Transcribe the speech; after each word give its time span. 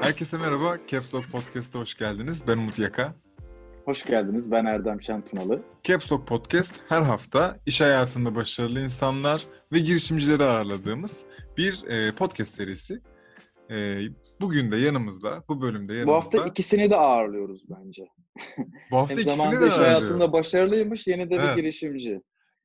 Herkese 0.00 0.38
merhaba. 0.38 0.76
Caps 0.88 1.14
Lock 1.14 1.32
Podcast'a 1.32 1.78
hoş 1.78 1.94
geldiniz. 1.94 2.44
Ben 2.48 2.58
Umut 2.58 2.78
Yaka. 2.78 3.14
Hoş 3.84 4.04
geldiniz. 4.04 4.50
Ben 4.50 4.64
Erdem 4.64 5.02
Şentunalı. 5.02 5.62
Caps 5.84 6.12
Lock 6.12 6.26
Podcast 6.26 6.74
her 6.88 7.02
hafta 7.02 7.58
iş 7.66 7.80
hayatında 7.80 8.34
başarılı 8.34 8.80
insanlar 8.80 9.46
ve 9.72 9.78
girişimcileri 9.78 10.44
ağırladığımız 10.44 11.24
bir 11.56 11.84
e, 11.88 12.14
podcast 12.14 12.54
serisi. 12.54 13.00
E, 13.70 14.00
bugün 14.40 14.72
de 14.72 14.76
yanımızda, 14.76 15.44
bu 15.48 15.60
bölümde 15.62 15.94
yanımızda... 15.94 16.32
Bu 16.32 16.38
hafta 16.38 16.50
ikisini 16.50 16.90
de 16.90 16.96
ağırlıyoruz 16.96 17.62
bence. 17.70 18.08
Bu 18.90 18.96
hafta 18.96 19.14
Hem 19.14 19.18
ikisini 19.20 19.32
de 19.32 19.36
zamanında 19.36 19.66
iş 19.68 19.74
hayatında 19.74 20.32
başarılıymış, 20.32 21.06
yeni 21.06 21.30
de 21.30 21.38
bir 21.38 21.42
Evet. 21.42 21.56
girişimci. 21.56 22.20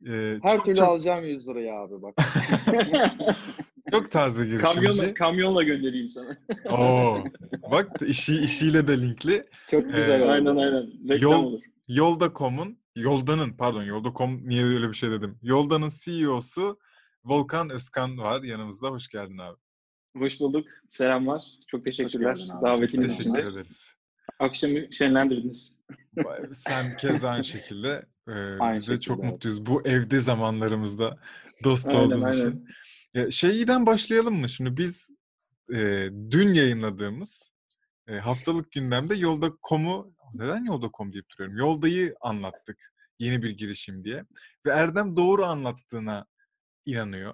E, 0.07 0.39
Her 0.43 0.55
çok, 0.55 0.65
türlü 0.65 0.75
çok, 0.75 0.87
alacağım 0.87 1.25
100 1.25 1.49
lirayı 1.49 1.73
abi 1.73 2.01
bak. 2.01 2.13
çok 3.91 4.11
taze 4.11 4.45
girişimci. 4.45 4.73
kamyonla, 4.73 5.13
kamyonla 5.13 5.63
göndereyim 5.63 6.09
sana. 6.09 6.37
Oo, 6.69 7.23
bak 7.71 7.89
işi 8.07 8.39
işiyle 8.41 8.87
de 8.87 9.01
linkli. 9.01 9.45
Çok 9.71 9.85
güzel 9.93 10.19
Ee, 10.19 10.23
oldu. 10.23 10.31
aynen 10.31 10.55
aynen. 10.55 11.09
Reklam 11.09 11.31
Yol- 11.31 11.43
olur. 11.43 11.61
Yolda.com'un, 11.87 12.77
Yoldan'ın 12.95 13.53
pardon 13.57 13.83
Yolda.com 13.83 14.49
niye 14.49 14.63
öyle 14.65 14.89
bir 14.89 14.93
şey 14.93 15.11
dedim. 15.11 15.37
Yoldan'ın 15.41 15.89
CEO'su 16.03 16.79
Volkan 17.25 17.69
Özkan 17.69 18.17
var 18.17 18.43
yanımızda. 18.43 18.87
Hoş 18.89 19.07
geldin 19.09 19.37
abi. 19.37 19.57
Hoş 20.17 20.39
bulduk. 20.39 20.65
Selamlar. 20.89 21.41
Çok 21.67 21.85
teşekkürler 21.85 22.37
davetiniz 22.65 23.13
için. 23.13 23.33
teşekkür 23.33 23.47
de. 23.51 23.53
ederiz. 23.53 23.89
Akşamı 24.39 24.93
şenlendirdiniz. 24.93 25.79
Sen 26.51 26.97
kez 26.97 27.23
aynı 27.23 27.43
şekilde. 27.43 28.05
Ee, 28.27 28.31
Aynı 28.31 28.73
biz 28.75 28.81
de 28.81 28.85
şekilde, 28.85 28.99
çok 28.99 29.23
mutluyuz. 29.23 29.65
Bu 29.65 29.87
evde 29.87 30.19
zamanlarımızda 30.19 31.17
dost 31.63 31.87
Aynen, 31.87 31.99
olduğun 31.99 32.21
aynen. 32.21 32.37
için. 32.37 32.67
Ya, 33.13 33.31
şeyden 33.31 33.85
başlayalım 33.85 34.35
mı? 34.39 34.49
Şimdi 34.49 34.77
biz 34.77 35.09
e, 35.73 36.09
dün 36.31 36.53
yayınladığımız 36.53 37.51
e, 38.07 38.13
haftalık 38.17 38.71
gündemde 38.71 39.15
Yolda.com'u 39.15 40.13
neden 40.33 40.65
Yolda.com 40.65 41.13
deyip 41.13 41.25
duruyorum? 41.29 41.57
Yolda'yı 41.57 42.15
anlattık. 42.21 42.93
Yeni 43.19 43.43
bir 43.43 43.49
girişim 43.49 44.03
diye. 44.03 44.25
Ve 44.65 44.71
Erdem 44.71 45.17
doğru 45.17 45.45
anlattığına 45.45 46.25
inanıyor. 46.85 47.33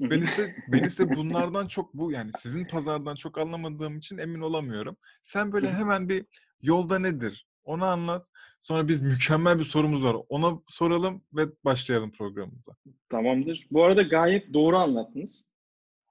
Ben 0.00 0.20
ise, 0.20 0.54
ben 0.68 0.84
ise 0.84 1.14
bunlardan 1.16 1.66
çok 1.66 1.94
bu 1.94 2.12
yani 2.12 2.30
sizin 2.38 2.64
pazardan 2.64 3.14
çok 3.14 3.38
anlamadığım 3.38 3.98
için 3.98 4.18
emin 4.18 4.40
olamıyorum. 4.40 4.96
Sen 5.22 5.52
böyle 5.52 5.70
hemen 5.72 6.08
bir 6.08 6.24
yolda 6.62 6.98
nedir? 6.98 7.46
Onu 7.64 7.84
anlat. 7.84 8.26
Sonra 8.60 8.88
biz 8.88 9.02
mükemmel 9.02 9.58
bir 9.58 9.64
sorumuz 9.64 10.04
var. 10.04 10.16
Ona 10.28 10.60
soralım 10.68 11.22
ve 11.32 11.42
başlayalım 11.64 12.10
programımıza. 12.12 12.72
Tamamdır. 13.08 13.66
Bu 13.70 13.84
arada 13.84 14.02
gayet 14.02 14.54
doğru 14.54 14.76
anlattınız. 14.76 15.44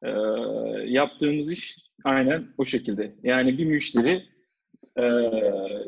Ee, 0.04 0.10
yaptığımız 0.86 1.52
iş 1.52 1.78
aynen 2.04 2.48
o 2.58 2.66
şekilde. 2.66 3.16
Yani 3.23 3.58
bir 3.58 3.66
müşteri 3.66 4.23
e, 4.98 5.06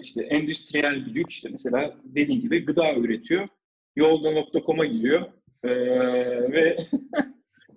işte 0.01 0.23
endüstriyel 0.23 1.07
yük 1.15 1.31
işte 1.31 1.49
mesela 1.51 1.97
dediğim 2.03 2.41
gibi 2.41 2.65
gıda 2.65 2.95
üretiyor. 2.95 3.47
Yolda.com'a 3.95 4.85
giriyor 4.85 5.21
Ee, 5.63 5.69
ve 6.51 6.77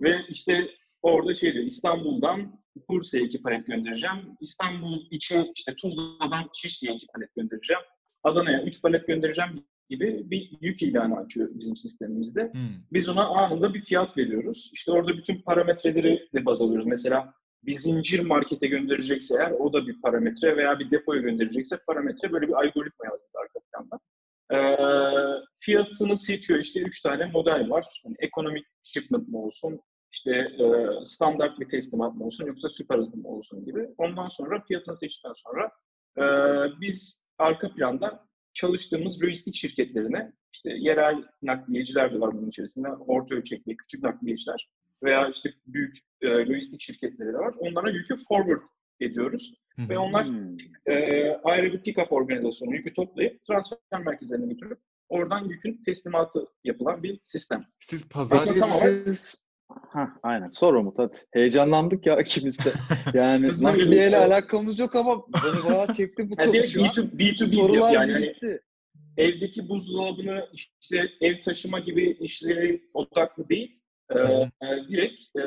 ve 0.05 0.19
işte 0.29 0.69
orada 1.03 1.35
şey 1.35 1.53
diyor 1.53 1.65
İstanbul'dan 1.65 2.61
Bursa'ya 2.89 3.25
iki 3.25 3.43
palet 3.43 3.67
göndereceğim. 3.67 4.17
İstanbul 4.41 5.01
içi 5.11 5.53
işte 5.57 5.75
Tuzla'dan 5.75 6.51
Şişli'ye 6.55 6.95
iki 6.95 7.07
palet 7.07 7.35
göndereceğim. 7.35 7.83
Adana'ya 8.25 8.63
üç 8.63 8.83
palet 8.83 9.07
göndereceğim 9.07 9.65
gibi 9.91 10.31
bir 10.31 10.51
yük 10.61 10.83
ilanı 10.83 11.17
açıyor 11.17 11.49
bizim 11.55 11.77
sistemimizde. 11.77 12.53
Hmm. 12.53 12.71
Biz 12.93 13.09
ona 13.09 13.27
anında 13.27 13.75
bir 13.75 13.83
fiyat 13.83 14.17
veriyoruz. 14.19 14.71
İşte 14.73 14.93
orada 14.93 15.17
bütün 15.17 15.43
parametreleri 15.43 16.29
de 16.35 16.45
baz 16.45 16.63
alıyoruz. 16.63 16.87
Mesela 16.87 17.35
bir 17.63 17.75
zincir 17.75 18.21
markete 18.21 18.67
gönderecekse 18.67 19.35
eğer 19.39 19.51
o 19.51 19.73
da 19.73 19.87
bir 19.87 20.01
parametre 20.01 20.57
veya 20.57 20.79
bir 20.79 20.91
depoya 20.91 21.21
gönderecekse 21.21 21.77
parametre 21.87 22.33
böyle 22.33 22.49
bir 22.49 22.53
algoritma 22.53 23.05
yazdık 23.05 23.31
arka 23.35 23.61
planda. 23.73 24.01
Ee, 24.53 24.59
fiyatını 25.61 26.19
seçiyor. 26.19 26.61
İşte 26.61 26.81
üç 26.81 27.03
tane 27.03 27.27
model 27.27 27.71
var. 27.71 28.03
Yani 28.05 28.17
ekonomik 28.19 28.67
shipment 28.83 29.29
mı 29.29 29.39
olsun, 29.39 29.81
işte 30.25 30.65
e, 30.65 31.05
standart 31.05 31.61
bir 31.61 31.69
teslimat 31.69 32.15
mı 32.15 32.25
olsun 32.25 32.47
yoksa 32.47 32.69
süper 32.69 32.99
hızlı 32.99 33.17
mı 33.17 33.29
olsun 33.29 33.65
gibi. 33.65 33.89
Ondan 33.99 34.29
sonra 34.29 34.61
fiyatını 34.61 34.97
seçtikten 34.97 35.33
sonra 35.33 35.71
e, 36.19 36.25
biz 36.81 37.27
arka 37.39 37.75
planda 37.75 38.27
çalıştığımız 38.55 39.23
lojistik 39.23 39.55
şirketlerine 39.55 40.33
işte 40.53 40.71
yerel 40.79 41.25
nakliyeciler 41.43 42.15
de 42.15 42.21
var 42.21 42.33
bunun 42.33 42.49
içerisinde. 42.49 42.89
Orta 42.89 43.35
ölçekli 43.35 43.77
küçük 43.77 44.03
nakliyeciler 44.03 44.71
veya 45.03 45.29
işte 45.29 45.55
büyük 45.67 45.97
e, 46.21 46.29
lojistik 46.29 46.81
şirketleri 46.81 47.29
de 47.29 47.39
var. 47.39 47.55
Onlara 47.59 47.91
yükü 47.91 48.17
forward 48.29 48.63
ediyoruz. 49.01 49.55
Hı 49.77 49.83
hı. 49.83 49.89
Ve 49.89 49.99
onlar 49.99 50.27
Hmm. 50.27 50.57
e, 50.87 51.31
ayrı 51.45 51.73
bir 51.73 51.79
pick-up 51.79 52.09
organizasyonu 52.09 52.75
yükü 52.75 52.95
toplayıp 52.95 53.45
transfer 53.45 53.79
merkezlerine 54.05 54.53
götürüp 54.53 54.79
oradan 55.09 55.45
yükün 55.45 55.83
teslimatı 55.85 56.47
yapılan 56.65 57.03
bir 57.03 57.21
sistem. 57.25 57.67
Siz 57.81 58.09
pazar 58.09 58.39
siz... 58.39 59.44
Hah, 59.69 60.09
aynen. 60.23 60.49
Sor 60.49 60.75
Umut 60.75 60.99
hadi. 60.99 61.19
Heyecanlandık 61.33 62.07
ya 62.07 62.21
ikimiz 62.21 62.59
de. 62.59 62.73
Yani 63.15 63.49
nakliyeyle 63.61 64.17
alakamız 64.17 64.79
yok 64.79 64.97
ama 64.97 65.23
beni 65.27 65.73
bayağı 65.73 65.95
çekti 65.95 66.31
bu 66.31 66.35
Yani 66.39 66.53
konu 66.53 66.67
şu 66.67 66.83
an. 66.83 66.89
B2, 66.89 67.17
B2B 67.17 67.45
Sorular 67.45 67.93
yani 67.93 68.13
hani 68.13 68.35
evdeki 69.17 69.69
buzdolabını 69.69 70.49
işte 70.53 71.09
ev 71.21 71.43
taşıma 71.43 71.79
gibi 71.79 72.17
işleri 72.21 72.91
odaklı 72.95 73.49
değil. 73.49 73.81
E, 74.11 74.19
e, 74.19 74.89
direkt 74.89 75.21
e, 75.37 75.43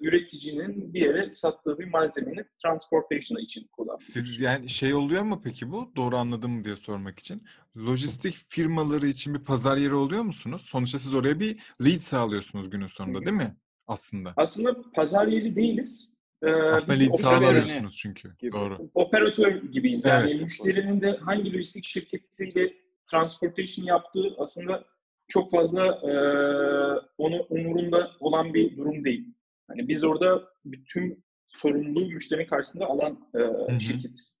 üreticinin 0.00 0.94
bir 0.94 1.00
yere 1.00 1.32
sattığı 1.32 1.78
bir 1.78 1.84
malzemenin 1.84 2.46
transportation 2.62 3.38
için 3.38 3.66
kullanılıyor. 3.72 4.00
Siz 4.00 4.40
yani 4.40 4.68
şey 4.68 4.94
oluyor 4.94 5.22
mu 5.22 5.40
peki 5.44 5.72
bu? 5.72 5.92
Doğru 5.96 6.16
anladım 6.16 6.50
mı 6.52 6.64
diye 6.64 6.76
sormak 6.76 7.18
için. 7.18 7.42
Lojistik 7.76 8.34
firmaları 8.48 9.06
için 9.06 9.34
bir 9.34 9.44
pazar 9.44 9.76
yeri 9.76 9.94
oluyor 9.94 10.22
musunuz? 10.22 10.62
Sonuçta 10.68 10.98
siz 10.98 11.14
oraya 11.14 11.40
bir 11.40 11.58
lead 11.84 12.00
sağlıyorsunuz 12.00 12.70
günün 12.70 12.86
sonunda 12.86 13.20
değil 13.20 13.36
mi? 13.36 13.56
Aslında. 13.86 14.32
Aslında 14.36 14.76
pazar 14.94 15.26
yeri 15.26 15.56
değiliz. 15.56 16.14
E, 16.42 16.50
Aslında 16.52 16.98
lead 16.98 17.18
sağlamıyorsunuz 17.20 17.96
çünkü. 17.96 18.36
gibi. 18.38 18.52
Doğru. 18.52 18.90
operatör 18.94 19.62
gibiyiz. 19.62 20.04
Yani 20.04 20.30
Evet. 20.30 20.42
müşterinin 20.42 21.00
de 21.00 21.16
hangi 21.16 21.52
lojistik 21.54 21.84
şirketiyle 21.84 22.72
transportation 23.10 23.84
yaptığı 23.86 24.34
aslında 24.38 24.84
çok 25.28 25.50
fazla 25.50 25.86
e, 25.86 26.12
onu 27.18 27.46
umurunda 27.50 28.10
olan 28.20 28.54
bir 28.54 28.76
durum 28.76 29.04
değil. 29.04 29.34
Hani 29.68 29.88
biz 29.88 30.04
orada 30.04 30.42
bütün 30.64 31.24
sorumluluğu 31.48 32.06
müşterinin 32.06 32.46
karşısında 32.46 32.86
alan 32.86 33.18
e, 33.68 33.80
şirketiz. 33.80 34.38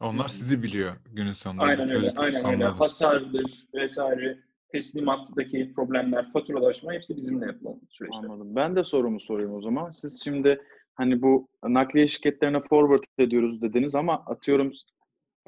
Onlar 0.00 0.28
sizi 0.28 0.62
biliyor 0.62 0.96
günün 1.10 1.32
sonunda. 1.32 1.62
Aynen 1.62 1.90
öyle. 1.90 2.06
Lojistik- 2.06 2.20
Aynen 2.20 2.44
öyle. 2.44 2.48
Anladım. 2.48 2.78
Hasardır 2.78 3.66
vesaire, 3.74 4.38
teslimattaki 4.72 5.72
problemler, 5.74 6.32
faturalaşma 6.32 6.92
hepsi 6.92 7.16
bizimle 7.16 7.46
yapılan 7.46 7.80
süreçler. 7.90 8.24
Anladım. 8.28 8.56
Ben 8.56 8.76
de 8.76 8.84
sorumu 8.84 9.20
sorayım 9.20 9.54
o 9.54 9.60
zaman. 9.60 9.90
Siz 9.90 10.24
şimdi 10.24 10.62
hani 10.94 11.22
bu 11.22 11.48
nakliye 11.64 12.08
şirketlerine 12.08 12.60
forward 12.60 13.02
ediyoruz 13.18 13.62
dediniz 13.62 13.94
ama 13.94 14.14
atıyorum 14.26 14.72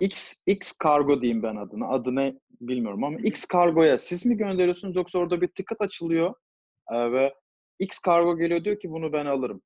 X 0.03 0.35
X 0.47 0.73
kargo 0.73 1.23
diyeyim 1.23 1.43
ben 1.43 1.57
adına. 1.57 1.89
Adını 1.89 2.41
bilmiyorum 2.61 3.05
ama 3.05 3.19
X 3.19 3.45
kargoya 3.45 3.99
siz 3.99 4.27
mi 4.27 4.37
gönderiyorsunuz 4.37 4.97
yoksa 4.97 5.19
orada 5.19 5.41
bir 5.41 5.49
ticket 5.49 5.81
açılıyor 5.81 6.35
e, 6.93 7.13
ve 7.13 7.35
X 7.79 7.99
kargo 7.99 8.39
geliyor 8.39 8.65
diyor 8.65 8.81
ki 8.81 8.91
bunu 8.91 9.13
ben 9.13 9.27
alırım. 9.27 9.63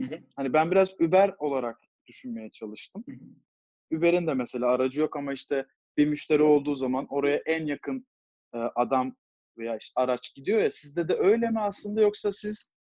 Hı 0.00 0.06
hı. 0.06 0.18
Hani 0.36 0.52
ben 0.52 0.70
biraz 0.70 1.00
Uber 1.00 1.34
olarak 1.38 1.80
düşünmeye 2.06 2.50
çalıştım. 2.50 3.04
Hı 3.08 3.12
hı. 3.12 3.98
Uber'in 3.98 4.26
de 4.26 4.34
mesela 4.34 4.66
aracı 4.66 5.00
yok 5.00 5.16
ama 5.16 5.32
işte 5.32 5.66
bir 5.96 6.06
müşteri 6.06 6.42
olduğu 6.42 6.74
zaman 6.74 7.06
oraya 7.10 7.42
en 7.46 7.66
yakın 7.66 8.06
e, 8.54 8.58
adam 8.58 9.16
veya 9.58 9.76
işte 9.76 9.92
araç 9.96 10.34
gidiyor 10.34 10.58
ya 10.60 10.70
sizde 10.70 11.08
de 11.08 11.14
öyle 11.14 11.50
mi 11.50 11.60
aslında 11.60 12.00
yoksa 12.00 12.32
siz 12.32 12.72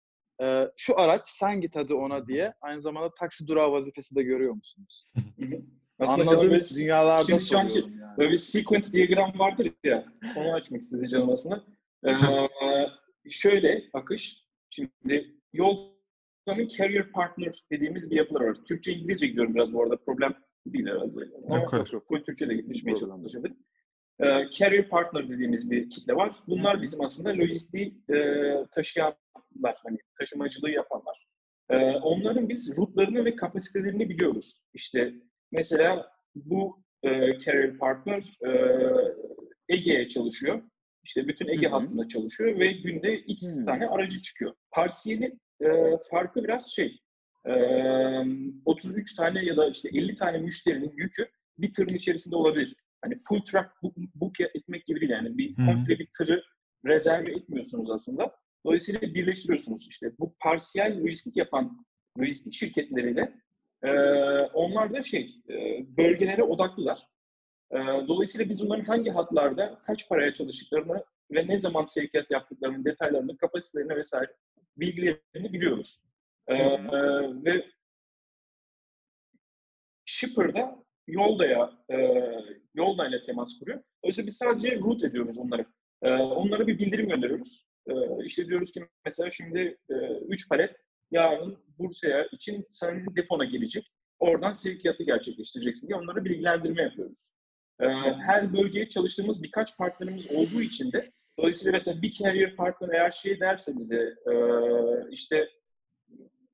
e, 0.42 0.64
şu 0.76 0.98
araç 1.00 1.28
sen 1.28 1.60
git 1.60 1.76
hadi 1.76 1.94
ona 1.94 2.26
diye 2.26 2.54
aynı 2.60 2.82
zamanda 2.82 3.10
taksi 3.14 3.46
durağı 3.46 3.72
vazifesi 3.72 4.16
de 4.16 4.22
görüyor 4.22 4.54
musunuz? 4.54 5.06
Aslında 5.98 6.30
Anladığım 6.30 6.50
böyle- 6.50 6.64
dünyalarda 6.76 7.24
şimdi 7.26 7.44
şu 7.44 7.58
an 7.58 7.68
soruyorum 7.68 7.98
yani. 8.00 8.18
Böyle 8.18 8.30
bir 8.30 8.36
sequence 8.36 8.92
diyagram 8.92 9.38
vardır 9.38 9.72
ya, 9.84 10.06
onu 10.36 10.52
açmak 10.52 10.80
istedi 10.82 11.08
canım 11.08 11.30
aslında. 11.30 11.64
Ee, 12.06 12.10
şöyle 13.30 13.84
akış, 13.92 14.44
şimdi 14.70 15.34
yoldanın 15.52 16.68
carrier 16.78 17.12
partner 17.12 17.64
dediğimiz 17.72 18.10
bir 18.10 18.16
yapılar 18.16 18.40
var. 18.40 18.56
Türkçe 18.68 18.92
İngilizce 18.92 19.26
gidiyorum 19.26 19.54
biraz 19.54 19.72
bu 19.72 19.82
arada, 19.82 19.96
problem 19.96 20.34
değil 20.66 20.86
herhalde. 20.86 21.20
Ama 21.48 21.84
full 22.08 22.24
Türkçe 22.24 22.48
de 22.48 22.54
gitmişmeye 22.54 22.98
çalışabilir. 22.98 23.52
Ee, 24.20 24.50
carrier 24.52 24.88
partner 24.88 25.28
dediğimiz 25.28 25.70
bir 25.70 25.90
kitle 25.90 26.16
var. 26.16 26.36
Bunlar 26.48 26.82
bizim 26.82 27.00
aslında 27.00 27.28
lojistiği 27.30 27.94
e, 28.14 28.16
taşıyanlar, 28.72 29.16
hani 29.62 29.98
taşımacılığı 30.18 30.70
yapanlar. 30.70 31.26
Ee, 31.70 31.76
onların 31.86 32.48
biz 32.48 32.76
rutlarını 32.78 33.24
ve 33.24 33.36
kapasitelerini 33.36 34.08
biliyoruz. 34.08 34.62
İşte 34.74 35.14
mesela 35.52 36.12
bu 36.34 36.82
e, 37.02 37.38
carrier 37.38 37.78
partner 37.78 38.38
e, 38.46 38.50
Ege'ye 39.68 40.08
çalışıyor. 40.08 40.62
İşte 41.04 41.28
bütün 41.28 41.48
Ege 41.48 41.66
Hı 41.66 41.70
hı. 41.70 41.74
hattında 41.74 42.08
çalışıyor 42.08 42.58
ve 42.58 42.72
günde 42.72 43.18
X 43.18 43.60
Hı. 43.60 43.64
tane 43.64 43.86
aracı 43.86 44.22
çıkıyor. 44.22 44.54
Parsiyelin 44.70 45.40
e, 45.60 45.68
farkı 46.10 46.44
biraz 46.44 46.72
şey, 46.72 47.00
e, 47.46 47.52
33 48.64 49.14
tane 49.14 49.44
ya 49.44 49.56
da 49.56 49.68
işte 49.68 49.88
50 49.88 50.14
tane 50.14 50.38
müşterinin 50.38 50.92
yükü 50.96 51.28
bir 51.58 51.72
tırın 51.72 51.94
içerisinde 51.94 52.36
olabilir. 52.36 52.76
Hani 53.02 53.18
full 53.28 53.40
truck 53.40 53.68
book, 53.82 53.96
book 54.14 54.40
etmek 54.40 54.86
gibi 54.86 55.00
değil 55.00 55.12
yani. 55.12 55.38
Bir 55.38 55.54
komple 55.56 55.98
bir 55.98 56.08
tırı 56.18 56.42
rezerve 56.86 57.32
etmiyorsunuz 57.32 57.90
aslında. 57.90 58.36
Dolayısıyla 58.66 59.00
birleştiriyorsunuz 59.00 59.86
işte. 59.90 60.12
Bu 60.18 60.34
parsiyel 60.40 61.02
lojistik 61.02 61.36
yapan 61.36 61.86
lojistik 62.20 62.54
şirketleriyle 62.54 63.34
e, 63.82 63.90
onlar 64.38 64.92
da 64.94 65.02
şey 65.02 65.36
e, 65.48 65.86
bölgelere 65.96 66.42
odaklılar. 66.42 67.08
E, 67.72 67.76
dolayısıyla 68.08 68.48
biz 68.48 68.62
onların 68.62 68.84
hangi 68.84 69.10
hatlarda 69.10 69.78
kaç 69.86 70.08
paraya 70.08 70.34
çalıştıklarını 70.34 71.04
ve 71.30 71.48
ne 71.48 71.58
zaman 71.60 71.84
sevkiyat 71.86 72.30
yaptıklarının 72.30 72.84
detaylarını, 72.84 73.36
kapasitelerini 73.36 73.96
vesaire 73.96 74.32
bilgilerini 74.76 75.52
biliyoruz. 75.52 76.02
E, 76.46 76.54
e, 76.54 76.80
ve 77.44 77.66
shipper'da 80.04 80.84
yoldaya 81.06 81.70
e, 81.90 81.96
yoldayla 82.74 83.22
temas 83.22 83.58
kuruyor. 83.58 83.82
Dolayısıyla 84.02 84.26
biz 84.26 84.36
sadece 84.36 84.76
route 84.76 85.06
ediyoruz 85.06 85.38
onları. 85.38 85.66
E, 86.02 86.10
onlara 86.10 86.66
bir 86.66 86.78
bildirim 86.78 87.08
gönderiyoruz. 87.08 87.66
E, 87.86 87.94
işte 88.24 88.46
diyoruz 88.46 88.72
ki 88.72 88.86
mesela 89.04 89.30
şimdi 89.30 89.78
3 90.28 90.48
palet 90.48 90.76
yarın 91.10 91.58
Bursa'ya 91.78 92.26
için 92.32 92.66
senin 92.70 93.16
depona 93.16 93.44
gelecek. 93.44 93.92
Oradan 94.18 94.52
sevkiyatı 94.52 95.04
gerçekleştireceksin 95.04 95.88
diye 95.88 95.98
onlara 95.98 96.24
bilgilendirme 96.24 96.82
yapıyoruz. 96.82 97.30
E, 97.80 97.86
her 98.26 98.52
bölgeye 98.52 98.88
çalıştığımız 98.88 99.42
birkaç 99.42 99.76
partnerimiz 99.78 100.30
olduğu 100.30 100.62
için 100.62 100.92
de 100.92 101.10
dolayısıyla 101.38 101.72
mesela 101.72 102.02
bir 102.02 102.12
carrier 102.12 102.56
partner 102.56 102.88
eğer 102.88 103.10
şey 103.10 103.40
derse 103.40 103.72
bize 103.78 104.14
e, 104.26 104.34
işte 105.10 105.48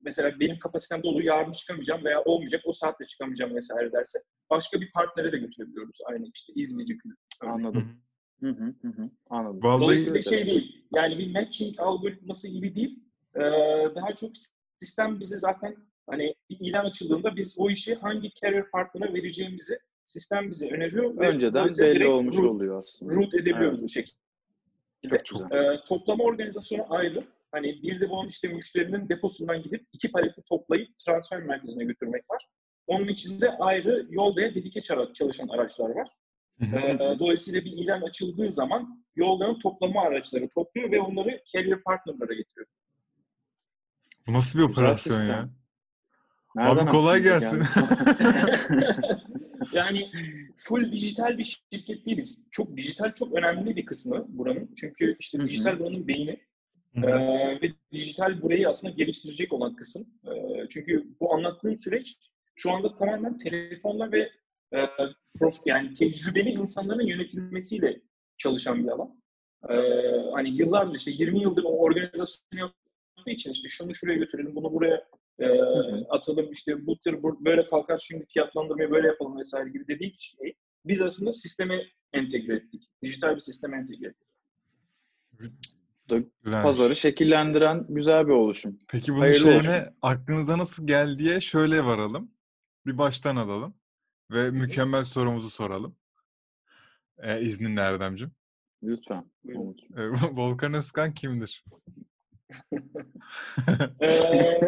mesela 0.01 0.39
benim 0.39 0.59
kapasitem 0.59 1.03
dolu 1.03 1.23
yarın 1.23 1.51
çıkamayacağım 1.51 2.03
veya 2.05 2.21
olmayacak 2.23 2.61
o 2.65 2.73
saatte 2.73 3.05
çıkamayacağım 3.05 3.55
vesaire 3.55 3.91
derse 3.91 4.19
başka 4.49 4.81
bir 4.81 4.91
partnere 4.91 5.31
de 5.31 5.37
götürebiliyoruz. 5.37 5.99
Aynı 6.05 6.25
işte 6.33 6.53
İzmir 6.55 6.87
yükü. 6.87 7.09
Anladım. 7.41 7.87
Hı 8.39 8.49
hı 8.49 8.73
hı 8.81 8.87
hı. 8.87 9.09
Anladım. 9.29 9.59
Vallahi- 9.63 9.81
Dolayısıyla 9.81 10.21
şey 10.21 10.45
değil. 10.45 10.85
Yani 10.95 11.17
bir 11.17 11.31
matching 11.33 11.79
algoritması 11.79 12.47
gibi 12.47 12.75
değil. 12.75 13.02
Ee, 13.35 13.39
daha 13.95 14.15
çok 14.15 14.31
sistem 14.79 15.19
bize 15.19 15.37
zaten 15.37 15.75
hani 16.09 16.35
bir 16.49 16.57
ilan 16.59 16.85
açıldığında 16.85 17.35
biz 17.35 17.55
o 17.59 17.69
işi 17.69 17.95
hangi 17.95 18.33
carrier 18.41 18.71
partner'a 18.71 19.13
vereceğimizi 19.13 19.79
sistem 20.05 20.49
bize 20.51 20.69
öneriyor. 20.71 21.17
ve 21.17 21.27
Önceden 21.27 21.69
belli 21.79 22.07
olmuş 22.07 22.35
route- 22.35 22.47
oluyor 22.47 22.79
aslında. 22.79 23.13
Route 23.13 23.37
edebiliyoruz 23.37 23.73
Evet. 23.79 23.83
bu 23.83 23.89
şekilde. 23.89 25.17
Çok 25.23 25.53
Ee, 25.55 25.79
toplama 25.87 26.23
organizasyonu 26.23 26.85
ayrı. 26.89 27.23
Hani 27.51 27.83
bir 27.83 27.99
de 27.99 28.09
bunun 28.09 28.27
işte 28.29 28.47
müşterinin 28.47 29.09
deposundan 29.09 29.63
gidip 29.63 29.85
iki 29.93 30.11
paleti 30.11 30.41
toplayıp 30.41 30.97
transfer 31.05 31.43
merkezine 31.43 31.83
götürmek 31.83 32.29
var. 32.31 32.47
Onun 32.87 33.07
içinde 33.07 33.49
ayrı 33.57 34.07
yol 34.09 34.37
ve 34.37 34.55
dedike 34.55 34.81
çalışan 35.13 35.47
araçlar 35.47 35.89
var. 35.89 36.07
Ee, 36.61 36.99
dolayısıyla 37.19 37.61
bir 37.65 37.71
ilan 37.71 38.01
açıldığı 38.01 38.49
zaman 38.49 39.03
yolların 39.15 39.59
toplama 39.59 40.01
araçları 40.01 40.49
topluyor 40.49 40.91
ve 40.91 40.99
onları 41.01 41.41
carrier 41.53 41.83
partnerlara 41.83 42.33
getiriyor. 42.33 42.67
Bu 44.27 44.33
nasıl 44.33 44.59
bir 44.59 44.63
operasyon 44.63 45.23
ya? 45.23 45.49
Nereden 46.55 46.85
Abi 46.85 46.89
kolay 46.89 47.23
gelsin. 47.23 47.63
geldi? 47.63 48.57
yani 49.73 50.11
full 50.57 50.91
dijital 50.91 51.37
bir 51.37 51.43
şirket 51.71 52.05
değiliz. 52.05 52.45
Çok 52.51 52.77
dijital 52.77 53.13
çok 53.13 53.33
önemli 53.33 53.75
bir 53.75 53.85
kısmı 53.85 54.25
buranın. 54.27 54.75
Çünkü 54.77 55.15
işte 55.19 55.39
dijital 55.39 55.79
buranın 55.79 56.07
beyni. 56.07 56.39
Ee, 56.95 57.61
ve 57.61 57.73
dijital 57.91 58.41
burayı 58.41 58.69
aslında 58.69 58.93
geliştirecek 58.93 59.53
olan 59.53 59.75
kısım. 59.75 60.07
Ee, 60.25 60.67
çünkü 60.69 61.07
bu 61.19 61.33
anlattığım 61.33 61.79
süreç 61.79 62.17
şu 62.55 62.71
anda 62.71 62.97
tamamen 62.97 63.37
telefonla 63.37 64.11
ve 64.11 64.31
e, 64.73 64.79
prof, 65.39 65.55
yani 65.65 65.93
tecrübeli 65.93 66.49
insanların 66.49 67.07
yönetilmesiyle 67.07 68.01
çalışan 68.37 68.83
bir 68.83 68.89
alan. 68.89 69.21
Ee, 69.69 69.75
hani 70.33 70.49
yıllardır 70.49 70.95
işte 70.95 71.11
20 71.11 71.41
yıldır 71.41 71.63
o 71.63 71.67
organizasyonu 71.67 72.73
yaptığı 73.23 73.31
için 73.31 73.51
işte 73.51 73.69
şunu 73.69 73.95
şuraya 73.95 74.17
götürelim, 74.17 74.55
bunu 74.55 74.73
buraya 74.73 75.07
e, 75.39 75.47
atalım, 76.09 76.51
işte 76.51 76.85
bu 76.87 76.99
tır 76.99 77.23
böyle 77.23 77.67
kalkar 77.67 77.99
şimdi 77.99 78.25
fiyatlandırmayı 78.25 78.91
böyle 78.91 79.07
yapalım 79.07 79.37
vesaire 79.37 79.69
gibi 79.69 79.87
dediği 79.87 80.15
şey. 80.19 80.55
Biz 80.85 81.01
aslında 81.01 81.31
sisteme 81.31 81.83
entegre 82.13 82.55
ettik. 82.55 82.89
Dijital 83.03 83.35
bir 83.35 83.41
sisteme 83.41 83.77
entegre 83.77 84.07
ettik. 84.07 84.27
Güzelmiş. 86.43 86.63
Pazarı 86.63 86.95
şekillendiren 86.95 87.85
güzel 87.89 88.27
bir 88.27 88.31
oluşum. 88.31 88.79
Peki 88.87 89.11
bunun 89.11 89.21
Hayırlı 89.21 89.39
şeyine 89.39 89.59
olsun. 89.59 89.95
aklınıza 90.01 90.57
nasıl 90.57 90.87
geldiye 90.87 91.41
şöyle 91.41 91.85
varalım. 91.85 92.31
Bir 92.85 92.97
baştan 92.97 93.35
alalım. 93.35 93.73
Ve 94.31 94.51
mükemmel 94.51 95.03
sorumuzu 95.03 95.49
soralım. 95.49 95.95
Ee, 97.17 97.41
izninle 97.41 97.81
Erdem'cim. 97.81 98.31
Lütfen. 98.83 99.31
Ee, 99.49 99.53
Volkan 100.31 100.73
Özkan 100.73 101.13
kimdir? 101.13 101.63
Ee, 104.01 104.59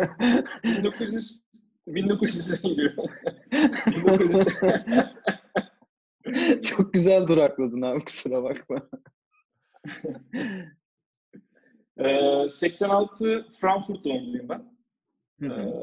1900 0.63 1.45
1900'e 1.87 2.69
geliyor. 2.69 2.93
1900 3.87 4.45
Çok 6.61 6.93
güzel 6.93 7.27
durakladın 7.27 7.81
abi 7.81 8.05
kusura 8.05 8.43
bakma. 8.43 8.89
Ee, 11.97 12.49
86 12.49 13.45
Frankfurt 13.61 14.05
doğumluyum 14.05 14.49
ben. 14.49 14.75
Hı 15.41 15.45
Ee. 15.45 15.73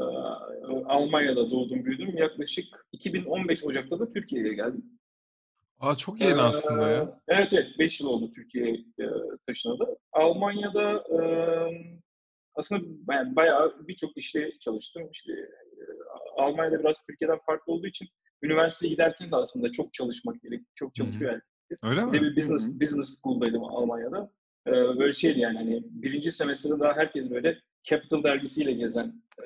Almanya'da 0.86 1.50
doğdum, 1.50 1.84
büyüdüm. 1.84 2.16
Yaklaşık 2.16 2.86
2015 2.92 3.64
Ocak'ta 3.64 3.98
da 3.98 4.12
Türkiye'ye 4.12 4.54
geldim. 4.54 4.84
Aa 5.82 5.96
çok 5.96 6.20
yeni 6.20 6.38
Ee, 6.38 6.42
aslında 6.42 6.88
ya. 6.88 7.20
Evet 7.28 7.52
evet 7.52 7.78
5 7.78 8.00
yıl 8.00 8.08
oldu 8.08 8.32
Türkiye'ye 8.34 8.74
e, 8.74 9.06
taşınalı. 9.46 9.98
Almanya'da 10.12 10.92
e, 10.92 11.18
aslında 12.54 12.82
ben 13.08 13.36
bayağı 13.36 13.88
birçok 13.88 14.16
işte 14.16 14.52
çalıştım. 14.60 15.08
İşte 15.12 15.32
e, 15.32 15.82
Almanya'da 16.36 16.78
biraz 16.80 16.96
Türkiye'den 17.06 17.38
farklı 17.46 17.72
olduğu 17.72 17.86
için 17.86 18.08
üniversiteye 18.42 18.90
giderken 18.92 19.30
de 19.30 19.36
aslında 19.36 19.72
çok 19.72 19.94
çalışmak 19.94 20.42
gerek, 20.42 20.60
çok 20.74 20.94
çalışıyor 20.94 21.32
herkes. 21.32 21.84
Öyle 21.84 22.04
mi? 22.04 22.12
bir 22.12 22.36
business, 22.36 22.80
business 22.80 23.20
school'daydım 23.20 23.64
Almanya'da. 23.64 24.30
Ee, 24.66 24.70
böyle 24.72 25.12
şeydi 25.12 25.40
yani 25.40 25.58
hani 25.58 25.82
birinci 25.84 26.32
semestrde 26.32 26.80
daha 26.80 26.96
herkes 26.96 27.30
böyle 27.30 27.58
Capital 27.84 28.22
dergisiyle 28.22 28.72
gezen 28.72 29.22
e, 29.38 29.44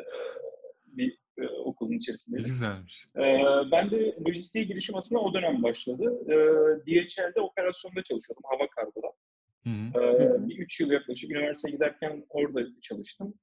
e, 1.39 1.47
okulun 1.49 1.91
Ne 1.91 1.97
içerisindeydi. 1.97 2.45
güzelmiş. 2.45 3.07
Ee, 3.17 3.21
ben 3.73 3.91
de 3.91 4.17
lojistiğe 4.27 4.65
girişim 4.65 4.97
aslında 4.97 5.21
o 5.21 5.35
dönem 5.35 5.63
başladı. 5.63 6.05
Ee, 6.27 6.37
DHL'de 6.87 7.41
operasyonda 7.41 8.03
çalışıyordum, 8.03 8.43
hava 8.45 8.69
kargoda. 8.69 9.13
Hı 9.65 9.71
hı. 9.71 10.49
bir 10.49 10.59
üç 10.59 10.81
yıl 10.81 10.91
yaklaşık 10.91 11.31
üniversiteye 11.31 11.75
giderken 11.75 12.25
orada 12.29 12.61
çalıştım. 12.83 13.35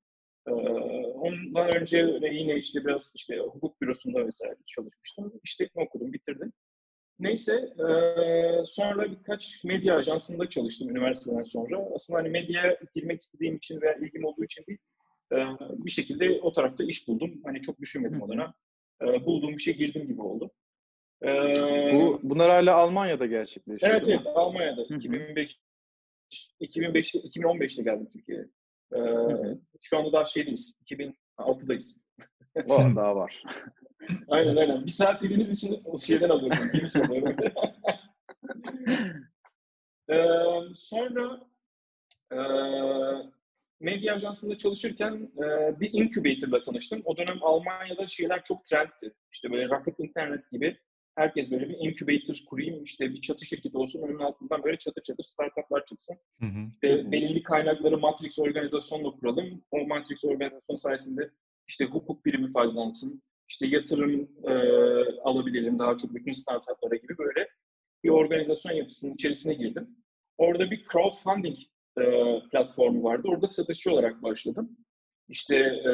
Ee, 0.47 0.51
ondan 0.51 1.75
önce 1.75 1.97
yine 2.31 2.55
işte 2.55 2.85
biraz 2.85 3.13
işte 3.15 3.37
hukuk 3.37 3.81
bürosunda 3.81 4.25
vesaire 4.27 4.55
çalışmıştım. 4.67 5.33
İşletme 5.43 5.83
okudum, 5.83 6.13
bitirdim. 6.13 6.53
Neyse, 7.19 7.53
e, 7.79 7.87
sonra 8.65 9.11
birkaç 9.11 9.63
medya 9.63 9.95
ajansında 9.95 10.49
çalıştım 10.49 10.89
üniversiteden 10.89 11.43
sonra. 11.43 11.77
Aslında 11.95 12.19
hani 12.19 12.29
medyaya 12.29 12.79
girmek 12.95 13.21
istediğim 13.21 13.55
için 13.55 13.81
veya 13.81 13.93
ilgim 13.95 14.25
olduğu 14.25 14.43
için 14.43 14.63
değil, 14.67 14.79
e, 15.31 15.35
bir 15.59 15.91
şekilde 15.91 16.39
o 16.41 16.51
tarafta 16.51 16.83
iş 16.83 17.07
buldum. 17.07 17.41
Hani 17.43 17.61
çok 17.61 17.79
düşünmedim 17.79 18.21
o 18.21 18.29
dönem. 18.29 18.53
E, 19.01 19.25
bulduğum 19.25 19.51
bir 19.57 19.61
şey 19.61 19.77
girdim 19.77 20.07
gibi 20.07 20.21
oldu. 20.21 20.51
E, 21.23 21.27
Bu, 21.93 22.19
bunlar 22.23 22.49
hala 22.49 22.75
Almanya'da 22.75 23.25
gerçekleşiyor. 23.25 23.91
evet 23.91 24.07
evet 24.07 24.27
Almanya'da 24.27 24.81
hı. 24.81 24.95
2005 24.95 25.59
2005'te 26.61 27.19
2015'te 27.19 27.83
geldim 27.83 28.09
Türkiye'ye. 28.13 28.45
E, 28.93 28.99
hı. 28.99 29.59
şu 29.81 29.97
anda 29.97 30.13
daha 30.13 30.25
şeydeyiz. 30.25 30.79
2006'dayız. 31.37 32.01
Var, 32.65 32.95
daha 32.95 33.15
var. 33.15 33.43
Aynen 34.27 34.55
aynen. 34.55 34.85
Bir 34.85 34.91
saat 34.91 35.21
dediğiniz 35.21 35.51
için 35.51 35.81
o 35.85 35.99
şeyden 35.99 36.29
alıyorum. 36.29 36.71
Geniş 36.73 36.95
alıyorum. 36.95 37.35
Ee, 40.09 40.25
sonra 40.75 41.41
e, 42.31 42.37
medya 43.83 44.15
ajansında 44.15 44.57
çalışırken 44.57 45.31
e, 45.37 45.79
bir 45.79 45.93
incubator'la 45.93 46.61
tanıştım. 46.61 47.01
O 47.05 47.17
dönem 47.17 47.37
Almanya'da 47.41 48.07
şeyler 48.07 48.43
çok 48.43 48.65
trendti. 48.65 49.13
İşte 49.31 49.51
böyle 49.51 49.69
Rocket 49.69 49.99
Internet 49.99 50.51
gibi 50.51 50.77
herkes 51.15 51.51
böyle 51.51 51.69
bir 51.69 51.77
incubator 51.77 52.35
kurayım, 52.45 52.83
işte 52.83 53.13
bir 53.13 53.21
çatı 53.21 53.45
şirketi 53.45 53.77
olsun, 53.77 54.01
onun 54.01 54.19
altından 54.19 54.63
böyle 54.63 54.77
çatır 54.77 55.01
çatır 55.01 55.23
startuplar 55.23 55.85
çıksın. 55.85 56.17
Hı 56.39 56.45
hı. 56.45 56.67
İşte 56.73 57.11
belirli 57.11 57.43
kaynakları 57.43 57.97
Matrix 57.97 58.39
organizasyonla 58.39 59.11
kuralım. 59.11 59.63
O 59.71 59.87
Matrix 59.87 60.23
organizasyon 60.23 60.75
sayesinde 60.75 61.29
işte 61.67 61.85
hukuk 61.85 62.25
birimi 62.25 62.51
faydalansın. 62.51 63.21
İşte 63.49 63.67
yatırım 63.67 64.29
e, 64.43 64.53
alabilelim 65.21 65.79
daha 65.79 65.97
çok 65.97 66.15
bütün 66.15 66.31
startuplara 66.31 66.95
gibi 66.95 67.17
böyle 67.17 67.47
bir 68.03 68.09
organizasyon 68.09 68.73
yapısının 68.73 69.13
içerisine 69.13 69.53
girdim. 69.53 69.87
orada 70.37 70.71
bir 70.71 70.85
crowdfunding 70.91 71.57
e, 71.97 72.03
platformu 72.51 73.03
vardı. 73.03 73.27
Orada 73.27 73.47
satışçı 73.47 73.91
olarak 73.91 74.23
başladım. 74.23 74.77
İşte 75.29 75.55
e, 75.55 75.91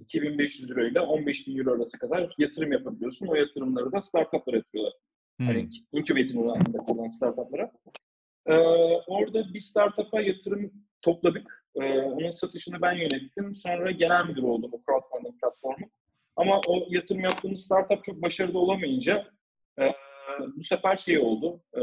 2500 0.00 0.70
euro 0.70 0.86
ile 0.86 0.98
15.000 0.98 1.58
euro 1.58 1.76
arası 1.76 1.98
kadar 1.98 2.34
yatırım 2.38 2.72
yapabiliyorsun. 2.72 3.26
O 3.26 3.34
yatırımları 3.34 3.92
da 3.92 4.00
startuplara 4.00 4.56
yapıyorlar. 4.56 4.92
Hmm. 5.36 5.46
Hani 5.46 5.70
incubator 5.92 6.44
alanında 6.44 6.78
kullanan 6.78 7.08
startuplara. 7.08 7.72
Ee, 8.46 8.52
orada 9.06 9.54
bir 9.54 9.58
startup'a 9.58 10.20
yatırım 10.20 10.72
topladık. 11.02 11.66
Ee, 11.74 11.98
onun 12.00 12.30
satışını 12.30 12.82
ben 12.82 12.92
yönettim. 12.92 13.54
Sonra 13.54 13.90
genel 13.90 14.26
müdür 14.26 14.42
oldum 14.42 14.70
o 14.72 14.80
crowdfunding 14.86 15.40
platformu. 15.40 15.90
Ama 16.36 16.60
o 16.68 16.86
yatırım 16.90 17.20
yaptığımız 17.20 17.64
startup 17.64 18.04
çok 18.04 18.22
başarılı 18.22 18.58
olamayınca 18.58 19.26
e, 19.78 19.82
bu 20.56 20.64
sefer 20.64 20.96
şey 20.96 21.18
oldu. 21.18 21.62
E, 21.74 21.80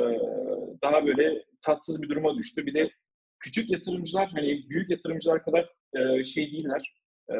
daha 0.84 1.06
böyle 1.06 1.46
tatsız 1.62 2.02
bir 2.02 2.10
duruma 2.10 2.38
düştü. 2.38 2.66
Bir 2.66 2.74
de 2.74 2.90
küçük 3.40 3.70
yatırımcılar 3.70 4.30
hani 4.30 4.70
büyük 4.70 4.90
yatırımcılar 4.90 5.44
kadar 5.44 5.70
e, 5.94 6.24
şey 6.24 6.52
değiller. 6.52 6.96
E, 7.30 7.36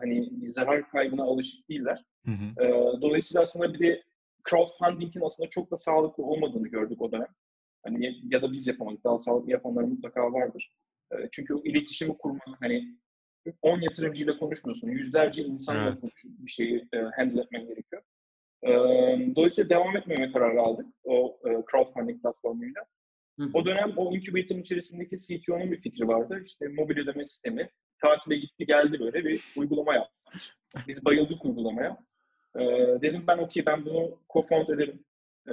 hani 0.00 0.48
zarar 0.48 0.90
kaybına 0.90 1.22
alışık 1.22 1.68
değiller. 1.68 2.04
Hı 2.24 2.32
hı. 2.32 2.64
E, 2.64 2.68
dolayısıyla 3.00 3.42
aslında 3.42 3.74
bir 3.74 3.78
de 3.78 4.02
crowdfunding'in 4.50 5.20
aslında 5.24 5.50
çok 5.50 5.70
da 5.70 5.76
sağlıklı 5.76 6.24
olmadığını 6.24 6.68
gördük 6.68 7.02
o 7.02 7.12
dönem. 7.12 7.28
Hani 7.84 8.16
ya 8.30 8.42
da 8.42 8.52
biz 8.52 8.66
yapamadık. 8.66 9.04
Daha 9.04 9.18
sağlıklı 9.18 9.50
yapanlar 9.50 9.82
mutlaka 9.82 10.32
vardır. 10.32 10.72
E, 11.12 11.16
çünkü 11.32 11.54
o 11.54 11.62
iletişimi 11.64 12.18
kurmak 12.18 12.48
hani 12.60 12.96
10 13.62 13.80
yatırımcıyla 13.80 14.38
konuşmuyorsun. 14.38 14.88
Yüzlerce 14.88 15.42
insanla 15.42 15.88
Evet. 15.88 16.00
konuşup 16.00 16.30
bir 16.38 16.50
şeyi 16.50 16.88
e, 16.92 16.98
handle 16.98 17.40
etmen 17.40 17.66
gerekiyor. 17.66 18.02
E, 18.62 18.70
dolayısıyla 19.36 19.70
devam 19.70 19.96
etmeme 19.96 20.32
kararı 20.32 20.60
aldık 20.60 20.86
o 21.04 21.38
e, 21.44 21.50
crowdfunding 21.70 22.22
platformuyla. 22.22 22.82
O 23.54 23.64
dönem 23.64 23.92
o 23.96 24.14
incubator'ın 24.14 24.60
içerisindeki 24.60 25.16
CTO'nun 25.16 25.72
bir 25.72 25.80
fikri 25.80 26.08
vardı. 26.08 26.42
İşte 26.46 26.68
mobil 26.68 26.98
ödeme 26.98 27.24
sistemi. 27.24 27.70
Tatile 28.02 28.36
gitti 28.36 28.66
geldi 28.66 29.00
böyle 29.00 29.24
bir 29.24 29.44
uygulama 29.56 29.94
yapmış. 29.94 30.56
Biz 30.88 31.04
bayıldık 31.04 31.44
uygulamaya. 31.44 31.96
Ee, 32.58 32.60
dedim 33.02 33.24
ben 33.26 33.38
okey 33.38 33.66
ben 33.66 33.84
bunu 33.84 34.18
co-found 34.28 34.74
ederim. 34.74 35.04
Ee, 35.48 35.52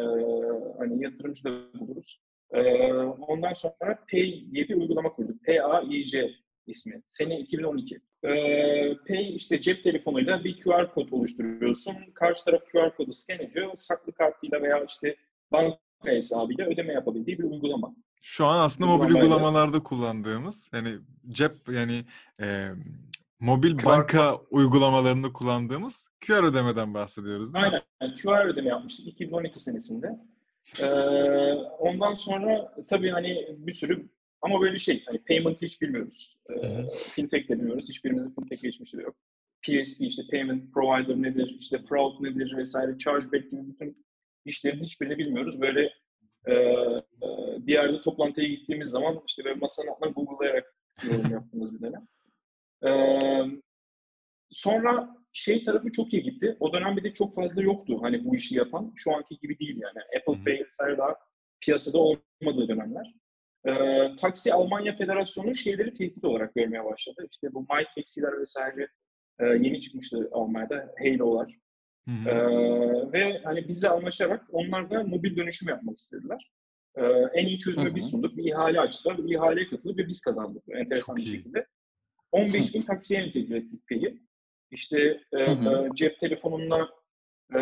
hani 0.77 1.03
yatırımcı 1.03 1.43
da 1.43 1.79
buluruz. 1.79 2.19
Ee, 2.51 2.93
ondan 3.27 3.53
sonra 3.53 3.99
Pay 4.11 4.45
diye 4.51 4.69
bir 4.69 4.75
uygulama 4.75 5.13
kurduk. 5.13 5.43
P-A-I-J 5.43 6.31
ismi. 6.67 7.01
Sene 7.07 7.39
2012. 7.39 7.99
Ee, 8.23 8.97
Pay 9.07 9.35
işte 9.35 9.61
cep 9.61 9.83
telefonuyla 9.83 10.43
bir 10.43 10.59
QR 10.59 10.93
kod 10.93 11.11
oluşturuyorsun. 11.11 11.95
Karşı 12.13 12.45
taraf 12.45 12.61
QR 12.71 12.95
kodu 12.95 13.13
scan 13.13 13.39
ediyor. 13.39 13.71
Saklı 13.75 14.11
kartıyla 14.11 14.61
veya 14.61 14.83
işte 14.83 15.15
banka 15.51 15.82
hesabıyla 16.11 16.65
ödeme 16.65 16.93
yapabildiği 16.93 17.39
bir 17.39 17.43
uygulama. 17.43 17.95
Şu 18.21 18.45
an 18.45 18.65
aslında 18.65 18.89
mobil 18.89 19.05
Uygulamayla- 19.05 19.21
uygulamalarda 19.23 19.83
kullandığımız 19.83 20.69
yani 20.73 20.89
cep 21.29 21.69
yani 21.69 22.05
e, 22.41 22.69
mobil 23.39 23.77
QR 23.77 23.85
banka 23.85 24.37
uygulamalarında 24.51 25.33
kullandığımız 25.33 26.07
QR 26.27 26.43
ödemeden 26.43 26.93
bahsediyoruz 26.93 27.53
değil 27.53 27.65
mi? 27.65 27.81
Aynen. 28.01 28.15
QR 28.15 28.45
ödeme 28.45 28.69
yapmıştık 28.69 29.07
2012 29.07 29.59
senesinde. 29.59 30.19
Ee, 30.81 30.85
ondan 31.79 32.13
sonra 32.13 32.75
tabii 32.89 33.09
hani 33.09 33.47
bir 33.57 33.73
sürü 33.73 34.09
ama 34.41 34.61
böyle 34.61 34.77
şey 34.77 35.03
hani 35.05 35.19
payment 35.23 35.61
hiç 35.61 35.81
bilmiyoruz. 35.81 36.37
Ee, 36.49 36.85
fintech 36.93 37.49
de 37.49 37.59
bilmiyoruz. 37.59 37.89
Hiçbirimizin 37.89 38.33
fintech 38.35 38.61
geçmişi 38.61 38.97
de 38.97 39.01
yok. 39.01 39.15
PSP 39.61 40.01
işte 40.01 40.21
payment 40.31 40.73
provider 40.73 41.15
nedir, 41.21 41.57
işte 41.59 41.77
fraud 41.89 42.23
nedir 42.23 42.57
vesaire, 42.57 42.97
chargeback 42.97 43.51
gibi 43.51 43.61
bütün 43.67 44.05
işlerin 44.45 44.83
hiçbirini 44.83 45.17
bilmiyoruz. 45.17 45.61
Böyle 45.61 45.93
e, 46.45 46.53
e, 46.53 47.01
bir 47.57 47.73
yerde 47.73 48.01
toplantıya 48.01 48.47
gittiğimiz 48.47 48.89
zaman 48.89 49.21
işte 49.27 49.43
böyle 49.43 49.59
masanın 49.59 49.87
altına 49.87 50.09
Google'layarak 50.09 50.75
yorum 51.03 51.31
yaptığımız 51.31 51.75
bir 51.75 51.81
dönem. 51.81 52.07
Ee, 52.85 53.19
sonra 54.49 55.17
şey 55.33 55.63
tarafı 55.63 55.91
çok 55.91 56.13
iyi 56.13 56.23
gitti. 56.23 56.57
O 56.59 56.73
dönem 56.73 56.97
bir 56.97 57.03
de 57.03 57.13
çok 57.13 57.35
fazla 57.35 57.61
yoktu 57.61 57.99
hani 58.01 58.25
bu 58.25 58.35
işi 58.35 58.55
yapan. 58.55 58.93
Şu 58.95 59.15
anki 59.15 59.37
gibi 59.41 59.59
değil 59.59 59.81
yani. 59.81 59.99
Apple 60.19 60.39
hı. 60.39 60.43
Pay 60.43 60.65
vesaire 60.67 60.97
daha 60.97 61.15
piyasada 61.61 61.97
olmadığı 61.97 62.67
dönemler. 62.67 63.13
Ee, 63.67 64.15
Taksi 64.15 64.53
Almanya 64.53 64.95
Federasyonu 64.95 65.55
şeyleri 65.55 65.93
tehdit 65.93 66.25
olarak 66.25 66.55
görmeye 66.55 66.85
başladı. 66.85 67.27
İşte 67.31 67.53
bu 67.53 67.59
My 67.59 67.85
Taxi'ler 67.95 68.41
vesaire 68.41 68.87
e, 69.39 69.45
yeni 69.45 69.81
çıkmıştı 69.81 70.29
Almanya'da. 70.31 70.93
Halo'lar. 70.99 71.62
Hı 72.07 72.11
hı. 72.11 72.29
Ee, 72.29 73.11
ve 73.13 73.41
hani 73.43 73.67
bizle 73.67 73.89
anlaşarak 73.89 74.45
onlar 74.51 74.89
da 74.89 75.03
mobil 75.03 75.37
dönüşüm 75.37 75.69
yapmak 75.69 75.97
istediler. 75.97 76.51
Ee, 76.95 77.03
en 77.33 77.45
iyi 77.47 77.59
çözümü 77.59 77.85
Hı 77.85 77.91
hı. 77.91 77.95
biz 77.95 78.09
sunduk. 78.09 78.37
Bir 78.37 78.43
ihale 78.43 78.79
açtılar. 78.79 79.17
Bir 79.17 79.35
ihaleye 79.35 79.69
katılıp 79.69 79.97
ve 79.97 80.07
biz 80.07 80.21
kazandık. 80.21 80.63
Enteresan 80.69 81.15
Çok 81.15 81.17
bir 81.17 81.31
iyi. 81.31 81.35
şekilde. 81.35 81.67
15 82.31 82.75
bin 82.75 82.81
taksiye 82.81 83.21
entegre 83.21 83.57
ettik 83.57 83.81
Pay'i. 83.89 84.19
İşte 84.71 85.19
e, 85.33 85.37
Hı 85.37 85.51
hı. 85.51 85.89
cep 85.95 86.19
telefonunla 86.19 86.89
e, 87.55 87.59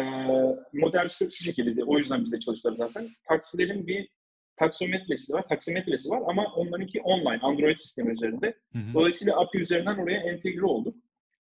model 0.74 1.08
şu, 1.08 1.32
şu 1.32 1.44
şekilde. 1.44 1.84
O 1.84 1.98
yüzden 1.98 2.24
bizde 2.24 2.40
çalıştılar 2.40 2.74
zaten. 2.74 3.10
Taksilerin 3.28 3.88
bir 3.88 4.10
taksometresi 4.56 5.34
var, 5.34 5.48
taksimetresi 5.48 6.10
var 6.10 6.22
ama 6.28 6.46
onlarınki 6.56 7.02
online, 7.02 7.40
Android 7.42 7.78
sistemi 7.78 8.14
üzerinde. 8.14 8.48
Hı 8.74 8.80
hı. 8.80 8.94
Dolayısıyla 8.94 9.40
API 9.40 9.60
üzerinden 9.60 9.98
oraya 9.98 10.20
entegre 10.20 10.66
olduk. 10.66 10.96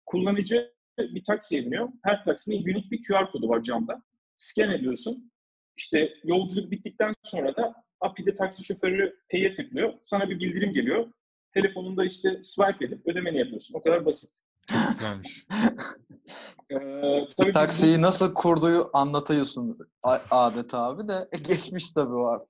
Kullanıcı 0.06 0.74
bir 0.98 1.24
taksiye 1.24 1.66
biniyor. 1.66 1.88
Her 2.02 2.24
taksinin 2.24 2.64
unik 2.74 2.90
bir 2.90 3.02
QR 3.04 3.32
kodu 3.32 3.48
var 3.48 3.62
camda. 3.62 4.02
Scan 4.38 4.70
ediyorsun. 4.70 5.30
İşte 5.76 6.14
yolculuk 6.24 6.70
bittikten 6.70 7.14
sonra 7.24 7.56
da 7.56 7.74
API'de 8.00 8.36
taksi 8.36 8.64
şoförü 8.64 9.16
pay'e 9.30 9.54
tıklıyor. 9.54 9.92
Sana 10.00 10.30
bir 10.30 10.40
bildirim 10.40 10.72
geliyor. 10.72 11.12
Telefonunda 11.54 12.04
işte 12.04 12.40
swipe 12.42 12.84
edip 12.84 13.06
ödemeni 13.06 13.38
yapıyorsun. 13.38 13.74
O 13.74 13.82
kadar 13.82 14.06
basit. 14.06 14.30
Çok 14.68 14.88
güzelmiş. 14.88 15.46
Ee, 16.70 16.76
tabii 16.76 17.28
biz 17.38 17.46
bu- 17.48 17.52
Taksiyi 17.52 18.02
nasıl 18.02 18.34
kurduğu 18.34 18.90
anlatıyorsun 18.96 19.78
a- 20.02 20.18
adeta 20.30 20.78
abi 20.78 21.08
de 21.08 21.28
geçmiş 21.48 21.90
tabii 21.90 22.26
artık. 22.26 22.48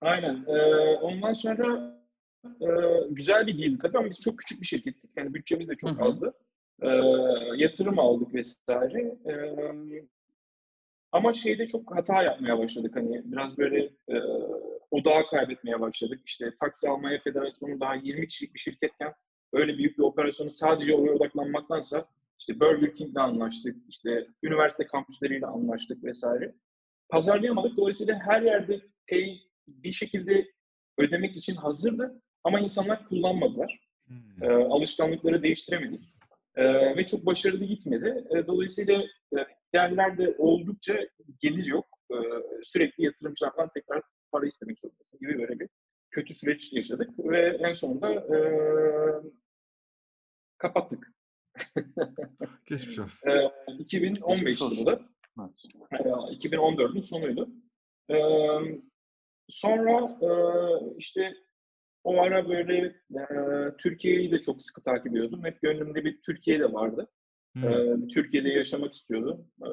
Aynen. 0.00 0.44
Ee, 0.48 0.94
ondan 0.96 1.32
sonra 1.32 1.96
e, 2.44 2.66
güzel 3.10 3.46
bir 3.46 3.62
deal 3.62 3.78
tabii 3.82 3.98
ama 3.98 4.06
biz 4.06 4.20
çok 4.20 4.38
küçük 4.38 4.60
bir 4.60 4.66
şirkettik. 4.66 5.10
Yani 5.16 5.34
bütçemiz 5.34 5.68
de 5.68 5.76
çok 5.76 6.02
azdı. 6.02 6.34
Ee, 6.82 6.88
yatırım 7.56 7.98
aldık 7.98 8.34
vesaire. 8.34 9.16
Ee, 9.26 10.04
ama 11.12 11.32
şeyde 11.32 11.66
çok 11.66 11.96
hata 11.96 12.22
yapmaya 12.22 12.58
başladık. 12.58 12.96
Hani 12.96 13.22
biraz 13.24 13.58
böyle 13.58 13.90
e, 14.08 14.16
odağı 14.90 15.26
kaybetmeye 15.30 15.80
başladık. 15.80 16.20
İşte 16.26 16.54
Taksi 16.60 16.88
Almanya 16.88 17.20
Federasyonu 17.20 17.80
daha 17.80 17.94
20 17.94 18.28
kişilik 18.28 18.54
bir 18.54 18.58
şirketken 18.58 19.14
öyle 19.52 19.78
büyük 19.78 19.98
bir 19.98 20.02
operasyonu 20.02 20.50
sadece 20.50 20.94
oraya 20.94 21.12
odaklanmaktansa 21.12 22.06
işte 22.38 22.60
Burger 22.60 22.94
King'le 22.94 23.16
anlaştık, 23.16 23.76
işte 23.88 24.26
üniversite 24.42 24.86
kampüsleriyle 24.86 25.46
anlaştık 25.46 26.04
vesaire. 26.04 26.54
Pazarlayamadık. 27.08 27.76
Dolayısıyla 27.76 28.20
her 28.26 28.42
yerde 28.42 28.80
pay 29.10 29.38
bir 29.66 29.92
şekilde 29.92 30.46
ödemek 30.98 31.36
için 31.36 31.54
hazırdı 31.54 32.22
ama 32.44 32.60
insanlar 32.60 33.08
kullanmadılar. 33.08 33.80
Hmm. 34.06 34.44
E, 34.44 34.48
alışkanlıkları 34.48 35.42
değiştiremedik. 35.42 36.00
E, 36.60 36.96
ve 36.96 37.06
çok 37.06 37.26
başarılı 37.26 37.64
gitmedi. 37.64 38.24
E, 38.36 38.46
dolayısıyla 38.46 39.02
e, 39.38 39.38
yerlerde 39.74 40.34
oldukça 40.38 40.98
gelir 41.38 41.64
yok. 41.64 41.86
E, 42.10 42.16
sürekli 42.62 43.04
yatırımcılardan 43.04 43.68
tekrar 43.74 44.02
para 44.32 44.46
istemek 44.46 44.80
zorundasın 44.80 45.20
gibi 45.20 45.38
böyle 45.38 45.60
bir 45.60 45.68
kötü 46.10 46.34
süreç 46.34 46.72
yaşadık 46.72 47.10
ve 47.18 47.58
en 47.60 47.72
sonunda 47.72 48.12
e, 48.12 48.38
kapattık. 50.58 51.12
Geçmiş 52.66 52.98
olsun. 52.98 53.30
E, 53.30 53.50
2015 53.78 54.40
Geçmiş 54.40 54.62
olsun. 54.62 54.76
yılında. 54.76 55.00
Evet. 55.40 55.64
E, 55.92 56.48
2014'ün 56.48 57.00
sonuydu. 57.00 57.50
E, 58.10 58.16
sonra 59.48 60.18
e, 60.22 60.30
işte 60.98 61.34
o 62.04 62.22
ara 62.22 62.48
böyle 62.48 62.76
e, 63.10 63.24
Türkiye'yi 63.78 64.30
de 64.30 64.40
çok 64.40 64.62
sıkı 64.62 64.82
takip 64.82 65.06
ediyordum. 65.06 65.44
Hep 65.44 65.62
gönlümde 65.62 66.04
bir 66.04 66.20
Türkiye 66.22 66.60
de 66.60 66.72
vardı. 66.72 67.08
Hmm. 67.52 67.68
Ee, 67.68 68.08
Türkiye'de 68.14 68.48
yaşamak 68.48 68.92
istiyordum. 68.92 69.46
Ee, 69.62 69.68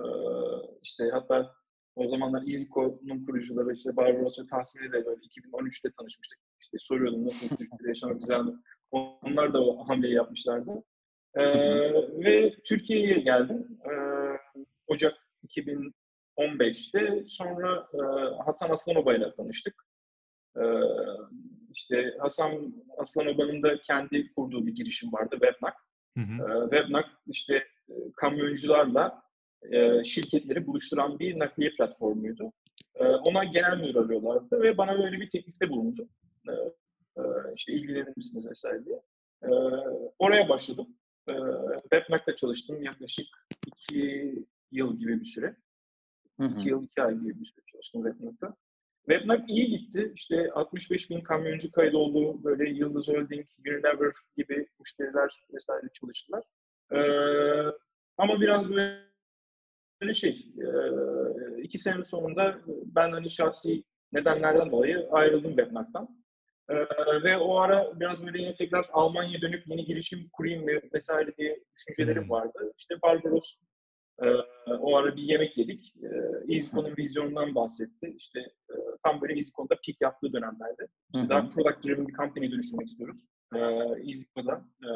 işte 0.84 1.10
hatta 1.12 1.53
o 1.96 2.07
zamanlar 2.07 2.48
EasyCo'nun 2.48 3.25
kurucuları 3.25 3.74
işte 3.74 3.96
Barbaros 3.96 4.39
ve 4.39 4.48
Tahsin'le 4.48 4.91
de 4.91 5.05
böyle 5.05 5.22
2013'te 5.22 5.91
tanışmıştık. 6.00 6.39
İşte 6.62 6.77
soruyordum 6.79 7.25
nasıl 7.25 7.50
Türkiye'de 7.50 7.88
yaşamak 7.88 8.19
güzel 8.19 8.39
mi? 8.39 8.53
Onlar 8.91 9.53
da 9.53 9.63
o 9.63 9.89
hamleyi 9.89 10.13
yapmışlardı. 10.13 10.84
Ee, 11.36 11.43
ve 12.24 12.55
Türkiye'ye 12.65 13.19
geldim. 13.19 13.79
Ee, 13.86 14.17
Ocak 14.88 15.13
2015'te 15.48 17.24
sonra 17.27 17.88
e, 17.93 18.00
Hasan 18.46 18.69
Aslanova 18.69 19.15
ile 19.15 19.36
tanıştık. 19.36 19.84
Ee, 20.57 20.62
işte 21.77 22.17
Hasan 22.19 22.74
Aslanoba'nın 22.98 23.63
da 23.63 23.81
kendi 23.81 24.34
kurduğu 24.34 24.67
bir 24.67 24.75
girişim 24.75 25.13
vardı, 25.13 25.38
Webnak. 25.41 25.74
Hı 26.17 26.24
hı. 26.24 26.34
Ee, 26.34 26.62
Webnak 26.62 27.05
işte 27.27 27.55
e, 27.89 27.93
kamyoncularla 28.15 29.22
e, 29.72 30.03
şirketleri 30.03 30.67
buluşturan 30.67 31.19
bir 31.19 31.39
nakliye 31.39 31.69
platformuydu. 31.69 32.51
E, 32.96 33.03
ona 33.05 33.41
genel 33.41 33.77
müdür 33.77 33.96
arıyorlardı 33.96 34.62
ve 34.62 34.77
bana 34.77 35.00
böyle 35.00 35.19
bir 35.19 35.29
teklifte 35.29 35.69
bulundu. 35.69 36.10
E, 36.48 36.51
e, 37.17 37.24
işte 37.55 37.74
ilgilenir 37.74 38.17
misiniz 38.17 38.50
vesaire 38.50 38.86
diye. 38.86 39.01
E, 39.43 39.50
oraya 40.19 40.50
başladım. 40.50 40.88
E, 41.31 41.36
WebMac'ta 41.81 42.36
çalıştım 42.36 42.84
yaklaşık 42.84 43.27
iki 43.67 44.34
yıl 44.72 45.00
gibi 45.00 45.19
bir 45.19 45.25
süre. 45.25 45.55
Hı 46.39 46.43
hı. 46.43 46.60
İki 46.60 46.69
yıl, 46.69 46.84
iki 46.84 47.01
ay 47.01 47.15
gibi 47.19 47.39
bir 47.39 47.46
süre 47.46 47.65
çalıştım 47.72 48.03
WebMac'ta. 48.03 48.55
WebMac 49.10 49.42
iyi 49.48 49.68
gitti. 49.68 50.12
İşte 50.16 50.52
65 50.52 51.10
bin 51.10 51.22
kamyoncu 51.22 51.72
kaydı 51.72 51.98
oldu. 51.98 52.44
Böyle 52.44 52.70
Yıldız 52.70 53.08
Holding, 53.10 53.46
Unilever 53.60 54.14
gibi 54.38 54.68
müşteriler 54.80 55.30
vesaire 55.54 55.88
çalıştılar. 55.94 56.44
Ee, 56.92 56.98
ama 58.18 58.42
biraz 58.42 58.70
böyle 58.72 60.14
şey, 60.14 60.48
e, 60.58 60.68
iki 61.62 61.78
senenin 61.78 62.04
sonunda 62.04 62.60
ben 62.68 63.12
hani 63.12 63.30
şahsi 63.32 63.84
nedenlerden 64.14 64.72
dolayı 64.72 65.08
ayrıldım 65.12 65.56
WebMac'tan. 65.56 66.24
Ee, 66.70 66.76
ve 67.24 67.38
o 67.38 67.58
ara 67.58 68.00
biraz 68.00 68.26
böyle 68.26 68.42
yine 68.42 68.54
tekrar 68.56 68.86
Almanya'ya 68.92 69.42
dönüp 69.42 69.68
yeni 69.68 69.86
girişim 69.86 70.30
kurayım 70.34 70.64
mı 70.64 70.72
vesaire 70.94 71.38
diye 71.38 71.60
düşüncelerim 71.76 72.24
Hmm. 72.24 72.30
vardı. 72.30 72.74
İşte 72.78 72.96
Barbaros 73.02 73.56
e, 74.24 74.28
o 74.72 74.96
ara 74.96 75.16
bir 75.16 75.22
yemek 75.22 75.58
yedik. 75.58 75.94
E, 76.04 76.54
EasyCon'un 76.54 76.98
vizyonundan 76.98 77.56
bahsetti. 77.56 78.14
İşte 78.18 78.40
e, 78.70 78.76
tam 79.04 79.22
böyle 79.22 79.34
EasyCon'da 79.34 79.76
peak 79.86 80.02
yaptığı 80.02 80.34
dönemlerde. 80.34 80.88
Hı. 81.16 81.30
Daha 81.30 81.50
product 81.50 81.84
driven 81.84 82.08
bir 82.08 82.14
company 82.14 82.52
dönüştürmek 82.52 82.88
istiyoruz. 82.88 83.24
E, 83.56 83.60
EasyCon'da. 84.10 84.66
E, 84.84 84.90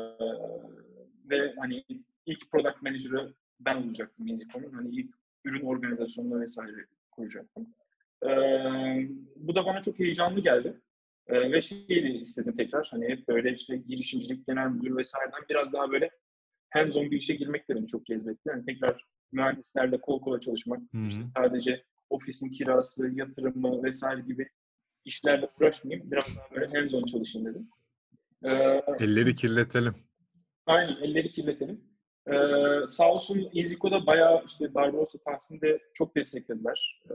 ve 1.30 1.54
hani 1.60 1.84
ilk 2.26 2.52
product 2.52 2.82
manager'ı 2.82 3.34
ben 3.60 3.84
olacaktım 3.84 4.28
EasyCon'un. 4.28 4.72
Hani 4.72 4.90
ilk 4.90 5.16
ürün 5.46 5.66
organizasyonunu 5.66 6.42
vesaire 6.42 6.86
kuracaktım. 7.12 7.68
E, 8.24 8.30
bu 9.36 9.56
da 9.56 9.66
bana 9.66 9.82
çok 9.82 10.00
heyecanlı 10.00 10.40
geldi. 10.40 10.82
E, 11.28 11.52
ve 11.52 11.62
şey 11.62 12.04
de 12.04 12.10
istedim 12.10 12.56
tekrar. 12.58 12.88
Hani 12.92 13.10
hep 13.10 13.28
böyle 13.28 13.54
işte 13.54 13.78
girişimcilik, 13.78 14.48
genel 14.48 14.68
müdür 14.68 14.98
vesaireden 14.98 15.42
biraz 15.50 15.74
daha 15.74 15.92
böyle 15.92 16.12
hands-on 16.72 17.12
bir 17.12 17.18
işe 17.18 17.36
girmek 17.36 17.70
de 17.70 17.76
beni 17.76 17.88
çok 17.88 18.06
cezbetti. 18.06 18.50
Yani 18.50 18.66
tekrar 18.66 19.06
mühendislerle 19.32 20.02
kol 20.02 20.22
kola 20.22 20.40
çalışmak, 20.40 20.80
hı. 20.80 21.08
işte 21.08 21.22
sadece 21.38 21.84
ofisin 22.10 22.50
kirası, 22.50 23.12
yatırımı 23.14 23.84
vesaire 23.84 24.22
gibi 24.22 24.50
işlerle 25.06 25.50
uğraşmayayım. 25.60 26.12
Biraz 26.12 26.26
daha 26.38 26.56
böyle 26.56 26.66
hands-on 26.66 27.06
çalışayım 27.06 27.48
dedim. 27.50 27.70
Ee, 28.46 28.82
Elleri 29.00 29.36
kirletelim. 29.36 29.96
aynen, 30.66 30.96
elleri 31.02 31.32
kirletelim. 31.32 31.82
Ee, 32.28 32.34
sağ 32.88 33.14
olsun 33.14 33.50
EasyCo'da 33.56 34.06
bayağı 34.06 34.44
işte 34.48 34.74
Barbaros'ta 34.74 35.18
Tahsin'de 35.18 35.80
çok 35.94 36.16
desteklediler. 36.16 37.02
Ee, 37.10 37.14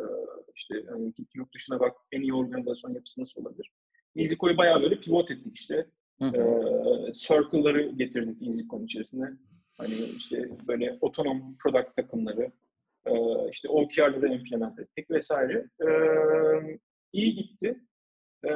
işte 0.55 0.75
hani 0.91 1.13
git 1.13 1.35
yurt 1.35 1.55
dışına 1.55 1.81
bak 1.81 1.97
en 2.13 2.21
iyi 2.21 2.35
organizasyon 2.35 2.95
yapısı 2.95 3.21
nasıl 3.21 3.41
olabilir. 3.41 3.73
EasyCo'yu 4.17 4.57
bayağı 4.57 4.83
böyle 4.83 5.01
pivot 5.01 5.31
ettik 5.31 5.57
işte. 5.59 5.87
Hı. 6.20 6.26
Ee, 6.26 7.12
circle'ları 7.12 7.82
getirdik 7.82 8.49
EasyCon 8.49 8.85
içerisinde. 8.85 9.32
Hani 9.78 9.94
işte 9.94 10.49
böyle 10.68 10.99
otonom 11.00 11.56
product 11.58 11.96
takımları, 11.96 12.52
e, 13.06 13.12
işte 13.52 13.68
OKR'ları 13.68 14.28
implement 14.35 14.78
ettik 14.78 15.11
vesaire. 15.11 15.66
Ee, 15.80 16.78
iyi 17.12 17.35
gitti. 17.35 17.80
Ee, 18.44 18.50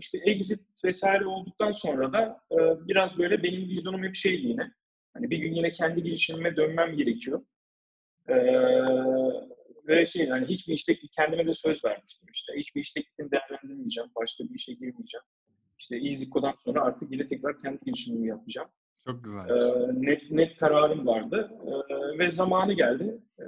işte 0.00 0.18
exit 0.18 0.84
vesaire 0.84 1.26
olduktan 1.26 1.72
sonra 1.72 2.12
da 2.12 2.40
e, 2.52 2.88
biraz 2.88 3.18
böyle 3.18 3.42
benim 3.42 3.68
vizyonum 3.68 4.04
hep 4.04 4.14
şeydi 4.14 4.46
yine. 4.46 4.72
Hani 5.14 5.30
bir 5.30 5.38
gün 5.38 5.54
yine 5.54 5.72
kendi 5.72 6.02
girişimime 6.02 6.56
dönmem 6.56 6.96
gerekiyor. 6.96 7.42
Ee, 8.28 8.34
ve 9.88 10.06
şey 10.06 10.26
yani 10.26 10.46
hiçbir 10.46 10.74
iş 10.74 10.84
teklifi 10.84 11.08
kendime 11.08 11.46
de 11.46 11.54
söz 11.54 11.84
vermiştim 11.84 12.28
işte. 12.32 12.52
Hiçbir 12.56 12.80
iş 12.80 12.92
teklifini 12.92 13.30
değerlendirmeyeceğim. 13.30 14.10
Başka 14.16 14.44
bir 14.44 14.54
işe 14.54 14.72
girmeyeceğim. 14.72 15.24
İşte 15.80 15.96
EasyCo'dan 15.96 16.54
sonra 16.64 16.82
artık 16.82 17.12
yine 17.12 17.28
tekrar 17.28 17.62
kendi 17.62 17.78
girişimimi 17.84 18.26
yapacağım. 18.28 18.68
Çok 19.04 19.24
güzel. 19.24 19.48
Ee, 19.48 19.88
net 20.02 20.30
net 20.30 20.56
kararım 20.56 21.06
vardı 21.06 21.50
Ee, 21.66 22.18
ve 22.18 22.30
zamanı 22.30 22.72
geldi. 22.72 23.20
Ee, 23.38 23.44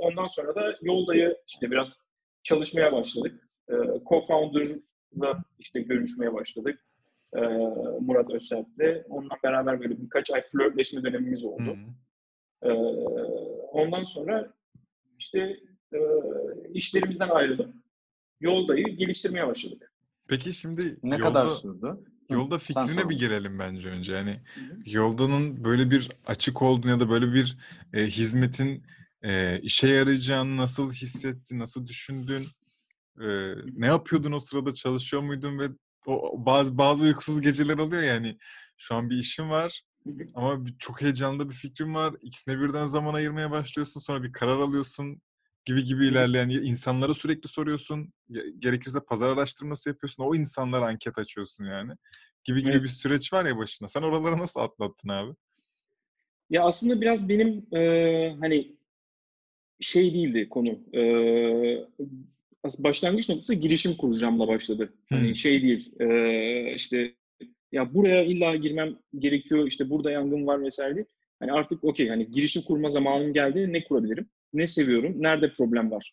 ondan 0.00 0.26
sonra 0.26 0.54
da 0.54 0.76
yoldayı 0.82 1.36
işte 1.48 1.70
biraz 1.70 2.04
çalışmaya 2.42 2.92
başladık. 2.92 3.48
Ee, 3.68 3.72
Co-founder'la 3.74 5.44
işte 5.58 5.80
görüşmeye 5.80 6.34
başladık. 6.34 6.84
Ee, 7.36 7.40
Murat 8.00 8.30
Özsert'le. 8.30 9.04
Onunla 9.08 9.34
beraber 9.44 9.80
böyle 9.80 10.02
birkaç 10.02 10.30
ay 10.30 10.42
flörtleşme 10.42 11.02
dönemimiz 11.02 11.44
oldu. 11.44 11.76
Ee, 12.62 12.72
ondan 13.72 14.04
sonra 14.04 14.52
işte 15.18 15.56
e, 15.92 15.98
işlerimizden 16.72 17.28
ayrılıp 17.28 17.74
yoldayı 18.40 18.84
geliştirmeye 18.84 19.46
başladık. 19.46 19.93
Peki 20.28 20.54
şimdi 20.54 20.98
Ne 21.02 21.10
yolda, 21.10 21.22
kadar 21.22 21.48
sürdü? 21.48 21.96
Yolda 22.30 22.58
fikrine 22.58 22.98
bir 22.98 23.14
onu. 23.14 23.18
gelelim 23.18 23.58
bence 23.58 23.88
önce. 23.88 24.12
Yani 24.12 24.40
yoldanın 24.86 25.64
böyle 25.64 25.90
bir 25.90 26.10
açık 26.26 26.62
olduğunu 26.62 26.90
ya 26.90 27.00
da 27.00 27.10
böyle 27.10 27.34
bir 27.34 27.58
e, 27.92 28.06
hizmetin 28.06 28.82
e, 29.22 29.60
işe 29.60 29.88
yarayacağını 29.88 30.56
nasıl 30.56 30.92
hissettin, 30.92 31.58
nasıl 31.58 31.86
düşündün? 31.86 32.46
E, 33.20 33.54
ne 33.76 33.86
yapıyordun 33.86 34.32
o 34.32 34.38
sırada? 34.38 34.74
Çalışıyor 34.74 35.22
muydun 35.22 35.58
ve 35.58 35.68
o 36.06 36.46
bazı 36.46 36.78
bazı 36.78 37.04
uykusuz 37.04 37.40
geceler 37.40 37.78
oluyor 37.78 38.02
yani. 38.02 38.38
Şu 38.76 38.94
an 38.94 39.10
bir 39.10 39.18
işim 39.18 39.50
var 39.50 39.82
ama 40.34 40.64
çok 40.78 41.02
heyecanlı 41.02 41.50
bir 41.50 41.54
fikrim 41.54 41.94
var. 41.94 42.14
İkisine 42.22 42.60
birden 42.60 42.86
zaman 42.86 43.14
ayırmaya 43.14 43.50
başlıyorsun. 43.50 44.00
Sonra 44.00 44.22
bir 44.22 44.32
karar 44.32 44.58
alıyorsun 44.58 45.20
gibi 45.64 45.84
gibi 45.84 46.06
ilerleyen 46.06 46.48
insanlara 46.48 47.14
sürekli 47.14 47.48
soruyorsun. 47.48 48.12
Gerekirse 48.58 48.98
pazar 49.08 49.28
araştırması 49.28 49.88
yapıyorsun. 49.88 50.24
O 50.24 50.34
insanlara 50.34 50.86
anket 50.86 51.18
açıyorsun 51.18 51.64
yani. 51.64 51.92
Gibi 52.44 52.60
gibi 52.60 52.70
Evet. 52.72 52.82
bir 52.82 52.88
süreç 52.88 53.32
var 53.32 53.44
ya 53.44 53.56
başında. 53.58 53.88
Sen 53.88 54.02
oraları 54.02 54.38
nasıl 54.38 54.60
atlattın 54.60 55.08
abi? 55.08 55.34
Ya 56.50 56.62
aslında 56.64 57.00
biraz 57.00 57.28
benim 57.28 57.66
e, 57.76 58.36
hani 58.40 58.76
şey 59.80 60.14
değildi 60.14 60.48
konu. 60.48 60.68
E, 60.94 61.02
başlangıç 62.78 63.28
noktası 63.28 63.54
girişim 63.54 63.96
kuracağımla 63.96 64.48
başladı. 64.48 64.94
Hani 65.10 65.28
Hmm. 65.28 65.36
şey 65.36 65.62
değil. 65.62 65.92
e, 66.00 66.74
işte 66.74 67.14
ya 67.72 67.94
buraya 67.94 68.24
illa 68.24 68.56
girmem 68.56 68.96
gerekiyor. 69.18 69.66
işte 69.66 69.90
burada 69.90 70.10
yangın 70.10 70.46
var 70.46 70.62
vesaire 70.62 70.94
değil. 70.94 71.06
Hani 71.40 71.52
artık 71.52 71.84
okey 71.84 72.08
hani 72.08 72.30
girişim 72.30 72.62
kurma 72.62 72.90
zamanım 72.90 73.32
geldi. 73.32 73.72
Ne 73.72 73.84
kurabilirim? 73.84 74.28
Ne 74.54 74.66
seviyorum? 74.66 75.14
Nerede 75.16 75.52
problem 75.52 75.90
var? 75.90 76.12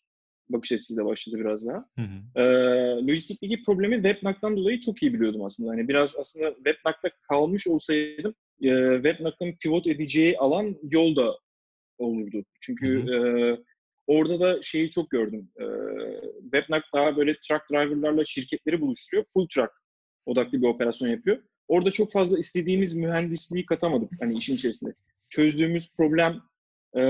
Bakış 0.49 0.71
açısıyla 0.71 1.06
başladı 1.06 1.36
biraz 1.39 1.67
daha. 1.67 1.86
Hı 1.97 2.01
hı. 2.01 2.41
Ee, 2.41 3.08
lojistikteki 3.08 3.63
problemi 3.63 3.95
WebNAC'tan 3.95 4.58
dolayı 4.58 4.80
çok 4.80 5.04
iyi 5.04 5.13
biliyordum 5.13 5.43
aslında. 5.43 5.71
Hani 5.71 5.88
biraz 5.88 6.15
aslında 6.17 6.54
WebNAC'ta 6.54 7.10
kalmış 7.30 7.67
olsaydım 7.67 8.36
e, 8.62 8.69
WebNAC'ın 9.04 9.56
pivot 9.62 9.88
edeceği 9.88 10.38
alan 10.38 10.75
yolda 10.91 11.38
olurdu. 11.97 12.45
Çünkü 12.62 13.06
Hı 13.08 13.15
e, 13.15 13.58
orada 14.08 14.39
da 14.39 14.62
şeyi 14.62 14.89
çok 14.89 15.10
gördüm. 15.10 15.49
E, 15.60 15.65
WebNAC 16.41 16.84
daha 16.95 17.17
böyle 17.17 17.34
truck 17.34 17.62
driverlarla 17.71 18.25
şirketleri 18.25 18.82
buluşturuyor. 18.82 19.25
Full 19.34 19.47
truck 19.47 19.71
odaklı 20.25 20.62
bir 20.62 20.67
operasyon 20.67 21.10
yapıyor. 21.10 21.38
Orada 21.67 21.91
çok 21.91 22.12
fazla 22.12 22.39
istediğimiz 22.39 22.95
mühendisliği 22.95 23.65
katamadık 23.65 24.12
hani 24.19 24.38
işin 24.38 24.56
içerisinde. 24.56 24.93
Çözdüğümüz 25.30 25.95
problem 25.97 26.41
e, 26.95 27.04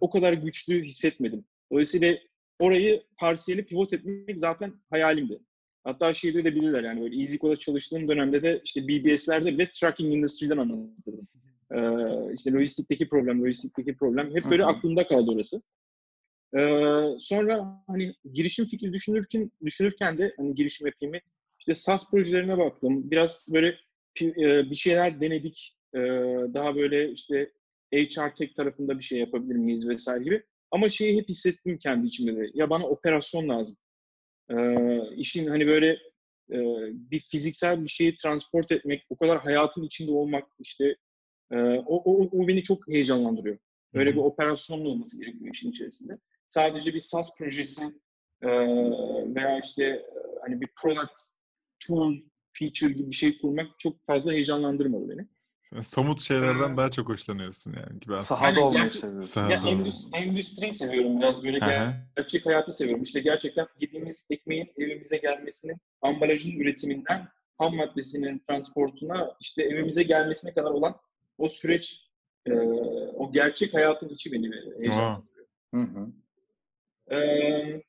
o 0.00 0.10
kadar 0.10 0.32
güçlü 0.32 0.82
hissetmedim. 0.82 1.44
Dolayısıyla 1.72 2.18
orayı 2.58 3.02
parsiyeli 3.18 3.64
pivot 3.64 3.92
etmek 3.92 4.40
zaten 4.40 4.72
hayalimdi. 4.90 5.40
Hatta 5.84 6.12
şeyde 6.12 6.44
de 6.44 6.54
bilirler 6.54 6.82
yani 6.84 7.00
böyle 7.00 7.20
EasyCode'da 7.22 7.58
çalıştığım 7.58 8.08
dönemde 8.08 8.42
de 8.42 8.60
işte 8.64 8.88
BBS'lerde 8.88 9.52
bile 9.52 9.70
tracking 9.70 10.14
industry'den 10.14 10.56
anlatırdım. 10.56 11.28
Ee, 11.70 12.34
işte 12.34 12.52
lojistikteki 12.52 13.08
problem, 13.08 13.42
lojistikteki 13.42 13.96
problem 13.96 14.34
hep 14.34 14.44
böyle 14.50 14.64
aklımda 14.64 15.06
kaldı 15.06 15.30
orası. 15.30 15.62
Ee, 16.58 17.18
sonra 17.18 17.82
hani 17.86 18.14
girişim 18.32 18.64
fikri 18.64 18.92
düşünürken 18.92 19.50
düşünürken 19.64 20.18
de 20.18 20.34
hani 20.36 20.54
girişim 20.54 20.86
yapayım 20.86 21.14
mı? 21.14 21.20
İşte 21.58 21.74
SaaS 21.74 22.10
projelerine 22.10 22.58
baktım. 22.58 23.10
Biraz 23.10 23.48
böyle 23.52 23.68
e, 24.20 24.70
bir 24.70 24.74
şeyler 24.74 25.20
denedik. 25.20 25.76
Ee, 25.94 25.98
daha 26.54 26.76
böyle 26.76 27.10
işte 27.10 27.52
HR 27.92 28.34
tech 28.34 28.54
tarafında 28.54 28.98
bir 28.98 29.04
şey 29.04 29.18
yapabilir 29.18 29.54
miyiz 29.54 29.88
vesaire 29.88 30.24
gibi. 30.24 30.42
Ama 30.70 30.88
şeyi 30.88 31.18
hep 31.20 31.28
hissettim 31.28 31.78
kendi 31.78 32.06
içimde 32.06 32.36
de. 32.36 32.50
Ya 32.54 32.70
bana 32.70 32.86
operasyon 32.86 33.48
lazım. 33.48 33.76
Ee, 34.50 35.14
işin 35.16 35.46
hani 35.46 35.66
böyle 35.66 35.88
e, 36.52 36.58
bir 36.92 37.20
fiziksel 37.20 37.84
bir 37.84 37.88
şeyi 37.88 38.16
transport 38.16 38.72
etmek, 38.72 39.06
o 39.10 39.16
kadar 39.16 39.38
hayatın 39.38 39.82
içinde 39.82 40.10
olmak 40.10 40.44
işte 40.58 40.96
e, 41.50 41.56
o, 41.62 42.02
o, 42.04 42.28
o 42.32 42.48
beni 42.48 42.62
çok 42.62 42.88
heyecanlandırıyor. 42.88 43.58
Böyle 43.94 44.12
bir 44.12 44.20
operasyonlu 44.20 44.88
olması 44.88 45.20
gerekiyor 45.20 45.54
işin 45.54 45.70
içerisinde. 45.70 46.18
Sadece 46.48 46.94
bir 46.94 46.98
SaaS 46.98 47.36
projesi 47.38 47.82
e, 48.42 48.48
veya 49.34 49.60
işte 49.64 50.06
hani 50.42 50.60
bir 50.60 50.68
product, 50.82 51.20
tool, 51.86 52.14
feature 52.52 52.92
gibi 52.92 53.10
bir 53.10 53.16
şey 53.16 53.38
kurmak 53.38 53.78
çok 53.78 54.06
fazla 54.06 54.32
heyecanlandırmadı 54.32 55.08
beni. 55.08 55.26
Sen 55.74 55.82
somut 55.82 56.20
şeylerden 56.20 56.74
Ee, 56.74 56.76
daha 56.76 56.90
çok 56.90 57.08
hoşlanıyorsun 57.08 57.72
yani 57.72 58.00
gibi 58.00 58.14
aslında. 58.14 58.38
Sahada 58.38 58.46
Aynen, 58.46 58.62
olmayı 58.62 58.90
seviyorsun. 58.90 59.30
Sahada. 59.30 59.52
Ya 59.52 59.62
endüstri, 59.72 60.10
endüstriyi 60.16 60.72
seviyorum 60.72 61.20
biraz 61.20 61.44
böyle 61.44 61.58
gerçek 62.16 62.46
hayatı 62.46 62.72
seviyorum. 62.72 63.02
İşte 63.02 63.20
gerçekten 63.20 63.66
yediğimiz 63.80 64.26
ekmeğin 64.30 64.72
evimize 64.78 65.16
gelmesinin, 65.16 65.76
ambalajın 66.02 66.60
üretiminden 66.60 67.28
ham 67.58 67.76
maddesinin 67.76 68.42
transportuna, 68.48 69.36
işte 69.40 69.62
evimize 69.62 70.02
gelmesine 70.02 70.54
kadar 70.54 70.70
olan 70.70 70.96
o 71.38 71.48
süreç, 71.48 72.06
e, 72.46 72.52
o 73.16 73.32
gerçek 73.32 73.74
hayatın 73.74 74.08
içi 74.08 74.32
beni 74.32 74.50
heyecanlandırıyor. 74.78 75.46
Hı 75.74 75.80
hı. 75.80 76.12
Ee, 77.14 77.82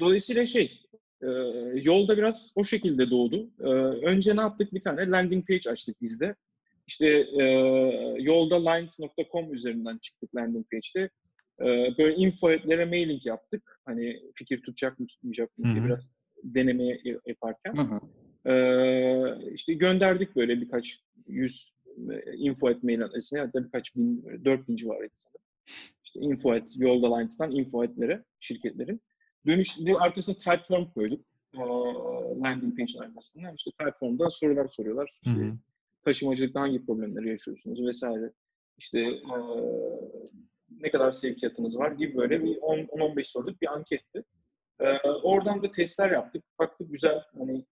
dolayısıyla 0.00 0.46
şey, 0.46 0.82
e, 1.22 1.28
yolda 1.74 2.16
biraz 2.16 2.52
o 2.56 2.64
şekilde 2.64 3.10
doğdu. 3.10 3.50
Ee, 3.60 3.64
önce 4.06 4.36
ne 4.36 4.40
yaptık? 4.40 4.74
Bir 4.74 4.80
tane 4.80 5.10
landing 5.10 5.48
page 5.48 5.70
açtık 5.70 6.02
biz 6.02 6.20
de. 6.20 6.34
İşte 6.92 7.06
e, 7.40 7.44
yolda 8.18 8.70
lines.com 8.70 9.54
üzerinden 9.54 9.98
çıktık 9.98 10.36
landing 10.36 10.66
page'de. 10.70 11.10
Ee, 11.60 11.94
böyle 11.98 12.16
infoetlere 12.16 12.84
mailing 12.84 13.26
yaptık. 13.26 13.80
Hani 13.84 14.20
fikir 14.34 14.62
tutacak 14.62 15.00
mı 15.00 15.06
tutmayacak 15.06 15.58
mı 15.58 15.64
diye 15.74 15.84
biraz 15.84 16.14
deneme 16.44 16.98
yaparken. 17.26 17.74
Hı 17.76 17.82
hı. 17.82 18.00
Ee, 18.52 19.52
işte 19.54 19.72
gönderdik 19.72 20.36
böyle 20.36 20.60
birkaç 20.60 21.00
yüz 21.26 21.72
e, 22.10 22.36
info 22.36 22.70
et 22.70 22.82
mail 22.82 23.04
adresine 23.04 23.40
hatta 23.40 23.64
birkaç 23.64 23.96
bin, 23.96 24.24
dört 24.44 24.68
bin 24.68 24.76
civarıydı 24.76 25.14
sanırım. 25.14 25.46
İşte 26.04 26.20
info 26.20 26.54
et, 26.54 26.68
yolda 26.76 27.16
lines'tan 27.16 27.50
info 27.50 27.84
etlere, 27.84 28.24
şirketlerin. 28.40 29.00
Dönüşte 29.46 29.94
arkasına 29.96 30.34
type 30.34 30.62
form 30.68 30.84
koyduk. 30.84 31.20
Ee, 31.54 31.58
landing 32.44 32.78
page 32.78 33.06
arkasına. 33.06 33.52
İşte 33.52 33.70
type 33.78 33.92
formda 34.00 34.30
sorular 34.30 34.68
soruyorlar. 34.68 35.10
Hı 35.24 35.30
hı. 35.30 35.52
Taşımacılıkta 36.04 36.60
hangi 36.60 36.86
problemleri 36.86 37.28
yaşıyorsunuz 37.28 37.86
vesaire. 37.86 38.32
İşte 38.78 39.00
e, 39.00 39.34
ne 40.80 40.90
kadar 40.90 41.12
sevkiyatınız 41.12 41.78
var 41.78 41.90
gibi 41.92 42.16
böyle 42.16 42.44
bir 42.44 42.56
10 42.60 42.78
10-15 42.78 43.24
soruluk 43.24 43.62
bir 43.62 43.72
anketti. 43.72 44.24
E, 44.80 44.86
oradan 45.08 45.62
da 45.62 45.70
testler 45.70 46.10
yaptık. 46.10 46.44
Baktık 46.58 46.92
güzel 46.92 47.22
hani 47.38 47.64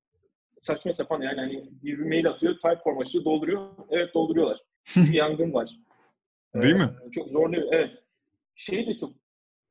saçma 0.59 0.93
sapan 0.93 1.23
yani 1.23 1.41
hani 1.41 1.69
bir 1.83 1.99
mail 1.99 2.29
atıyor, 2.29 2.55
type 2.55 2.81
form 2.85 2.99
açıyor, 2.99 3.25
dolduruyor. 3.25 3.69
Evet 3.91 4.15
dolduruyorlar. 4.15 4.61
Bir 4.97 5.13
yangın 5.15 5.53
var. 5.53 5.77
Değil 6.55 6.75
E, 6.75 6.79
mi? 6.79 6.91
Çok 7.13 7.31
zorluyor. 7.31 7.69
Evet. 7.73 8.03
Şey 8.55 8.87
de 8.87 8.97
çok 8.97 9.13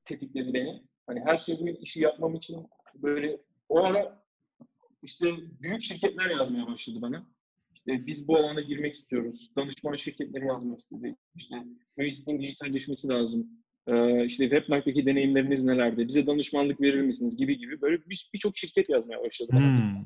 tetikledi 0.06 0.54
beni. 0.54 0.84
Hani 1.08 1.20
her 1.20 1.38
şey 1.38 1.60
bu 1.60 1.70
işi 1.70 2.02
yapmam 2.02 2.36
için 2.36 2.68
böyle 2.96 3.42
o 3.70 3.84
ara 3.86 4.24
işte 5.04 5.26
büyük 5.62 5.82
şirketler 5.82 6.30
yazmaya 6.30 6.68
başladı 6.68 6.98
bana. 7.02 7.26
İşte 7.94 8.08
biz 8.08 8.28
bu 8.28 8.38
alana 8.38 8.62
girmek 8.62 8.96
istiyoruz. 8.96 9.52
Danışman 9.56 9.96
şirketleri 9.96 10.48
yazmak 10.48 10.80
istedi. 10.80 11.16
İşte 11.36 11.56
mühendisliğin 11.98 12.42
dijitalleşmesi 12.42 13.08
lazım. 13.08 13.48
Ee, 13.88 14.26
işte 14.26 14.50
WebNAG'daki 14.50 15.06
deneyimleriniz 15.06 15.64
nelerdi? 15.64 16.08
Bize 16.08 16.28
danışmanlık 16.28 16.82
verir 16.82 17.02
misiniz? 17.02 17.38
Gibi 17.38 17.58
gibi 17.58 17.82
böyle 17.82 17.98
bir- 18.10 18.30
birçok 18.34 18.58
şirket 18.58 18.90
yazmaya 18.90 19.22
başladı. 19.24 19.52
Hmm. 19.52 20.06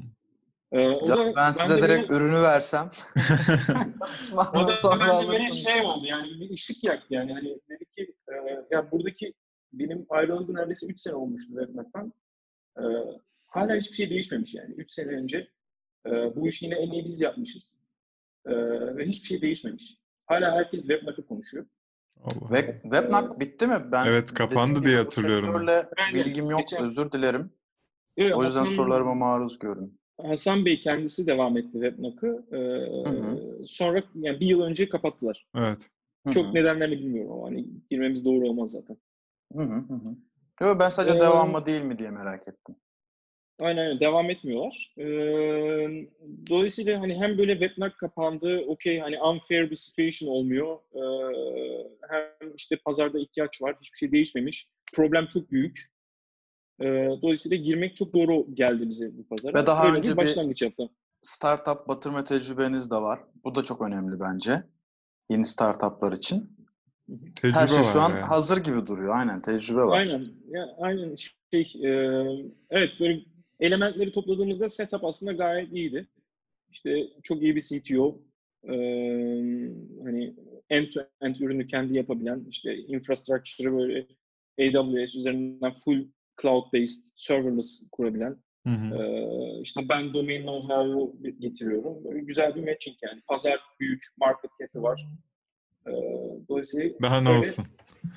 Ee, 0.71 0.79
o 0.79 1.09
Ya 1.09 1.17
da 1.17 1.33
ben 1.35 1.51
size 1.51 1.73
bende 1.73 1.87
direkt 1.87 2.09
böyle- 2.09 2.23
ürünü 2.23 2.41
versem. 2.41 2.89
o 4.55 4.67
da 4.67 4.73
sonra 4.73 5.11
alırsın. 5.11 5.49
şey 5.51 5.81
oldu 5.81 6.05
yani 6.05 6.39
bir 6.39 6.49
ışık 6.49 6.83
yaktı 6.83 7.07
yani 7.13 7.33
hani 7.33 7.59
dedi 7.69 7.85
ki 7.97 8.13
e, 8.29 8.33
ya 8.71 8.91
buradaki 8.91 9.33
benim 9.73 10.05
ayrılığımda 10.09 10.53
neredeyse 10.59 10.85
3 10.87 10.99
sene 11.01 11.15
olmuştu 11.15 11.53
WebNAG'dan. 11.59 12.13
E, 12.77 12.83
hala 13.47 13.75
hiçbir 13.75 13.95
şey 13.95 14.09
değişmemiş 14.09 14.53
yani. 14.53 14.73
3 14.77 14.91
sene 14.91 15.07
önce 15.11 15.47
e, 16.05 16.11
bu 16.35 16.47
işi 16.47 16.65
yine 16.65 16.75
en 16.75 16.91
iyi 16.91 17.05
biz 17.05 17.21
yapmışız. 17.21 17.77
E, 18.45 18.51
ve 18.97 19.05
hiçbir 19.05 19.27
şey 19.27 19.41
değişmemiş. 19.41 19.97
Hala 20.25 20.51
herkes 20.55 20.81
WebNAG'ı 20.81 21.27
konuşuyor. 21.27 21.65
Allah. 22.23 22.47
Web, 22.57 22.81
Webnag 22.81 23.39
bitti 23.39 23.67
mi? 23.67 23.77
Ben 23.91 24.05
Evet, 24.07 24.33
kapandı 24.33 24.85
diye 24.85 24.97
hatırlıyorum 24.97 25.47
sektörle 25.49 25.89
Aynen. 25.97 26.25
bilgim 26.25 26.49
yok. 26.49 26.59
Geçen- 26.59 26.83
Özür 26.85 27.11
dilerim. 27.11 27.53
Evet, 28.17 28.35
O 28.35 28.43
yüzden 28.43 28.59
Hasan- 28.59 28.73
sorularıma 28.75 29.13
maruz 29.13 29.59
görün. 29.59 29.99
Hasan 30.21 30.65
Bey 30.65 30.79
kendisi 30.81 31.27
devam 31.27 31.57
etti 31.57 31.71
WebNAG'ı. 31.71 32.45
E, 32.51 32.57
hı. 33.09 33.39
sonra 33.67 34.03
yani 34.15 34.39
bir 34.39 34.45
yıl 34.47 34.61
önce 34.61 34.89
kapattılar. 34.89 35.47
Evet. 35.55 35.89
Çok 36.33 36.45
hı. 36.45 36.53
nedenlerini 36.53 36.97
bilmiyorum 36.99 37.31
ama 37.31 37.47
hani 37.47 37.65
girmemiz 37.91 38.25
doğru 38.25 38.47
olmaz 38.49 38.71
zaten. 38.71 38.97
Hı 39.57 39.63
hı 39.63 39.73
hı 39.73 39.93
hı. 39.93 40.15
Yo, 40.61 40.79
ben 40.79 40.89
sadece 40.89 41.17
Ee, 41.17 41.21
devam 41.21 41.51
mı 41.51 41.65
değil 41.65 41.81
mi 41.81 41.99
diye 41.99 42.09
merak 42.09 42.47
ettim. 42.47 42.75
Aynen 43.61 43.87
öyle. 43.87 43.99
Devam 43.99 44.29
etmiyorlar. 44.29 44.93
Ee, 44.97 45.03
dolayısıyla 46.49 47.01
hani 47.01 47.15
hem 47.15 47.37
böyle 47.37 47.59
webnag 47.59 47.95
kapandı, 47.95 48.63
okey 48.67 48.99
hani 48.99 49.21
unfair 49.21 49.71
bir 49.71 49.75
situation 49.75 50.29
olmuyor. 50.29 50.77
Ee, 50.95 51.87
hem 52.09 52.55
işte 52.55 52.75
pazarda 52.75 53.19
ihtiyaç 53.19 53.61
var, 53.61 53.75
hiçbir 53.81 53.97
şey 53.97 54.11
değişmemiş. 54.11 54.69
Problem 54.93 55.27
çok 55.27 55.51
büyük. 55.51 55.93
Ee, 56.81 56.85
dolayısıyla 57.21 57.57
girmek 57.57 57.97
çok 57.97 58.13
doğru 58.13 58.55
geldi 58.55 58.89
bize 58.89 59.17
bu 59.17 59.27
pazara. 59.27 59.53
Ve 59.53 59.67
daha 59.67 59.87
Öyle 59.87 59.97
önce 59.97 60.11
bir 60.11 60.17
başlangıç 60.17 60.61
yaptı. 60.61 60.89
Startup 61.21 61.87
batırma 61.87 62.23
tecrübeniz 62.23 62.91
de 62.91 62.95
var. 62.95 63.19
Bu 63.43 63.55
da 63.55 63.63
çok 63.63 63.81
önemli 63.81 64.19
bence. 64.19 64.63
Yeni 65.29 65.45
startuplar 65.45 66.11
için. 66.11 66.57
Tecrübe 67.35 67.59
Her 67.59 67.67
şey 67.67 67.77
var 67.77 67.83
şu 67.83 68.01
an 68.01 68.09
yani. 68.09 68.21
hazır 68.21 68.57
gibi 68.57 68.87
duruyor. 68.87 69.15
Aynen 69.17 69.41
tecrübe 69.41 69.81
var. 69.81 69.99
Aynen. 69.99 70.27
Ya, 70.49 70.75
aynen 70.79 71.15
şey, 71.51 71.73
e, 71.83 71.89
evet 72.69 72.89
böyle 72.99 73.19
elementleri 73.59 74.11
topladığımızda 74.11 74.69
setup 74.69 75.03
aslında 75.03 75.31
gayet 75.31 75.73
iyiydi. 75.73 76.07
İşte 76.71 77.07
çok 77.23 77.41
iyi 77.41 77.55
bir 77.55 77.61
CTO, 77.61 78.19
e, 78.63 78.73
hani 80.03 80.33
end 80.69 80.87
to 80.91 81.01
end 81.21 81.35
ürünü 81.35 81.67
kendi 81.67 81.95
yapabilen, 81.95 82.45
işte 82.49 82.77
infrastructure'ı 82.77 83.73
böyle 83.77 84.07
AWS 84.79 85.15
üzerinden 85.15 85.73
full 85.73 86.05
cloud 86.41 86.73
based 86.73 87.03
serverless 87.15 87.83
kurabilen, 87.91 88.37
Hı 88.67 88.69
hı. 88.69 88.95
e, 89.03 89.61
işte 89.61 89.89
ben 89.89 90.13
domain 90.13 90.41
know-how'u 90.41 91.15
getiriyorum. 91.39 92.03
Böyle 92.03 92.19
güzel 92.19 92.55
bir 92.55 92.63
matching 92.63 92.97
yani. 93.01 93.21
Pazar 93.27 93.59
büyük, 93.79 94.05
market 94.17 94.51
cap'i 94.61 94.81
var. 94.83 95.05
E, 95.87 95.91
dolayısıyla 96.49 96.99
Daha 97.01 97.21
ne 97.21 97.29
böyle- 97.29 97.39
olsun? 97.39 97.65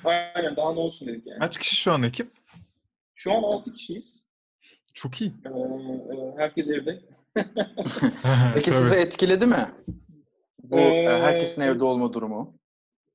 Aynen 0.03 0.55
daha 0.55 0.73
ne 0.73 0.79
olsun 0.79 1.07
dedik 1.07 1.27
yani. 1.27 1.39
Kaç 1.39 1.57
kişi 1.57 1.75
şu 1.75 1.91
an 1.91 2.03
ekip? 2.03 2.31
Şu 3.15 3.31
an 3.33 3.43
6 3.43 3.73
kişiyiz. 3.73 4.26
Çok 4.93 5.21
iyi. 5.21 5.33
Ee, 5.45 5.49
e, 5.49 6.33
herkes 6.37 6.67
evde. 6.69 7.01
Peki 8.53 8.71
sizi 8.71 8.95
etkiledi 8.95 9.45
mi? 9.45 9.71
Bu 10.63 10.77
Ee, 10.77 10.81
e, 10.81 11.19
herkesin 11.19 11.61
evde 11.61 11.83
olma 11.83 12.13
durumu. 12.13 12.53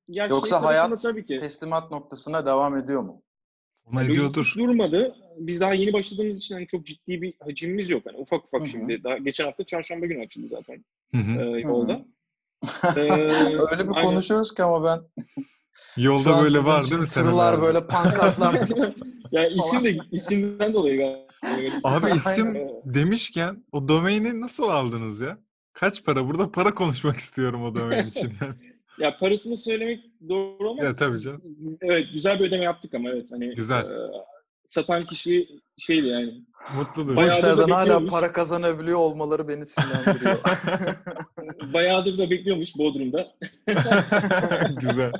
Ya 0.09 0.27
Yoksa 0.27 0.59
şey 0.59 0.67
hayat 0.67 1.03
tabii 1.03 1.27
ki. 1.27 1.39
teslimat 1.41 1.91
noktasına 1.91 2.47
devam 2.47 2.77
ediyor 2.77 3.03
mu? 3.03 3.23
Ona 3.93 4.05
ediyordur. 4.05 4.55
durmadı. 4.59 5.17
Biz 5.39 5.61
daha 5.61 5.75
yeni 5.75 5.93
başladığımız 5.93 6.37
için 6.37 6.55
hani 6.55 6.67
çok 6.67 6.87
ciddi 6.87 7.23
bir 7.23 7.35
hacimimiz 7.45 7.91
yok. 7.91 8.03
Hani 8.07 8.17
ufak 8.17 8.45
ufak 8.45 8.61
Hı 8.61 8.65
hı. 8.65 8.69
şimdi. 8.69 9.05
Daha 9.05 9.19
geçen 9.19 9.45
hafta 9.45 9.65
çarşamba 9.65 10.07
günü 10.07 10.23
açıldı 10.25 10.47
zaten 10.51 10.85
Hı 11.15 11.19
hı. 11.19 11.41
e, 11.41 11.61
yolda. 11.61 12.05
Ee, 12.97 13.01
Öyle 13.01 13.89
bir 13.89 13.95
aynen. 13.95 14.05
konuşuyoruz 14.05 14.55
ki 14.55 14.63
ama 14.63 14.85
ben 14.85 15.01
Yolda 15.97 16.43
böyle 16.43 16.65
var 16.65 16.85
değil 16.85 17.01
mi 17.01 17.07
senelerde? 17.07 17.63
böyle 17.63 17.87
pankartlar. 17.87 18.55
Ya 19.33 19.49
isim 19.49 19.85
de 19.85 19.99
isimden 20.13 20.75
dolayı 20.75 20.99
Abi 21.85 22.11
isim 22.17 22.55
demişken 22.85 23.65
o 23.73 23.89
domaini 23.89 24.41
nasıl 24.41 24.63
aldınız 24.69 25.21
ya? 25.21 25.39
Kaç 25.73 26.05
para? 26.05 26.29
Burada 26.29 26.53
para 26.53 26.75
konuşmak 26.75 27.17
istiyorum 27.17 27.63
o 27.65 27.75
domain 27.75 28.07
için. 28.09 28.33
yani. 28.41 28.55
Ya 28.99 29.19
parasını 29.19 29.57
söylemek 29.57 30.01
doğru 30.29 30.71
olmaz. 30.71 30.85
Ya 30.87 30.97
tabii 30.97 31.21
canım. 31.21 31.43
Evet 31.81 32.07
güzel 32.13 32.41
bir 32.41 32.45
ödeme 32.49 32.65
yaptık 32.65 32.95
ama 32.95 33.11
evet 33.11 33.27
hani 33.33 33.55
Güzel. 33.55 33.85
e, 33.85 33.97
satan 34.65 34.99
kişi 34.99 35.49
şeydi 35.79 36.07
yani 36.07 36.45
Mutludur. 36.77 37.17
Bu 37.17 37.25
işlerden 37.25 37.69
hala 37.69 38.07
para 38.07 38.33
kazanabiliyor 38.33 38.99
olmaları 38.99 39.49
beni 39.49 39.67
sinirlendiriyor. 39.67 40.39
bayağıdır 41.73 42.19
da 42.19 42.31
bekliyormuş 42.31 42.79
Bodrum'da. 42.79 43.33
Güzel. 44.81 45.13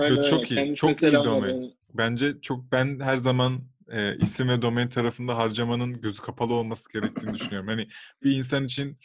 Aynen, 0.00 0.22
çok 0.22 0.50
iyi, 0.50 0.74
çok 0.74 1.02
iyi 1.02 1.12
domain. 1.12 1.74
Bence 1.94 2.40
çok 2.42 2.72
ben 2.72 3.00
her 3.00 3.16
zaman 3.16 3.52
e, 3.92 4.16
isim 4.16 4.48
ve 4.48 4.62
domain 4.62 4.88
tarafında 4.88 5.36
harcamanın 5.36 6.00
gözü 6.00 6.22
kapalı 6.22 6.54
olması 6.54 6.92
gerektiğini 6.92 7.34
düşünüyorum. 7.34 7.68
Hani 7.68 7.88
bir 8.22 8.36
insan 8.36 8.64
için 8.64 8.98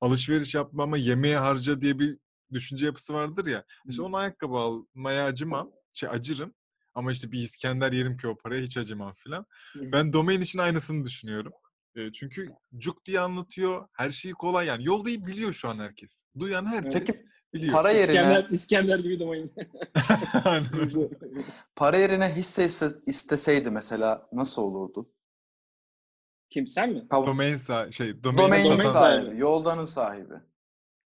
alışveriş 0.00 0.54
yapma 0.54 0.82
ama 0.82 0.96
yemeğe 0.96 1.36
harca 1.36 1.80
diye 1.80 1.98
bir 1.98 2.18
düşünce 2.52 2.86
yapısı 2.86 3.14
vardır 3.14 3.46
ya. 3.46 3.64
İşte 3.88 4.02
onu 4.02 4.16
ayakkabı 4.16 4.54
almaya 4.54 5.24
acımam, 5.24 5.70
şey 5.92 6.08
acırım. 6.08 6.54
Ama 6.94 7.12
işte 7.12 7.32
bir 7.32 7.42
İskender 7.42 7.92
yerim 7.92 8.16
ki 8.16 8.28
o 8.28 8.36
paraya 8.36 8.62
hiç 8.62 8.76
acımam 8.76 9.14
filan. 9.14 9.46
Ben 9.92 10.12
domain 10.12 10.40
için 10.40 10.58
aynısını 10.58 11.04
düşünüyorum. 11.04 11.52
E, 11.96 12.12
çünkü 12.12 12.52
cuk 12.78 13.04
diye 13.06 13.20
anlatıyor. 13.20 13.88
Her 13.92 14.10
şeyi 14.10 14.34
kolay 14.34 14.66
yani. 14.66 14.84
Yoldayı 14.84 15.26
biliyor 15.26 15.52
şu 15.52 15.68
an 15.68 15.78
herkes. 15.78 16.24
Duyan 16.38 16.66
herkes 16.66 17.06
Peki 17.06 17.24
biliyor. 17.54 17.72
para 17.72 17.90
yerine 17.90 18.02
İskender, 18.12 18.48
İskender 18.50 18.98
gibi 18.98 19.24
öyle. 19.30 19.48
para 21.76 21.96
yerine 21.96 22.28
hisse 22.28 22.64
iste- 22.64 23.02
isteseydi 23.06 23.70
mesela 23.70 24.28
nasıl 24.32 24.62
olurdu? 24.62 25.10
Kim 26.50 26.66
sen 26.66 26.92
mi? 26.92 26.98
Kav- 27.10 27.26
Domain 27.26 27.56
sa 27.56 27.90
şey 27.92 28.24
domain 28.24 28.38
domain 28.38 28.64
sahibi, 28.64 28.84
sahibi. 28.84 29.40
yoldanın 29.40 29.84
sahibi. 29.84 30.34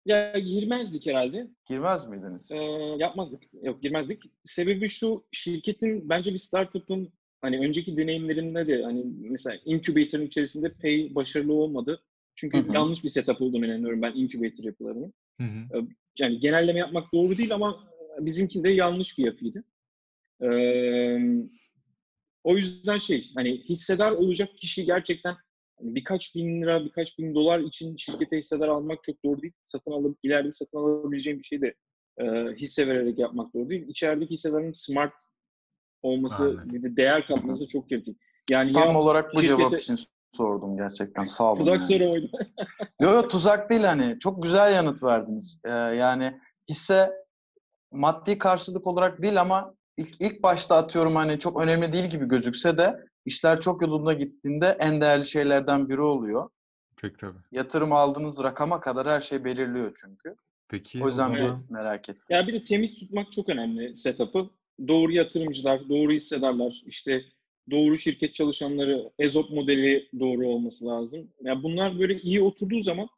Ya 0.04 0.38
girmezdik 0.38 1.06
herhalde. 1.06 1.50
Girmez 1.68 2.06
miydiniz? 2.06 2.52
Ee, 2.52 2.62
yapmazdık. 2.98 3.42
Yok 3.62 3.82
girmezdik. 3.82 4.22
Sebebi 4.44 4.88
şu 4.88 5.26
şirketin 5.32 6.08
bence 6.08 6.32
bir 6.32 6.38
startup'ın 6.38 7.12
hani 7.46 7.58
önceki 7.58 7.96
deneyimlerinde 7.96 8.66
de 8.66 8.82
hani 8.82 9.04
mesela 9.30 9.56
incubator'ın 9.64 10.26
içerisinde 10.26 10.72
pay 10.72 11.14
başarılı 11.14 11.52
olmadı. 11.52 12.02
Çünkü 12.34 12.58
Hı 12.58 12.62
hı. 12.62 12.74
yanlış 12.74 13.04
bir 13.04 13.08
setup 13.08 13.42
olduğunu 13.42 13.66
inanıyorum 13.66 14.02
ben 14.02 14.12
incubator 14.12 14.64
yapılarının. 14.64 15.14
Yani 16.18 16.40
genelleme 16.40 16.78
yapmak 16.78 17.12
doğru 17.12 17.38
değil 17.38 17.54
ama 17.54 17.88
bizimki 18.20 18.64
de 18.64 18.70
yanlış 18.70 19.18
bir 19.18 19.24
yapıydı. 19.24 19.64
Ee, 20.42 21.18
o 22.44 22.56
yüzden 22.56 22.98
şey 22.98 23.30
hani 23.34 23.58
hissedar 23.58 24.12
olacak 24.12 24.48
kişi 24.58 24.84
gerçekten 24.84 25.36
hani 25.78 25.94
birkaç 25.94 26.34
bin 26.34 26.62
lira, 26.62 26.84
birkaç 26.84 27.18
bin 27.18 27.34
dolar 27.34 27.60
için 27.60 27.96
şirkete 27.96 28.36
hissedar 28.36 28.68
almak 28.68 29.04
çok 29.04 29.24
doğru 29.24 29.42
değil. 29.42 29.52
Satın 29.64 29.90
alıp 29.90 30.18
ileride 30.22 30.50
satın 30.50 30.78
alabileceğim 30.78 31.38
bir 31.38 31.44
şey 31.44 31.60
de 31.62 31.74
e, 32.18 32.24
hisse 32.56 32.88
vererek 32.88 33.18
yapmak 33.18 33.54
doğru 33.54 33.68
değil. 33.68 33.88
İçerideki 33.88 34.30
hissedarın 34.30 34.72
smart 34.72 35.12
olması, 36.06 36.58
bir 36.64 36.82
de 36.82 36.96
değer 36.96 37.26
katması 37.26 37.68
çok 37.68 37.88
kritik. 37.88 38.18
Yani 38.50 38.72
Tam 38.72 38.88
ya 38.88 38.98
olarak 38.98 39.34
bu 39.34 39.42
cevap 39.42 39.60
şirkete- 39.60 39.76
için 39.76 39.96
sordum 40.32 40.76
gerçekten. 40.76 41.24
Sağ 41.24 41.44
olun. 41.44 41.58
tuzak 41.58 41.74
yani. 41.74 41.82
soru 41.82 42.10
oydu. 42.10 42.30
Yok 43.00 43.12
yok 43.14 43.30
tuzak 43.30 43.70
değil 43.70 43.82
hani. 43.82 44.18
Çok 44.18 44.42
güzel 44.42 44.74
yanıt 44.74 45.02
verdiniz. 45.02 45.58
Ee, 45.64 45.70
yani 45.70 46.40
hisse 46.70 47.12
maddi 47.92 48.38
karşılık 48.38 48.86
olarak 48.86 49.22
değil 49.22 49.40
ama 49.40 49.74
ilk, 49.96 50.20
ilk 50.20 50.42
başta 50.42 50.76
atıyorum 50.76 51.16
hani 51.16 51.38
çok 51.38 51.60
önemli 51.62 51.92
değil 51.92 52.10
gibi 52.10 52.28
gözükse 52.28 52.78
de 52.78 52.96
işler 53.24 53.60
çok 53.60 53.82
yolunda 53.82 54.12
gittiğinde 54.12 54.76
en 54.80 55.00
değerli 55.00 55.24
şeylerden 55.24 55.88
biri 55.88 56.00
oluyor. 56.02 56.50
Peki 56.96 57.16
tabii. 57.16 57.38
Yatırım 57.52 57.92
aldığınız 57.92 58.42
rakama 58.42 58.80
kadar 58.80 59.08
her 59.08 59.20
şey 59.20 59.44
belirliyor 59.44 59.92
çünkü. 60.02 60.36
Peki 60.68 61.04
O 61.04 61.06
yüzden 61.06 61.30
o 61.30 61.34
bir 61.34 61.38
zaman 61.38 61.64
merak 61.70 62.08
ettim. 62.08 62.24
Ya 62.30 62.46
bir 62.46 62.52
de 62.52 62.64
temiz 62.64 62.98
tutmak 62.98 63.32
çok 63.32 63.48
önemli 63.48 63.96
setup'ı. 63.96 64.50
Doğru 64.88 65.12
yatırımcılar, 65.12 65.88
doğru 65.88 66.12
hissedarlar, 66.12 66.82
işte 66.86 67.24
doğru 67.70 67.98
şirket 67.98 68.34
çalışanları, 68.34 69.10
EZOP 69.18 69.50
modeli 69.50 70.08
doğru 70.20 70.48
olması 70.48 70.86
lazım. 70.86 71.30
Ya 71.44 71.62
bunlar 71.62 71.98
böyle 71.98 72.20
iyi 72.20 72.42
oturduğu 72.42 72.82
zaman 72.82 73.08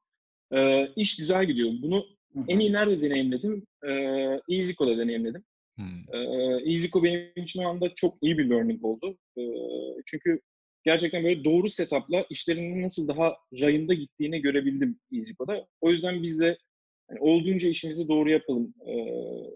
e, 0.53 0.89
iş 0.97 1.17
güzel 1.17 1.47
gidiyor. 1.47 1.71
Bunu 1.83 2.07
en 2.49 2.59
iyi 2.59 2.73
nerede 2.73 3.03
deneyimledim? 3.03 3.67
E, 3.89 3.91
EasyCo'da 4.51 4.99
deneyimledim. 4.99 5.45
E, 6.13 6.19
EasyCo 6.71 7.03
benim 7.03 7.33
için 7.37 7.63
o 7.65 7.69
anda 7.69 7.95
çok 7.95 8.15
iyi 8.23 8.39
bir 8.39 8.51
learning 8.51 8.85
oldu. 8.85 9.19
E, 9.39 9.43
çünkü 10.07 10.41
gerçekten 10.85 11.25
böyle 11.25 11.45
doğru 11.45 11.69
setup'la 11.69 12.27
işlerinin 12.31 12.83
nasıl 12.83 13.09
daha 13.09 13.37
rayında 13.61 13.95
gittiğini 13.95 14.41
görebildim 14.41 14.99
EasyCo'da. 15.13 15.67
O 15.81 15.91
yüzden 15.91 16.23
biz 16.23 16.41
de 16.41 16.59
yani 17.11 17.21
olduğunca 17.21 17.69
işimizi 17.69 18.09
doğru 18.09 18.31
yapalım. 18.31 18.75
E, 18.87 18.93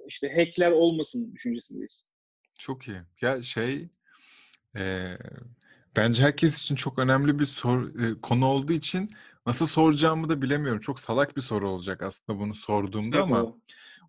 işte 0.09 0.35
hackler 0.37 0.71
olmasın 0.73 1.33
düşüncesindeyiz. 1.35 2.09
Çok 2.59 2.89
iyi. 2.89 2.99
Ya 3.21 3.43
şey 3.43 3.89
eee, 4.77 5.19
bence 5.97 6.23
herkes 6.23 6.63
için 6.63 6.75
çok 6.77 6.99
önemli 6.99 7.39
bir 7.39 7.45
sor, 7.45 8.01
e, 8.01 8.21
konu 8.21 8.47
olduğu 8.47 8.73
için 8.73 9.11
nasıl 9.47 9.67
soracağımı 9.67 10.29
da 10.29 10.43
bilemiyorum. 10.43 10.81
Çok 10.81 11.01
salak 11.01 11.37
bir 11.37 11.43
soru 11.43 11.71
olacak 11.71 12.03
aslında 12.03 12.39
bunu 12.39 12.55
sorduğumda 12.55 13.23
ama 13.23 13.37
Estağfurullah. 13.39 13.61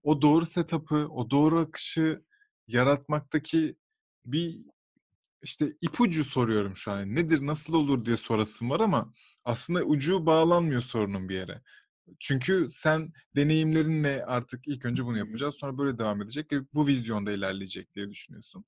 o 0.04 0.22
doğru 0.22 0.46
setup'ı, 0.46 1.08
o 1.10 1.30
doğru 1.30 1.60
akışı 1.60 2.22
yaratmaktaki 2.68 3.76
bir 4.26 4.60
işte 5.44 5.74
ipucu 5.82 6.24
soruyorum 6.24 6.76
şu 6.76 6.92
an. 6.92 7.16
Nedir, 7.16 7.46
nasıl 7.46 7.74
olur 7.74 8.06
diye 8.06 8.18
sorasım 8.18 8.70
var 8.70 8.80
ama 8.80 9.14
aslında 9.46 9.84
ucu 9.84 10.26
bağlanmıyor 10.26 10.82
sorunun 10.82 11.30
bir 11.30 11.36
yere. 11.36 11.62
Çünkü 12.20 12.66
sen 12.70 13.13
deneyimlerinle 13.36 14.26
artık 14.26 14.68
ilk 14.68 14.86
önce 14.86 15.06
bunu 15.06 15.18
yapacağız, 15.18 15.56
sonra 15.56 15.78
böyle 15.78 15.98
devam 15.98 16.22
edecek 16.22 16.52
ve 16.52 16.62
bu 16.74 16.88
vizyonda 16.88 17.32
ilerleyecek 17.32 17.96
diye 17.96 18.10
düşünüyorsun. 18.10 18.66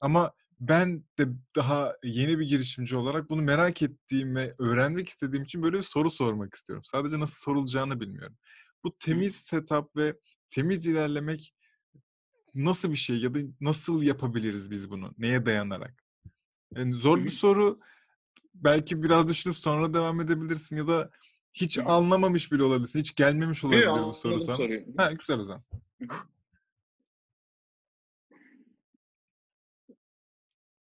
Ama 0.00 0.32
ben 0.60 1.04
de 1.18 1.28
daha 1.56 1.96
yeni 2.02 2.38
bir 2.38 2.46
girişimci 2.46 2.96
olarak 2.96 3.30
bunu 3.30 3.42
merak 3.42 3.82
ettiğim 3.82 4.36
ve 4.36 4.54
öğrenmek 4.58 5.08
istediğim 5.08 5.44
için 5.44 5.62
böyle 5.62 5.78
bir 5.78 5.82
soru 5.82 6.10
sormak 6.10 6.54
istiyorum. 6.54 6.84
Sadece 6.84 7.20
nasıl 7.20 7.40
sorulacağını 7.40 8.00
bilmiyorum. 8.00 8.36
Bu 8.84 8.96
temiz 8.98 9.36
setup 9.36 9.96
ve 9.96 10.16
temiz 10.48 10.86
ilerlemek 10.86 11.54
nasıl 12.54 12.90
bir 12.90 12.96
şey 12.96 13.18
ya 13.18 13.34
da 13.34 13.38
nasıl 13.60 14.02
yapabiliriz 14.02 14.70
biz 14.70 14.90
bunu? 14.90 15.14
Neye 15.18 15.46
dayanarak? 15.46 16.04
Yani 16.74 16.94
zor 16.94 17.24
bir 17.24 17.30
soru. 17.30 17.80
Belki 18.54 19.02
biraz 19.02 19.28
düşünüp 19.28 19.56
sonra 19.56 19.94
devam 19.94 20.20
edebilirsin 20.20 20.76
ya 20.76 20.88
da 20.88 21.10
hiç 21.56 21.78
anlamamış 21.78 22.52
bile 22.52 22.62
olabilirsin. 22.62 22.98
Hiç 22.98 23.14
gelmemiş 23.14 23.62
Yok, 23.62 23.72
olabilir 23.72 23.88
bu 23.88 23.92
anladım 23.92 24.14
soru 24.14 24.40
sana. 24.40 24.56
Ha, 24.96 25.12
güzel 25.12 25.38
o 25.38 25.44
zaman. 25.44 25.62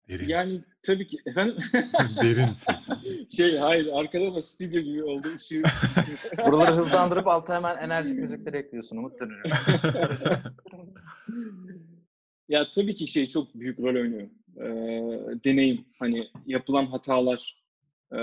Derin. 0.09 0.29
Yani 0.29 0.61
tabii 0.83 1.07
ki 1.07 1.17
efendim 1.25 1.57
Derin 2.21 2.53
ses. 2.53 2.87
şey 3.37 3.57
hayır 3.57 3.89
arkada 3.93 4.35
da 4.35 4.41
stüdyo 4.41 4.81
gibi 4.81 5.03
oldu. 5.03 5.27
Işığı... 5.37 5.63
Buraları 6.47 6.71
hızlandırıp 6.71 7.27
alta 7.27 7.55
hemen 7.55 7.77
enerjik 7.77 8.19
müzikleri 8.19 8.57
ekliyorsun 8.57 8.97
Umut 8.97 9.13
ya 12.49 12.71
tabii 12.75 12.95
ki 12.95 13.07
şey 13.07 13.29
çok 13.29 13.55
büyük 13.55 13.79
rol 13.79 13.95
oynuyor. 13.95 14.29
Ee, 14.57 15.43
deneyim 15.45 15.85
hani 15.99 16.27
yapılan 16.45 16.85
hatalar 16.85 17.63
e, 18.11 18.17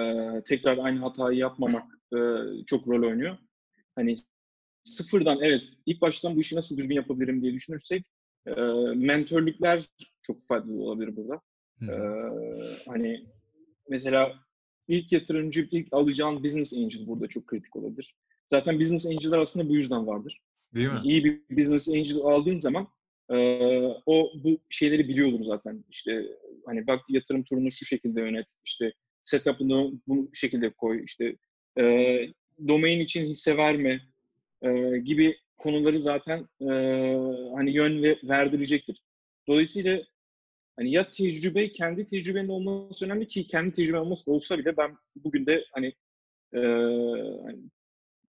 tekrar 0.45 0.79
aynı 0.79 1.01
hatayı 1.01 1.39
yapmamak 1.39 2.02
e, 2.13 2.19
çok 2.67 2.89
rol 2.89 3.09
oynuyor. 3.09 3.39
Hani 3.95 4.15
sıfırdan 4.85 5.39
evet 5.41 5.63
ilk 5.87 6.01
baştan 6.01 6.37
bu 6.37 6.41
işi 6.41 6.57
nasıl 6.57 6.77
düzgün 6.77 6.95
yapabilirim 6.95 7.43
diye 7.43 7.53
düşünürsek 7.53 8.07
e, 8.47 8.53
mentörlükler 8.95 9.85
çok 10.23 10.49
faydalı 10.49 10.83
olabilir 10.83 11.17
burada. 11.17 11.41
Hı. 11.79 12.79
hani 12.87 13.27
mesela 13.89 14.35
ilk 14.89 15.13
yatırımcı, 15.13 15.69
ilk 15.71 15.89
alacağın 15.93 16.45
business 16.45 16.73
angel 16.73 17.07
burada 17.07 17.27
çok 17.27 17.47
kritik 17.47 17.77
olabilir. 17.77 18.17
Zaten 18.47 18.81
business 18.81 19.07
angel'lar 19.07 19.39
aslında 19.39 19.69
bu 19.69 19.77
yüzden 19.77 20.07
vardır. 20.07 20.41
Değil 20.75 20.89
mi? 20.89 21.01
İyi 21.05 21.25
bir 21.25 21.57
business 21.57 21.89
angel 21.89 22.17
aldığın 22.17 22.59
zaman 22.59 22.89
e, 23.31 23.37
o 24.07 24.33
bu 24.45 24.59
şeyleri 24.71 25.09
biliyordur 25.09 25.45
zaten. 25.45 25.85
İşte 25.91 26.27
hani 26.67 26.87
bak 26.87 27.01
yatırım 27.09 27.45
turunu 27.45 27.73
şu 27.73 27.85
şekilde 27.85 28.21
yönet, 28.21 28.47
işte 28.65 28.93
setup'ını 29.23 29.93
bu 30.07 30.31
şekilde 30.33 30.71
koy, 30.71 31.05
işte 31.05 31.37
e, 31.79 32.19
domain 32.69 33.01
için 33.01 33.27
hisse 33.27 33.57
verme 33.57 34.01
e, 34.63 34.99
gibi 34.99 35.37
konuları 35.57 35.99
zaten 35.99 36.49
e, 36.61 36.67
hani 37.57 37.71
yön 37.71 38.03
ve 38.03 38.19
verdirecektir. 38.25 39.03
Dolayısıyla 39.49 40.03
hani 40.77 40.93
ya 40.93 41.11
tecrübe, 41.11 41.73
kendi 41.73 42.07
tecrübenin 42.07 42.49
olması 42.49 43.05
önemli 43.07 43.29
ki 43.29 43.47
kendi 43.47 43.75
tecrüben 43.75 43.99
olması 43.99 44.33
olsa 44.33 44.59
bile 44.59 44.77
ben 44.77 44.97
bugün 45.17 45.47
de 45.47 45.65
hani 45.73 45.87
e, 46.55 46.61
hani, 47.45 47.59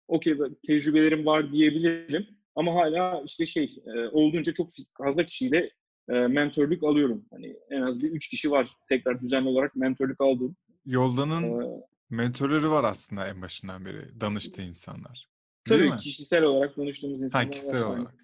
okey 0.08 0.38
tecrübelerim 0.67 1.25
var 1.25 1.54
diyebilirim 1.54 2.28
ama 2.56 2.75
hala 2.75 3.23
işte 3.25 3.45
şey 3.45 3.75
e, 3.86 3.99
olduğunca 3.99 4.54
çok 4.54 4.69
fazla 4.97 5.25
kişiyle 5.25 5.71
e, 6.10 6.13
mentörlük 6.13 6.84
alıyorum. 6.84 7.25
Hani 7.32 7.56
en 7.69 7.82
az 7.82 8.02
bir 8.02 8.12
üç 8.12 8.28
kişi 8.28 8.52
var 8.52 8.67
tekrar 8.89 9.21
düzenli 9.21 9.49
olarak 9.49 9.75
mentörlük 9.75 10.21
aldığım. 10.21 10.56
Yoldanın 10.86 11.62
E, 11.62 11.82
mentörleri 12.10 12.69
var 12.69 12.84
aslında 12.84 13.28
en 13.28 13.41
başından 13.41 13.86
beri. 13.86 14.22
Danıştığı 14.22 14.62
insanlar. 14.62 15.28
Değil 15.69 15.82
tabii 15.82 15.91
mi? 15.91 15.98
kişisel 15.98 16.43
olarak 16.43 16.76
konuştuğumuz 16.76 17.24
insanlar 17.24 17.43
Ha, 17.45 17.50
var. 17.50 17.54
kişisel 17.56 17.84
Aynen. 17.84 17.88
olarak. 18.00 18.15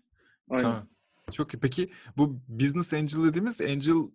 Aynen. 0.49 0.61
Tamam. 0.63 0.89
Çok 1.31 1.53
iyi. 1.53 1.59
Peki 1.59 1.89
bu 2.17 2.39
business 2.47 2.93
angel 2.93 3.23
dediğimiz 3.23 3.61
angel 3.61 4.11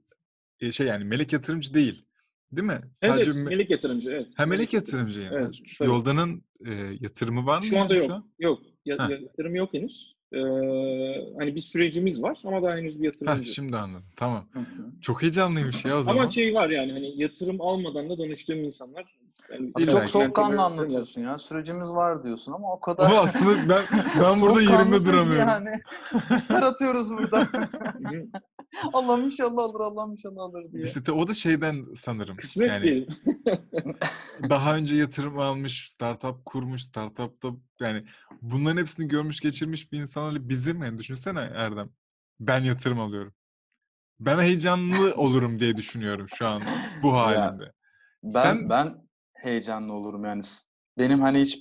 e, 0.61 0.72
şey 0.72 0.87
yani 0.87 1.04
melek 1.04 1.33
yatırımcı 1.33 1.74
değil. 1.74 2.04
Değil 2.52 2.66
mi? 2.68 2.80
Sadece 2.94 3.30
evet, 3.30 3.35
me- 3.35 3.44
melek 3.44 3.70
yatırımcı 3.70 4.11
evet. 4.11 4.26
ha 4.35 4.46
melek 4.46 4.72
yatırımcı 4.74 5.20
yani. 5.20 5.35
Evet, 5.35 5.54
Şu 5.64 5.78
tabii. 5.78 5.88
Yoldanın 5.88 6.44
e, 6.66 6.72
yatırımı 7.00 7.46
var 7.46 7.59
mı 7.59 7.64
Şu 7.64 7.80
anda 7.80 7.94
yani 7.94 8.06
yok. 8.06 8.22
Yok. 8.38 8.62
Ya, 8.85 8.96
yatırım 9.11 9.54
yok 9.54 9.74
henüz. 9.74 10.14
Ee, 10.33 10.38
hani 11.38 11.54
bir 11.54 11.61
sürecimiz 11.61 12.22
var 12.22 12.38
ama 12.44 12.62
daha 12.62 12.76
henüz 12.76 13.02
bir 13.02 13.06
Ha, 13.06 13.12
yatırımcı. 13.12 13.48
yok. 13.48 13.54
şimdi 13.54 13.76
anladım. 13.76 14.06
Tamam. 14.16 14.48
Hı 14.52 14.59
hı. 14.59 15.00
Çok 15.00 15.22
heyecanlıymış 15.22 15.85
ya 15.85 15.98
o 15.98 16.02
zaman. 16.02 16.20
Ama 16.20 16.28
şey 16.28 16.54
var 16.54 16.70
yani 16.70 16.92
hani 16.92 17.22
yatırım 17.22 17.61
almadan 17.61 18.11
da 18.11 18.18
danıştığım 18.18 18.64
insanlar. 18.64 19.18
Yani 19.52 19.72
İlla 19.78 19.90
çok 19.90 20.04
soğukkanlı 20.04 20.62
anlatıyorsun 20.62 21.22
ya. 21.22 21.38
Sürecimiz 21.38 21.92
var 21.94 22.24
diyorsun 22.24 22.52
ama 22.52 22.72
o 22.72 22.80
kadar... 22.80 23.10
Ama 23.10 23.20
aslında 23.20 23.68
ben 23.68 23.82
ben 24.20 24.40
burada 24.40 24.60
yerimde 24.72 25.04
duramıyorum. 25.04 25.48
Yani. 25.48 25.70
İster 26.34 26.62
atıyoruz 26.62 27.10
burada. 27.10 27.40
Hı 27.40 27.58
hı. 28.08 28.26
Allah'ım 28.92 29.24
inşallah 29.24 29.64
alır, 29.64 29.80
Allah'ım 29.80 30.12
inşallah 30.12 30.42
alır 30.42 30.72
diye. 30.72 30.84
İşte 30.84 31.02
te- 31.02 31.12
o 31.12 31.28
da 31.28 31.34
şeyden 31.34 31.86
sanırım. 31.96 32.36
Kısmet 32.36 32.68
yani 32.68 32.82
değil. 32.82 33.10
daha 34.50 34.76
önce 34.76 34.96
yatırım 34.96 35.38
almış, 35.38 35.90
startup 35.90 36.44
kurmuş, 36.44 36.82
startupta 36.82 37.48
yani 37.80 38.04
bunların 38.42 38.80
hepsini 38.80 39.08
görmüş 39.08 39.40
geçirmiş 39.40 39.92
bir 39.92 40.00
insanla 40.00 40.48
bizim 40.48 40.82
yani 40.82 40.98
düşünsene 40.98 41.40
Erdem. 41.40 41.90
Ben 42.40 42.60
yatırım 42.60 43.00
alıyorum. 43.00 43.34
Ben 44.20 44.40
heyecanlı 44.40 45.14
olurum 45.14 45.58
diye 45.58 45.76
düşünüyorum 45.76 46.26
şu 46.34 46.48
an 46.48 46.62
bu 47.02 47.08
Ya, 47.08 47.14
halimde. 47.14 47.72
Ben 48.22 48.42
Sen- 48.42 48.70
ben 48.70 49.10
heyecanlı 49.42 49.92
olurum 49.92 50.24
yani. 50.24 50.42
Benim 50.98 51.20
hani 51.20 51.40
hiç 51.40 51.59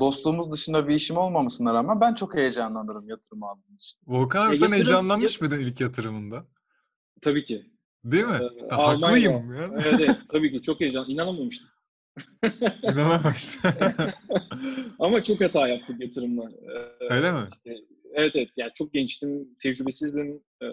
dostluğumuz 0.00 0.52
dışında 0.52 0.88
bir 0.88 0.94
işim 0.94 1.16
olmamasına 1.16 1.74
rağmen 1.74 2.00
ben 2.00 2.14
çok 2.14 2.36
heyecanlanırım 2.36 3.08
yatırım 3.08 3.42
aldığım 3.42 3.74
için. 3.76 3.98
Volkan 4.06 4.40
abi 4.46 4.50
Ya 4.50 4.56
sen 4.56 4.64
yatırım- 4.66 4.72
heyecanlanmış 4.74 5.40
mıydın 5.40 5.60
ilk 5.60 5.80
yatırımında? 5.80 6.46
Tabii 7.22 7.44
ki. 7.44 7.66
Değil 8.04 8.24
mi? 8.24 8.40
Ee, 8.62 8.68
Ha, 8.70 8.76
Almanya- 8.76 9.32
Haklıyım 9.32 9.54
ya. 9.56 9.70
Evet, 9.84 10.00
evet 10.00 10.16
tabii 10.28 10.52
ki 10.52 10.62
çok 10.62 10.80
heyecan. 10.80 11.10
İnanamamıştım. 11.10 11.68
İnanamamıştım. 12.82 13.70
Ama 14.98 15.22
çok 15.22 15.40
hata 15.40 15.68
yaptık 15.68 16.00
yatırımla. 16.00 16.50
Ee, 16.50 17.14
Öyle 17.14 17.32
mi? 17.32 17.48
işte, 17.52 17.74
evet 18.14 18.36
evet 18.36 18.48
yani 18.56 18.70
çok 18.74 18.92
gençtim, 18.92 19.48
tecrübesizdim. 19.62 20.42
Ee, 20.62 20.66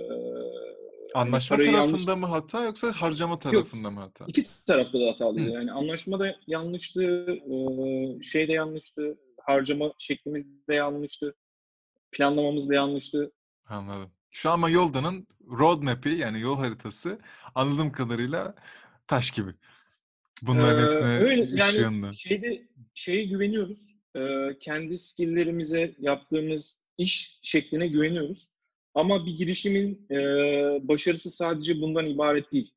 Anlaşma 1.15 1.57
parayı 1.57 1.71
tarafında 1.71 2.11
yanlış- 2.11 2.21
mı 2.21 2.25
hata 2.25 2.63
yoksa 2.65 2.91
harcama 2.91 3.39
tarafında 3.39 3.91
mı 3.91 3.99
hata? 3.99 4.25
İki 4.27 4.43
tarafta 4.65 4.99
da 4.99 5.05
hatalıydı. 5.07 5.49
Hı. 5.49 5.53
Yani 5.53 5.71
anlaşma 5.71 6.19
da 6.19 6.35
yanlıştı, 6.47 7.03
e, 7.31 8.23
şey 8.23 8.47
de 8.47 8.53
yanlıştı, 8.53 9.17
harcama 9.41 9.93
şeklimiz 9.97 10.45
de 10.69 10.73
yanlıştı, 10.75 11.35
planlamamız 12.11 12.69
da 12.69 12.73
yanlıştı. 12.75 13.31
Anladım. 13.65 14.11
Şu 14.31 14.49
ama 14.51 14.69
Yolda'nın 14.69 15.27
roadmap'i 15.59 16.09
yani 16.09 16.39
yol 16.41 16.55
haritası 16.57 17.19
anladığım 17.55 17.91
kadarıyla 17.91 18.55
taş 19.07 19.31
gibi. 19.31 19.51
Bunların 20.41 20.79
Ee, 20.79 20.83
hepsine 20.83 21.03
öyle, 21.19 21.41
yani 21.41 21.69
ışığında. 21.69 22.13
şeyde 22.13 22.67
şeye 22.93 23.23
güveniyoruz. 23.25 23.99
Kendi 24.59 24.97
skill'lerimize 24.97 25.95
yaptığımız 25.99 26.83
iş 26.97 27.39
şekline 27.43 27.87
güveniyoruz. 27.87 28.47
Ama 28.95 29.25
bir 29.25 29.37
girişimin 29.37 30.07
e, 30.11 30.17
başarısı 30.87 31.31
sadece 31.31 31.81
bundan 31.81 32.05
ibaret 32.05 32.51
değil. 32.51 32.71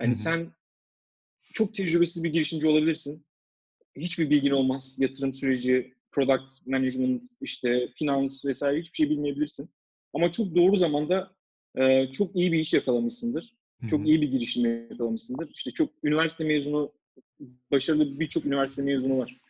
Yani 0.00 0.10
Hı 0.10 0.14
hı. 0.14 0.18
sen 0.18 0.52
çok 1.52 1.74
tecrübesiz 1.74 2.24
bir 2.24 2.32
girişimci 2.32 2.68
olabilirsin. 2.68 3.26
Hiçbir 3.96 4.30
bilgin 4.30 4.50
olmaz. 4.50 4.96
Yatırım 5.00 5.34
süreci, 5.34 5.94
product 6.10 6.66
management, 6.66 7.22
işte 7.40 7.88
finans 7.94 8.44
vesaire 8.44 8.80
hiçbir 8.80 8.96
şey 8.96 9.10
bilmeyebilirsin. 9.10 9.70
Ama 10.14 10.32
çok 10.32 10.54
doğru 10.54 10.76
zamanda 10.76 11.30
e, 11.76 12.12
çok 12.12 12.36
iyi 12.36 12.52
bir 12.52 12.58
iş 12.58 12.74
yakalamışsındır. 12.74 13.54
Hı 13.80 13.86
hı. 13.86 13.90
Çok 13.90 14.06
iyi 14.06 14.20
bir 14.20 14.30
girişim 14.30 14.88
yakalamışsındır. 14.90 15.50
İşte 15.54 15.70
çok 15.70 15.90
üniversite 16.04 16.44
mezunu, 16.44 16.92
başarılı 17.70 18.20
birçok 18.20 18.46
üniversite 18.46 18.82
mezunu 18.82 19.18
var. 19.18 19.40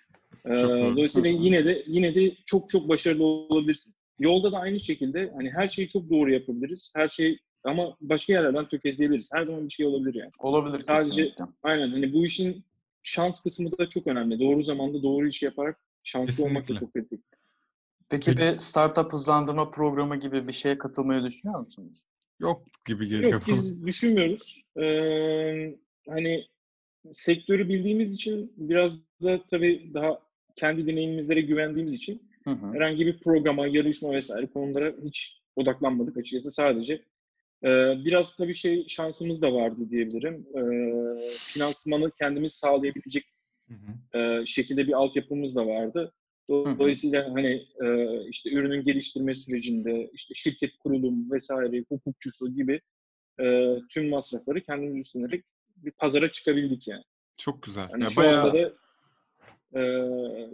Ee, 0.47 0.51
dolayısıyla 0.93 1.31
yine 1.31 1.65
de 1.65 1.85
yine 1.87 2.15
de 2.15 2.33
çok 2.47 2.71
çok 2.71 2.89
başarılı 2.89 3.25
olabilirsin. 3.25 3.95
Yolda 4.19 4.53
da 4.53 4.59
aynı 4.59 4.81
şekilde 4.81 5.33
hani 5.37 5.51
her 5.51 5.69
şeyi 5.69 5.89
çok 5.89 6.11
doğru 6.11 6.33
yapabiliriz. 6.33 6.93
Her 6.97 7.09
şey 7.09 7.39
ama 7.65 7.97
başka 8.01 8.33
yerlerden 8.33 8.69
tökezleyebiliriz. 8.69 9.31
Her 9.35 9.45
zaman 9.45 9.65
bir 9.65 9.73
şey 9.73 9.87
olabilir 9.87 10.15
yani. 10.15 10.31
Olabilir 10.39 10.81
Sadece- 10.81 11.09
kesinlikle. 11.09 11.45
Aynen 11.63 11.91
hani 11.91 12.13
bu 12.13 12.25
işin 12.27 12.65
şans 13.03 13.43
kısmı 13.43 13.79
da 13.79 13.89
çok 13.89 14.07
önemli. 14.07 14.41
Doğru 14.41 14.63
zamanda 14.63 15.03
doğru 15.03 15.27
işi 15.27 15.45
yaparak 15.45 15.79
şanslı 16.03 16.45
olmak 16.45 16.63
da 16.63 16.67
Kesinlikle. 16.67 16.87
çok 16.87 16.93
kritik. 16.95 17.25
Peki 18.09 18.35
Peki- 18.35 18.55
bir 18.55 18.59
startup 18.59 19.13
hızlandırma 19.13 19.71
programı 19.71 20.17
gibi 20.17 20.49
bir 20.49 20.53
şeye 20.53 20.79
katılmayı 20.79 21.25
düşünüyor 21.25 21.61
musunuz? 21.61 22.05
Yok 22.41 22.63
gibi 22.87 23.09
geliyor 23.09 23.33
Yok 23.33 23.43
biz 23.49 23.87
düşünmüyoruz. 23.87 24.63
Ee, 24.81 25.77
hani 26.09 26.45
sektörü 27.13 27.69
bildiğimiz 27.69 28.15
için 28.15 28.53
biraz 28.57 28.99
da 29.23 29.41
tabii 29.51 29.91
daha 29.95 30.19
kendi 30.57 30.87
deneyimimizlere 30.87 31.41
güvendiğimiz 31.41 31.95
için 31.95 32.28
Hı 32.49 32.67
hı. 32.67 32.73
herhangi 32.73 33.07
bir 33.07 33.19
programa, 33.19 33.67
yarışma 33.67 34.13
vesaire 34.13 34.47
konulara 34.47 34.95
hiç 35.05 35.41
odaklanmadık 35.57 36.17
açıkçası. 36.17 36.53
Sadece 36.53 36.95
e, 37.65 37.69
biraz 38.05 38.37
tabii 38.37 38.55
şey 38.55 38.89
şansımız 38.89 39.43
da 39.43 39.55
vardı 39.55 39.91
diyebilirim. 39.91 40.47
E, 40.55 40.63
finansmanı 41.31 42.11
kendimiz 42.11 42.53
sağlayabilecek 42.53 43.25
Hı 43.69 43.75
hı. 43.75 44.19
e, 44.19 44.47
şekilde 44.47 44.87
bir 44.87 44.93
altyapımız 44.93 45.57
da 45.57 45.67
vardı. 45.67 46.13
Dolayısıyla 46.51 47.35
hani 47.35 47.67
e, 47.85 48.19
işte 48.29 48.51
ürünün 48.51 48.85
geliştirme 48.85 49.35
sürecinde 49.35 50.11
işte 50.13 50.35
şirket 50.35 50.79
kurulum 50.79 51.31
vesaire 51.31 51.85
hukukçusu 51.89 52.55
gibi 52.55 52.81
e, 53.41 53.77
tüm 53.91 54.09
masrafları 54.09 54.61
kendimiz 54.61 55.07
üstlenerek 55.07 55.45
bir 55.77 55.91
pazara 55.91 56.33
çıkabildik 56.33 56.89
yani. 56.89 57.05
Çok 57.39 57.63
güzel. 57.63 57.89
Hani 57.91 58.03
Ya 58.03 58.11
şu 58.11 58.17
bayağı 58.17 58.43
anda 58.43 58.55
da 58.55 58.73
e, 59.77 59.81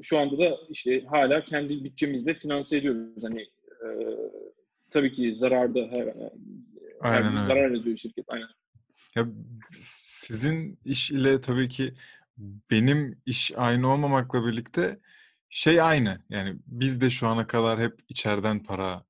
şu 0.02 0.18
anda 0.18 0.38
da 0.38 0.56
işte 0.68 1.04
hala 1.04 1.44
kendi 1.44 1.84
bütçemizle 1.84 2.34
finanse 2.34 2.76
ediyoruz. 2.76 3.24
Hani 3.24 3.42
e, 3.84 3.88
tabii 4.90 5.12
ki 5.12 5.34
zararda 5.34 5.80
her, 5.80 6.06
her 6.06 6.30
Aynen 7.00 7.36
öyle. 7.36 7.44
zarar 7.46 7.70
yazıyor 7.70 7.96
şirket. 7.96 8.24
Aynen. 8.32 8.48
Ya 9.16 9.26
sizin 9.76 10.78
iş 10.84 11.10
ile 11.10 11.40
tabii 11.40 11.68
ki 11.68 11.94
benim 12.70 13.22
iş 13.26 13.52
aynı 13.56 13.92
olmamakla 13.92 14.46
birlikte 14.46 14.98
şey 15.48 15.80
aynı. 15.80 16.18
Yani 16.30 16.56
biz 16.66 17.00
de 17.00 17.10
şu 17.10 17.28
ana 17.28 17.46
kadar 17.46 17.80
hep 17.80 18.00
içeriden 18.08 18.62
para 18.62 19.04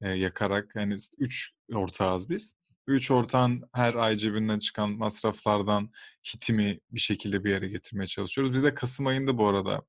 e, 0.00 0.08
yakarak 0.08 0.72
yani 0.76 0.96
üç 1.18 1.52
ortağız 1.74 2.30
biz. 2.30 2.54
Üç 2.88 3.10
ortağın 3.10 3.62
her 3.72 3.94
ay 3.94 4.16
cebinden 4.16 4.58
çıkan 4.58 4.90
masraflardan 4.90 5.90
hitimi 6.34 6.80
bir 6.90 7.00
şekilde 7.00 7.44
bir 7.44 7.50
yere 7.50 7.68
getirmeye 7.68 8.06
çalışıyoruz. 8.06 8.52
Biz 8.52 8.62
de 8.62 8.74
Kasım 8.74 9.06
ayında 9.06 9.38
bu 9.38 9.48
arada 9.48 9.82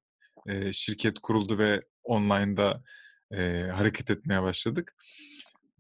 e, 0.47 0.73
şirket 0.73 1.19
kuruldu 1.19 1.57
ve 1.57 1.81
online'da 2.03 2.83
e, 3.31 3.67
hareket 3.73 4.09
etmeye 4.09 4.41
başladık. 4.41 4.95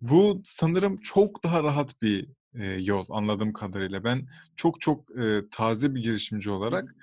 Bu 0.01 0.41
sanırım 0.45 0.97
çok 1.01 1.43
daha 1.43 1.63
rahat 1.63 2.01
bir 2.01 2.29
e, 2.53 2.65
yol 2.65 3.05
anladığım 3.09 3.53
kadarıyla. 3.53 4.03
Ben 4.03 4.27
çok 4.55 4.81
çok 4.81 5.19
e, 5.19 5.41
taze 5.51 5.95
bir 5.95 6.01
girişimci 6.01 6.51
olarak 6.51 6.95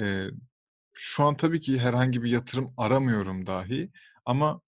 e, 0.00 0.26
şu 0.92 1.24
an 1.24 1.36
tabii 1.36 1.60
ki 1.60 1.78
herhangi 1.78 2.22
bir 2.22 2.30
yatırım 2.30 2.74
aramıyorum 2.76 3.46
dahi 3.46 3.90
ama 4.24 4.60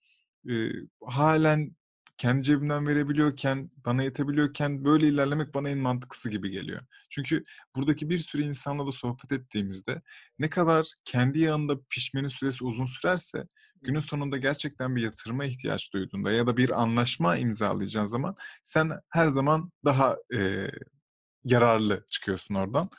e, 0.51 0.69
halen 1.07 1.77
kendi 2.19 2.43
cebimden 2.43 2.87
verebiliyorken, 2.87 3.71
bana 3.77 4.03
yetebiliyorken 4.03 4.85
böyle 4.85 5.09
ilerlemek 5.09 5.55
bana 5.55 5.69
en 5.69 5.79
mantıklısı 5.79 6.31
gibi 6.31 6.51
geliyor. 6.51 6.81
Çünkü 7.11 7.45
buradaki 7.77 8.11
bir 8.11 8.19
sürü 8.19 8.43
insanla 8.43 8.87
da 8.87 8.93
sohbet 8.93 9.33
ettiğimizde 9.33 10.03
ne 10.39 10.51
kadar 10.51 10.87
kendi 11.05 11.39
yanında 11.39 11.81
pişmenin 11.91 12.29
süresi 12.29 12.65
uzun 12.65 12.87
sürerse 12.87 13.47
günün 13.83 13.99
sonunda 13.99 14.37
gerçekten 14.37 14.97
bir 14.97 15.03
yatırıma 15.03 15.45
ihtiyaç 15.45 15.93
duyduğunda 15.93 16.33
ya 16.33 16.47
da 16.47 16.57
bir 16.57 16.83
anlaşma 16.83 17.37
imzalayacağın 17.37 18.07
zaman 18.07 18.37
sen 18.65 18.91
her 19.11 19.29
zaman 19.29 19.73
daha 19.85 20.17
e, 20.37 20.71
yararlı 21.45 22.05
çıkıyorsun 22.11 22.55
oradan. 22.55 22.91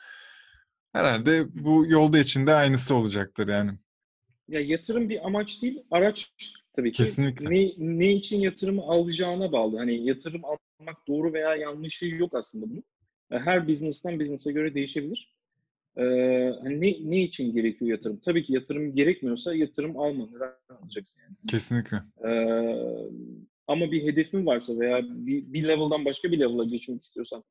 Herhalde 0.92 1.46
bu 1.64 1.86
yolda 1.86 2.18
içinde 2.18 2.54
aynısı 2.54 2.94
olacaktır 2.94 3.48
yani. 3.48 3.78
Ya 4.48 4.60
yatırım 4.60 5.08
bir 5.08 5.26
amaç 5.26 5.62
değil, 5.62 5.82
araç 5.90 6.32
tabii 6.76 6.92
ki. 6.92 6.96
Kesinlikle. 6.96 7.50
Ne, 7.50 7.72
ne 7.78 8.12
için 8.12 8.40
yatırımı 8.40 8.82
alacağına 8.82 9.52
bağlı. 9.52 9.76
Hani 9.76 10.06
yatırım 10.06 10.42
almak 10.44 11.08
doğru 11.08 11.32
veya 11.32 11.56
yanlışı 11.56 12.06
yok 12.06 12.34
aslında 12.34 12.70
bunun. 12.70 12.84
E, 13.30 13.38
Her 13.38 13.68
business'tan 13.68 14.20
business'a 14.20 14.50
göre 14.50 14.74
değişebilir. 14.74 15.36
Ee, 15.98 16.02
hani 16.62 16.80
ne, 16.80 17.10
ne 17.10 17.22
için 17.22 17.52
gerekiyor 17.54 17.90
yatırım? 17.90 18.20
Tabii 18.24 18.44
ki 18.44 18.52
yatırım 18.54 18.94
gerekmiyorsa 18.94 19.54
yatırım 19.54 19.98
alma. 19.98 20.28
Neden 20.32 20.76
alacaksın 20.82 21.22
yani? 21.22 21.36
Kesinlikle. 21.50 21.96
Ee, 22.24 22.30
ama 23.66 23.90
bir 23.92 24.02
hedefin 24.02 24.46
varsa 24.46 24.80
veya 24.80 25.02
bir, 25.08 25.52
bir 25.52 25.64
level'dan 25.68 26.04
başka 26.04 26.32
bir 26.32 26.40
level'a 26.40 26.64
geçmek 26.64 27.04
istiyorsan 27.04 27.44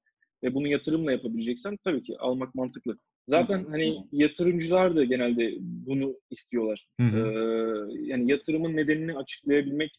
ve 0.44 0.54
bunu 0.54 0.68
yatırımla 0.68 1.12
yapabileceksen 1.12 1.78
tabii 1.84 2.04
ki 2.04 2.18
almak 2.18 2.56
mantıklı. 2.56 2.98
Zaten 3.28 3.66
hani 3.70 4.08
yatırımcılar 4.12 4.96
da 4.96 5.04
genelde 5.04 5.56
bunu 5.60 6.16
istiyorlar. 6.32 6.88
Hı 7.00 7.08
hı. 7.08 7.18
Ee, 7.18 8.02
yani 8.02 8.32
yatırımın 8.32 8.76
nedenini 8.76 9.18
açıklayabilmek, 9.18 9.92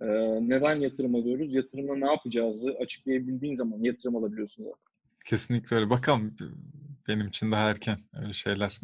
e, 0.00 0.06
neden 0.48 0.80
yatırım 0.80 1.14
alıyoruz, 1.14 1.54
yatırımla 1.54 1.96
ne 1.96 2.06
yapacağızı 2.06 2.76
açıklayabildiğin 2.80 3.54
zaman 3.54 3.78
yatırım 3.78 4.16
alabiliyorsun 4.16 4.64
zaten. 4.64 4.78
Kesinlikle 5.24 5.76
öyle. 5.76 5.90
Bakalım 5.90 6.36
benim 7.08 7.28
için 7.28 7.52
daha 7.52 7.70
erken 7.70 7.98
öyle 8.22 8.32
şeyler 8.32 8.80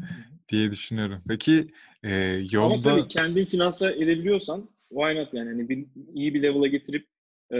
diye 0.48 0.70
düşünüyorum. 0.70 1.22
Peki 1.28 1.68
e, 2.02 2.34
Ama 2.34 2.44
yolda 2.52 2.80
tabii 2.80 3.08
kendin 3.08 3.44
finanse 3.44 3.86
edebiliyorsan 3.86 4.68
why 4.88 5.16
not 5.16 5.34
yani 5.34 5.48
hani 5.48 5.68
bir, 5.68 5.86
iyi 6.14 6.34
bir 6.34 6.42
level'a 6.42 6.66
getirip 6.66 7.06
e, 7.52 7.58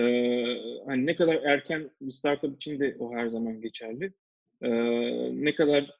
hani 0.86 1.06
ne 1.06 1.16
kadar 1.16 1.34
erken 1.34 1.90
bir 2.00 2.10
startup 2.10 2.56
için 2.56 2.80
de 2.80 2.96
o 2.98 3.14
her 3.14 3.28
zaman 3.28 3.60
geçerli. 3.60 4.12
E, 4.62 4.70
ne 5.44 5.54
kadar 5.54 5.99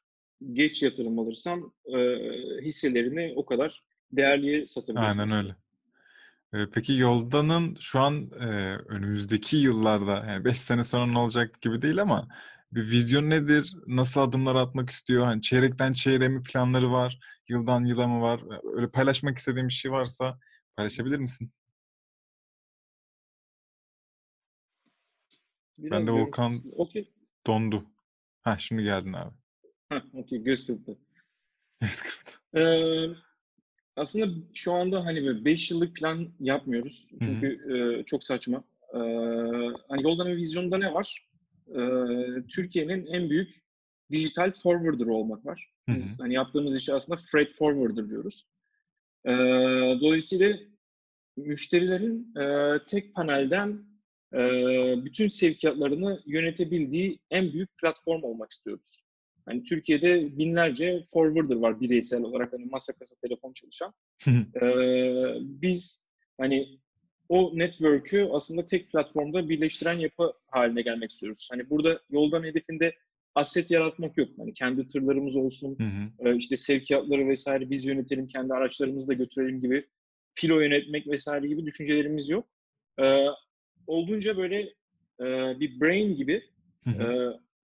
geç 0.53 0.82
yatırım 0.82 1.18
alırsan 1.18 1.72
e, 1.86 1.99
hisselerini 2.62 3.32
o 3.36 3.47
kadar 3.47 3.82
değerliye 4.12 4.66
satabilirsin. 4.66 5.18
aynen 5.18 5.30
öyle. 5.30 5.57
E, 6.55 6.70
peki 6.70 6.93
yoldanın 6.93 7.76
şu 7.80 8.01
an 8.01 8.30
e, 8.41 8.45
önümüzdeki 8.88 9.57
yıllarda 9.57 10.24
yani 10.28 10.45
5 10.45 10.61
sene 10.61 10.84
sonra 10.84 11.07
ne 11.07 11.18
olacak 11.18 11.61
gibi 11.62 11.82
değil 11.82 12.03
ama 12.03 12.28
bir 12.72 12.91
vizyon 12.91 13.30
nedir? 13.30 13.74
Nasıl 13.86 14.20
adımlar 14.20 14.55
atmak 14.55 14.91
istiyor? 14.91 15.24
Hani 15.24 15.43
çeyrekten 15.43 15.93
çeyreğe 15.93 16.28
mi 16.28 16.43
planları 16.43 16.93
var? 16.93 17.18
Yıldan 17.49 17.84
yıla 17.84 18.07
mı 18.09 18.20
var? 18.22 18.41
Öyle 18.76 18.91
paylaşmak 18.91 19.38
istediğin 19.38 19.68
bir 19.68 19.72
şey 19.72 19.93
varsa 19.93 20.38
paylaşabilir 20.76 21.18
misin? 21.18 21.53
Biraz 25.78 26.01
Ben 26.01 26.07
de 26.07 26.12
Volkan 26.12 26.53
Okey. 26.76 27.11
dondu. 27.47 27.84
Ha 28.43 28.59
şimdi 28.59 28.82
geldin 28.82 29.12
abi. 29.12 29.39
Heh, 29.91 30.03
okey. 30.14 30.38
Göz 30.38 30.66
kırptı. 30.66 30.99
Eskrimde. 31.82 32.30
Ee, 32.55 33.09
aslında 33.97 34.26
şu 34.55 34.72
anda 34.72 35.05
hani 35.05 35.24
böyle 35.26 35.45
5 35.45 35.70
yıllık 35.70 35.97
plan 35.97 36.28
yapmıyoruz. 36.41 37.07
Çünkü 37.22 37.74
e, 37.74 38.05
çok 38.05 38.24
saçma. 38.24 38.64
E, 38.95 38.99
hani 39.88 40.03
Yoldan'ın 40.03 40.36
vizyonunda 40.36 40.78
ne 40.78 40.95
var? 40.95 41.28
E, 41.68 41.80
Türkiye'nin 42.49 43.07
en 43.07 43.30
büyük 43.30 43.55
dijital 44.11 44.53
forwarder 44.62 45.07
olmak 45.07 45.47
var. 45.47 45.70
Biz 45.88 46.20
hani 46.20 46.34
yaptığımız 46.34 46.76
işi 46.76 46.95
aslında 46.95 47.20
freight 47.32 47.53
forwarder 47.57 48.09
diyoruz. 48.09 48.47
E, 49.24 49.30
dolayısıyla 50.01 50.59
müşterilerin 51.36 52.36
e, 52.36 52.78
tek 52.86 53.14
panelden 53.14 53.84
e, 54.34 54.38
bütün 55.05 55.28
sevkiyatlarını 55.28 56.22
yönetebildiği 56.26 57.18
en 57.30 57.53
büyük 57.53 57.78
platform 57.78 58.22
olmak 58.22 58.53
istiyoruz. 58.53 59.03
Hani 59.47 59.64
Türkiye'de 59.64 60.38
binlerce 60.38 61.07
forwarder 61.12 61.57
var 61.57 61.80
bireysel 61.80 62.22
olarak 62.22 62.53
hani 62.53 62.64
masa 62.64 62.93
kasa 62.93 63.16
telefon 63.22 63.53
çalışan. 63.53 63.95
ee, 64.62 65.34
biz 65.41 66.07
hani 66.38 66.78
o 67.28 67.53
network'ü 67.55 68.28
aslında 68.32 68.66
tek 68.66 68.93
platformda 68.93 69.49
birleştiren 69.49 69.99
yapı 69.99 70.32
haline 70.47 70.82
gelmek 70.82 71.11
istiyoruz. 71.11 71.49
Hani 71.53 71.70
burada 71.70 72.01
yoldan 72.11 72.45
hedefinde 72.45 72.95
asset 73.34 73.70
yaratmak 73.70 74.18
yok. 74.18 74.28
Hani 74.38 74.55
kendi 74.55 74.88
tırlarımız 74.88 75.36
olsun, 75.36 75.76
e, 76.18 76.36
işte 76.36 76.57
sevkiyatları 76.57 77.28
vesaire 77.28 77.70
biz 77.70 77.84
yönetelim, 77.84 78.28
kendi 78.28 78.55
araçlarımızı 78.55 79.09
da 79.09 79.12
götürelim 79.12 79.61
gibi 79.61 79.86
filo 80.34 80.61
yönetmek 80.61 81.09
vesaire 81.09 81.49
gibi 81.49 81.66
düşüncelerimiz 81.66 82.30
yok. 82.30 82.47
Ee, 83.01 83.26
olduğunca 83.86 84.36
böyle 84.36 84.61
e, 85.20 85.61
bir 85.61 85.80
brain 85.80 86.16
gibi 86.16 86.43
e, 86.86 87.05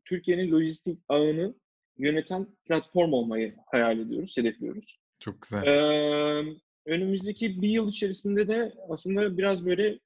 Türkiye'nin 0.04 0.52
lojistik 0.52 1.00
ağını 1.08 1.54
yöneten 1.98 2.46
platform 2.64 3.12
olmayı 3.12 3.56
hayal 3.66 3.98
ediyoruz, 3.98 4.36
hedefliyoruz. 4.36 4.98
Çok 5.20 5.42
güzel. 5.42 5.62
Ee, 5.62 6.56
önümüzdeki 6.86 7.62
bir 7.62 7.68
yıl 7.68 7.88
içerisinde 7.88 8.48
de 8.48 8.74
aslında 8.88 9.38
biraz 9.38 9.66
böyle 9.66 9.98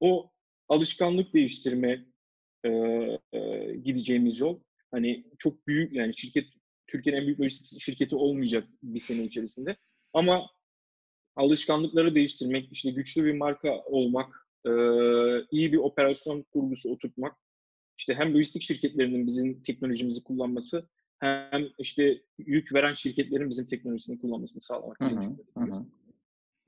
o 0.00 0.30
alışkanlık 0.68 1.34
değiştirme 1.34 2.04
e, 2.64 2.68
e, 3.32 3.74
gideceğimiz 3.84 4.40
yol. 4.40 4.60
Hani 4.90 5.24
çok 5.38 5.66
büyük 5.66 5.92
yani 5.92 6.16
şirket 6.16 6.44
Türkiye'nin 6.86 7.20
en 7.20 7.26
büyük 7.26 7.40
lojistik 7.40 7.80
şirketi 7.80 8.16
olmayacak 8.16 8.68
bir 8.82 8.98
sene 8.98 9.24
içerisinde. 9.24 9.76
Ama 10.12 10.50
alışkanlıkları 11.36 12.14
değiştirmek, 12.14 12.72
işte 12.72 12.90
güçlü 12.90 13.24
bir 13.24 13.34
marka 13.34 13.82
olmak, 13.84 14.48
e, 14.66 14.70
iyi 15.50 15.72
bir 15.72 15.78
operasyon 15.78 16.42
kurgusu 16.42 16.90
oturtmak, 16.90 17.36
işte 17.98 18.14
hem 18.14 18.34
lojistik 18.34 18.62
şirketlerinin 18.62 19.26
bizim 19.26 19.62
teknolojimizi 19.62 20.22
kullanması 20.22 20.88
hem 21.18 21.68
işte 21.78 22.22
yük 22.38 22.74
veren 22.74 22.94
şirketlerin 22.94 23.50
bizim 23.50 23.66
teknolojisini 23.66 24.20
kullanmasını 24.20 24.60
sağlamak 24.60 24.96
için. 25.02 25.36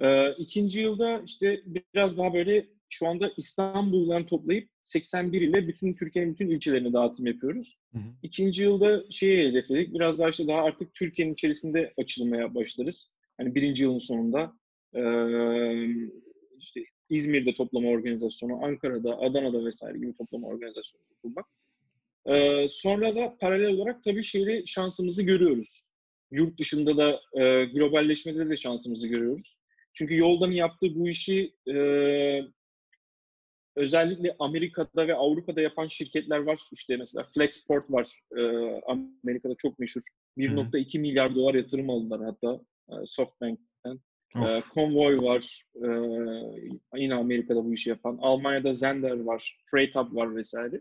Ee, 0.00 0.32
ikinci 0.32 0.80
yılda 0.80 1.22
işte 1.26 1.62
biraz 1.94 2.18
daha 2.18 2.34
böyle 2.34 2.68
şu 2.88 3.08
anda 3.08 3.32
İstanbul'dan 3.36 4.26
toplayıp 4.26 4.68
81 4.82 5.40
ile 5.40 5.68
bütün 5.68 5.94
Türkiye'nin 5.94 6.32
bütün 6.32 6.50
ilçelerine 6.50 6.92
dağıtım 6.92 7.26
yapıyoruz. 7.26 7.76
Hı 7.92 7.98
hı. 7.98 8.02
İkinci 8.22 8.62
yılda 8.62 9.10
şeyi 9.10 9.48
hedefledik. 9.48 9.94
Biraz 9.94 10.18
daha 10.18 10.28
işte 10.28 10.46
daha 10.46 10.62
artık 10.62 10.94
Türkiye'nin 10.94 11.32
içerisinde 11.32 11.92
açılmaya 11.98 12.54
başlarız. 12.54 13.12
Hani 13.36 13.54
birinci 13.54 13.82
yılın 13.82 13.98
sonunda 13.98 14.52
e, 14.94 15.02
işte 16.58 16.84
İzmir'de 17.10 17.54
toplama 17.54 17.88
organizasyonu, 17.88 18.64
Ankara'da, 18.64 19.18
Adana'da 19.18 19.64
vesaire 19.64 19.98
gibi 19.98 20.14
toplama 20.14 20.48
organizasyonu 20.48 21.04
kurmak. 21.22 21.46
Ee, 22.30 22.66
sonra 22.68 23.16
da 23.16 23.36
paralel 23.40 23.68
olarak 23.68 24.02
tabii 24.02 24.22
şeyde 24.22 24.66
şansımızı 24.66 25.22
görüyoruz. 25.22 25.84
Yurt 26.30 26.58
dışında 26.58 26.96
da 26.96 27.20
e, 27.42 27.64
globalleşmede 27.64 28.50
de 28.50 28.56
şansımızı 28.56 29.08
görüyoruz. 29.08 29.60
Çünkü 29.92 30.16
Yoldan'ın 30.16 30.52
yaptığı 30.52 30.94
bu 30.94 31.08
işi 31.08 31.54
e, 31.68 31.76
özellikle 33.76 34.36
Amerika'da 34.38 35.08
ve 35.08 35.14
Avrupa'da 35.14 35.60
yapan 35.60 35.86
şirketler 35.86 36.38
var. 36.38 36.60
İşte 36.72 36.96
mesela 36.96 37.26
Flexport 37.34 37.90
var. 37.90 38.20
E, 38.36 38.42
Amerika'da 38.86 39.54
çok 39.58 39.78
meşhur. 39.78 40.02
1.2 40.38 40.98
milyar 40.98 41.34
dolar 41.34 41.54
yatırım 41.54 41.90
aldılar 41.90 42.20
hatta 42.24 42.60
e, 42.88 43.06
SoftBank'ten. 43.06 44.00
E, 44.36 44.62
Convoy 44.74 45.18
var. 45.22 45.64
E, 45.74 45.88
yine 47.00 47.14
Amerika'da 47.14 47.64
bu 47.64 47.74
işi 47.74 47.90
yapan. 47.90 48.18
Almanya'da 48.22 48.72
Zender 48.72 49.20
var. 49.20 49.58
FreightHub 49.70 50.16
var 50.16 50.36
vesaire. 50.36 50.80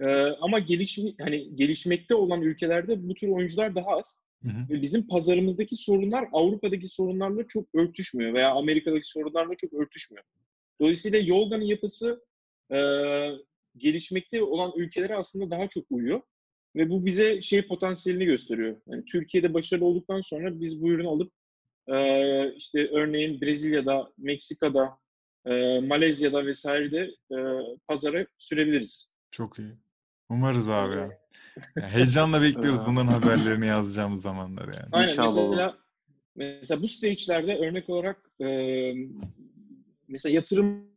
Ee, 0.00 0.06
ama 0.40 0.58
gelişmi, 0.58 1.14
hani 1.20 1.56
gelişmekte 1.56 2.14
olan 2.14 2.42
ülkelerde 2.42 3.08
bu 3.08 3.14
tür 3.14 3.28
oyuncular 3.28 3.74
daha 3.74 3.90
az. 3.90 4.22
Hı 4.42 4.48
hı. 4.48 4.68
Ve 4.70 4.82
bizim 4.82 5.08
pazarımızdaki 5.08 5.76
sorunlar 5.76 6.28
Avrupa'daki 6.32 6.88
sorunlarla 6.88 7.48
çok 7.48 7.74
örtüşmüyor 7.74 8.34
veya 8.34 8.50
Amerika'daki 8.50 9.08
sorunlarla 9.08 9.54
çok 9.54 9.72
örtüşmüyor. 9.72 10.24
Dolayısıyla 10.80 11.18
Yoldan'ın 11.18 11.64
yapısı 11.64 12.24
e, 12.72 12.78
gelişmekte 13.76 14.42
olan 14.42 14.72
ülkelere 14.76 15.16
aslında 15.16 15.50
daha 15.50 15.68
çok 15.68 15.84
uyuyor. 15.90 16.20
Ve 16.76 16.90
bu 16.90 17.06
bize 17.06 17.40
şey 17.40 17.62
potansiyelini 17.62 18.24
gösteriyor. 18.24 18.76
Yani 18.86 19.04
Türkiye'de 19.04 19.54
başarılı 19.54 19.84
olduktan 19.84 20.20
sonra 20.20 20.60
biz 20.60 20.82
bu 20.82 20.88
ürünü 20.88 21.08
alıp 21.08 21.32
e, 21.88 22.54
işte 22.54 22.88
örneğin 22.88 23.40
Brezilya'da, 23.40 24.12
Meksika'da, 24.18 24.98
e, 25.46 25.80
Malezya'da 25.80 26.46
vesairede 26.46 27.14
e, 27.32 27.36
pazara 27.88 28.26
sürebiliriz. 28.38 29.12
Çok 29.30 29.58
iyi. 29.58 29.72
Umarız 30.28 30.68
abi 30.68 30.96
ya. 30.96 31.00
ya 31.76 31.90
heyecanla 31.90 32.42
bekliyoruz 32.42 32.80
bunların 32.86 33.06
haberlerini 33.20 33.66
yazacağımız 33.66 34.22
zamanlar 34.22 34.64
yani. 34.64 34.88
Aynen 34.92 35.08
İnşallah 35.08 35.50
mesela, 35.50 35.74
mesela 36.36 36.82
bu 36.82 36.88
stage'lerde 36.88 37.56
örnek 37.56 37.88
olarak 37.88 38.30
e, 38.40 38.48
mesela 40.08 40.34
yatırım 40.34 40.88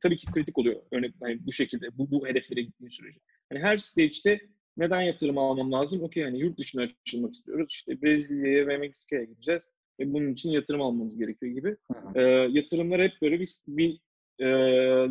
tabii 0.00 0.16
ki 0.16 0.26
kritik 0.26 0.58
oluyor. 0.58 0.82
Örnek 0.90 1.14
yani 1.22 1.46
bu 1.46 1.52
şekilde 1.52 1.98
bu, 1.98 2.10
bu 2.10 2.26
hedeflere 2.26 2.62
gittiğin 2.62 2.90
sürece. 2.90 3.18
Hani 3.52 3.60
her 3.62 3.78
stage'de 3.78 4.40
neden 4.76 5.00
yatırım 5.00 5.38
almam 5.38 5.72
lazım? 5.72 6.02
Okey 6.02 6.22
yani 6.22 6.38
yurt 6.38 6.58
dışına 6.58 6.82
açılmak 6.82 7.32
istiyoruz. 7.32 7.66
İşte 7.70 8.02
Brezilya'ya 8.02 8.66
ve 8.66 8.78
Meksika'ya 8.78 9.24
gideceğiz. 9.24 9.70
Ve 10.00 10.12
bunun 10.12 10.32
için 10.32 10.50
yatırım 10.50 10.82
almamız 10.82 11.18
gerekiyor 11.18 11.52
gibi. 11.52 11.76
E, 12.14 12.20
yatırımları 12.50 13.02
hep 13.02 13.12
böyle 13.22 13.40
bir, 13.40 13.48
bir 13.68 14.00
e, 14.38 14.46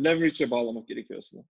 leverage'e 0.04 0.50
bağlamak 0.50 0.88
gerekiyor 0.88 1.18
aslında. 1.18 1.44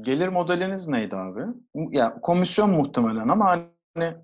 Gelir 0.00 0.28
modeliniz 0.28 0.88
neydi 0.88 1.16
abi? 1.16 1.40
Ya 1.74 2.20
komisyon 2.20 2.70
muhtemelen 2.70 3.28
ama 3.28 3.70
hani 3.94 4.16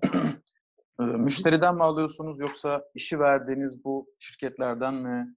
müşteriden 0.99 1.75
mi 1.75 1.83
alıyorsunuz 1.83 2.39
yoksa 2.39 2.83
işi 2.95 3.19
verdiğiniz 3.19 3.83
bu 3.83 4.07
şirketlerden 4.19 4.93
mi? 4.93 5.35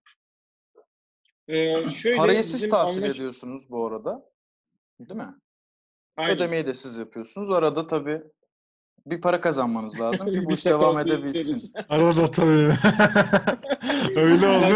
Ee, 1.48 1.84
şöyle, 1.84 2.16
Parayı 2.16 2.44
siz 2.44 2.68
tahsil 2.68 3.02
anlaş... 3.02 3.16
ediyorsunuz 3.16 3.70
bu 3.70 3.86
arada. 3.86 4.22
Değil 5.00 5.20
mi? 5.20 5.34
Aynen. 6.16 6.36
Ödemeyi 6.36 6.66
de 6.66 6.74
siz 6.74 6.98
yapıyorsunuz. 6.98 7.50
Arada 7.50 7.86
tabii 7.86 8.22
bir 9.06 9.20
para 9.20 9.40
kazanmanız 9.40 10.00
lazım 10.00 10.32
ki 10.32 10.44
bu 10.46 10.52
iş 10.52 10.66
devam 10.66 10.98
edebilsin. 10.98 11.72
Arada 11.88 12.30
tabii. 12.30 12.72
Öyle 14.16 14.46
oldu. 14.46 14.74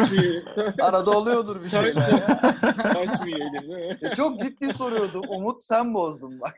Arada 0.83 1.19
oluyordur 1.19 1.65
bir 1.65 1.69
şeyler 1.69 1.95
ya. 1.95 2.41
E, 4.03 4.15
çok 4.15 4.39
ciddi 4.39 4.73
soruyordu. 4.73 5.23
Umut 5.29 5.65
sen 5.65 5.95
bozdun 5.95 6.41
bak. 6.41 6.57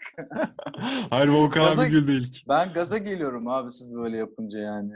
Hayır 1.11 1.29
Volkan 1.29 1.65
gaza, 1.65 1.83
abi 1.83 1.91
güldü 1.91 2.13
ilk. 2.13 2.49
Ben 2.49 2.73
gaza 2.73 2.99
geliyorum 2.99 3.49
abi 3.49 3.73
siz 3.73 3.95
böyle 3.95 4.17
yapınca 4.17 4.61
yani. 4.61 4.93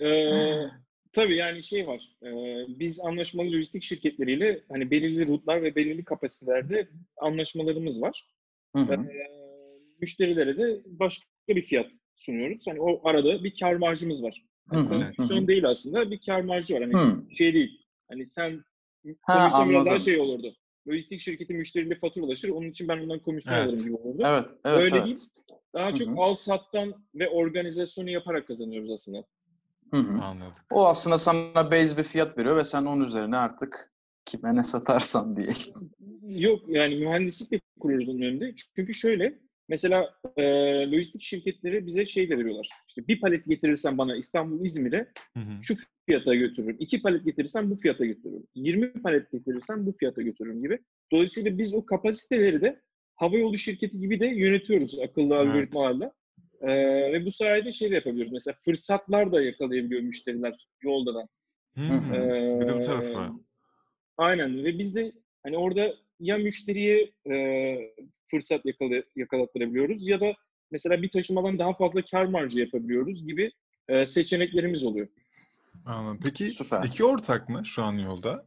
ee, 0.00 0.62
tabii 1.12 1.36
yani 1.36 1.62
şey 1.62 1.86
var. 1.86 2.00
E, 2.22 2.30
biz 2.78 3.00
anlaşmalı 3.00 3.46
lojistik 3.46 3.82
şirketleriyle 3.82 4.60
hani 4.72 4.90
belirli 4.90 5.28
rutlar 5.28 5.62
ve 5.62 5.76
belirli 5.76 6.04
kapasitelerde 6.04 6.88
anlaşmalarımız 7.16 8.02
var. 8.02 8.26
Hı 8.76 8.82
hı. 8.82 8.94
E, 8.94 9.41
müşterilere 10.02 10.56
de 10.56 10.82
başka 10.86 11.24
bir 11.48 11.62
fiyat 11.62 11.86
sunuyoruz. 12.16 12.66
Hani 12.66 12.80
o 12.80 13.08
arada 13.08 13.44
bir 13.44 13.54
kar 13.60 13.74
marjımız 13.74 14.22
var. 14.22 14.44
Yani 14.72 15.16
komisyon 15.16 15.48
değil 15.48 15.68
aslında 15.68 16.10
bir 16.10 16.20
kar 16.26 16.40
marjı 16.40 16.74
var. 16.74 16.82
Hani 16.82 16.94
hı. 16.94 17.34
şey 17.34 17.54
değil. 17.54 17.82
Hani 18.08 18.26
sen 18.26 18.64
ha, 19.22 19.48
komisyon 19.48 19.70
biraz 19.70 19.86
daha 19.86 19.98
şey 19.98 20.20
olurdu. 20.20 20.56
Lojistik 20.88 21.20
şirketi 21.20 21.54
müşteriyle 21.54 21.98
faturalaşır. 21.98 22.48
Onun 22.48 22.68
için 22.68 22.88
ben 22.88 22.98
ondan 22.98 23.18
komisyon 23.18 23.54
evet. 23.54 23.66
alırım 23.66 23.78
gibi 23.78 23.94
olurdu. 23.94 24.22
Evet, 24.26 24.50
evet, 24.64 24.78
Öyle 24.78 24.96
evet. 24.96 25.06
değil. 25.06 25.18
Daha 25.74 25.88
Hı-hı. 25.88 25.94
çok 25.94 26.18
al 26.18 26.34
sattan 26.34 26.94
ve 27.14 27.28
organizasyonu 27.28 28.10
yaparak 28.10 28.46
kazanıyoruz 28.46 28.90
aslında. 28.90 29.24
Hı-hı. 29.94 30.22
Anladım. 30.22 30.52
O 30.70 30.86
aslında 30.86 31.18
sana 31.18 31.70
base 31.70 31.96
bir 31.96 32.02
fiyat 32.02 32.38
veriyor 32.38 32.56
ve 32.56 32.64
sen 32.64 32.84
onun 32.84 33.04
üzerine 33.04 33.36
artık 33.36 33.92
kime 34.24 34.56
ne 34.56 34.62
satarsan 34.62 35.36
diye. 35.36 35.52
Yok 36.22 36.60
yani 36.68 36.94
mühendislik 36.94 37.52
de 37.52 37.60
kuruyoruz 37.80 38.08
onun 38.08 38.22
önünde. 38.22 38.54
Çünkü 38.76 38.94
şöyle 38.94 39.38
Mesela 39.72 40.14
e, 40.36 40.42
lojistik 40.90 41.22
şirketleri 41.22 41.86
bize 41.86 42.06
şey 42.06 42.30
veriyorlar. 42.30 42.68
İşte 42.88 43.08
bir 43.08 43.20
palet 43.20 43.44
getirirsen 43.44 43.98
bana 43.98 44.16
İstanbul 44.16 44.64
İzmir'e 44.64 45.06
şu 45.62 45.74
fiyata 46.06 46.34
götürürüm. 46.34 46.76
İki 46.80 47.02
palet 47.02 47.24
getirirsen 47.24 47.70
bu 47.70 47.74
fiyata 47.74 48.04
götürürüm. 48.04 48.46
20 48.54 48.92
palet 48.92 49.32
getirirsen 49.32 49.86
bu 49.86 49.92
fiyata 49.92 50.22
götürürüm 50.22 50.62
gibi. 50.62 50.78
Dolayısıyla 51.12 51.58
biz 51.58 51.74
o 51.74 51.86
kapasiteleri 51.86 52.60
de 52.60 52.80
havayolu 53.14 53.58
şirketi 53.58 53.98
gibi 53.98 54.20
de 54.20 54.26
yönetiyoruz 54.26 54.98
akıllı 54.98 55.34
evet. 55.34 55.46
algoritmalarla. 55.46 56.12
Ee, 56.60 57.12
ve 57.12 57.26
bu 57.26 57.30
sayede 57.30 57.72
şey 57.72 57.90
de 57.90 57.94
yapabiliyoruz. 57.94 58.32
Mesela 58.32 58.56
fırsatlar 58.64 59.32
da 59.32 59.42
yakalayabiliyor 59.42 60.02
müşteriler 60.02 60.68
yoldadan. 60.82 61.28
Hmm, 61.74 62.14
Ee, 62.14 62.60
bir 62.60 62.68
de 62.68 62.74
bu 62.74 62.80
tarafı. 62.80 63.18
Aynen 64.16 64.64
ve 64.64 64.78
biz 64.78 64.94
de 64.94 65.12
hani 65.42 65.56
orada 65.56 65.94
ya 66.22 66.38
müşteriye 66.38 67.12
e, 67.30 67.76
fırsat 68.30 68.66
yakala, 68.66 69.02
yakalattırabiliyoruz 69.16 70.08
ya 70.08 70.20
da 70.20 70.34
mesela 70.70 71.02
bir 71.02 71.10
taşımadan 71.10 71.58
daha 71.58 71.72
fazla 71.72 72.02
kar 72.02 72.24
marjı 72.24 72.58
yapabiliyoruz 72.58 73.26
gibi 73.26 73.52
e, 73.88 74.06
seçeneklerimiz 74.06 74.84
oluyor. 74.84 75.08
Anladım. 75.86 76.20
Peki 76.24 76.50
Süper. 76.50 76.84
iki 76.84 77.04
ortak 77.04 77.48
mı 77.48 77.62
şu 77.64 77.82
an 77.82 77.92
yolda? 77.92 78.46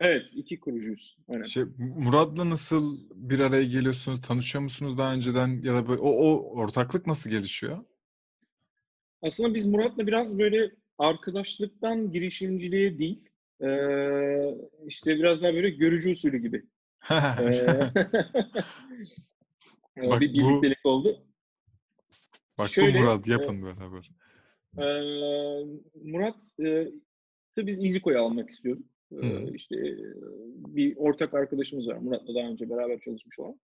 Evet, 0.00 0.30
iki 0.34 0.60
kurucuyuz. 0.60 1.16
Aynen. 1.28 1.42
Şey, 1.42 1.64
Murat'la 1.78 2.50
nasıl 2.50 2.98
bir 3.14 3.40
araya 3.40 3.64
geliyorsunuz? 3.64 4.20
Tanışıyor 4.20 4.64
musunuz 4.64 4.98
daha 4.98 5.14
önceden 5.14 5.62
ya 5.62 5.74
da 5.74 5.88
böyle 5.88 6.00
o, 6.00 6.10
o 6.10 6.54
ortaklık 6.60 7.06
nasıl 7.06 7.30
gelişiyor? 7.30 7.84
Aslında 9.22 9.54
biz 9.54 9.66
Murat'la 9.66 10.06
biraz 10.06 10.38
böyle 10.38 10.70
arkadaşlıktan 10.98 12.12
girişimciliğe 12.12 12.98
değil, 12.98 13.28
e, 13.60 13.68
işte 14.86 15.16
biraz 15.16 15.42
daha 15.42 15.54
böyle 15.54 15.70
görücü 15.70 16.10
usulü 16.10 16.38
gibi. 16.38 16.62
E, 17.10 17.44
e, 17.44 17.90
Bak 20.10 20.20
bir 20.20 20.30
bu- 20.30 20.34
birliktelik 20.34 20.86
oldu. 20.86 21.18
Bak 22.58 22.68
şöyle, 22.68 22.98
bu 22.98 23.02
Murat 23.02 23.28
e, 23.28 23.32
yapın 23.32 23.62
beraber. 23.62 24.10
Ee, 24.78 24.82
Murat 26.02 26.40
e, 26.60 26.88
tabii 27.54 27.66
biz 27.66 27.84
EasyCo'yu 27.84 28.18
almak 28.22 28.50
istiyorduk. 28.50 28.86
Ee, 29.12 29.16
Hı. 29.16 29.50
işte 29.54 29.76
e, 29.76 29.96
bir 30.76 30.96
ortak 30.96 31.34
arkadaşımız 31.34 31.88
var. 31.88 31.96
Murat'la 31.96 32.34
daha 32.34 32.48
önce 32.48 32.70
beraber 32.70 33.00
çalışmış 33.00 33.38
olan. 33.38 33.60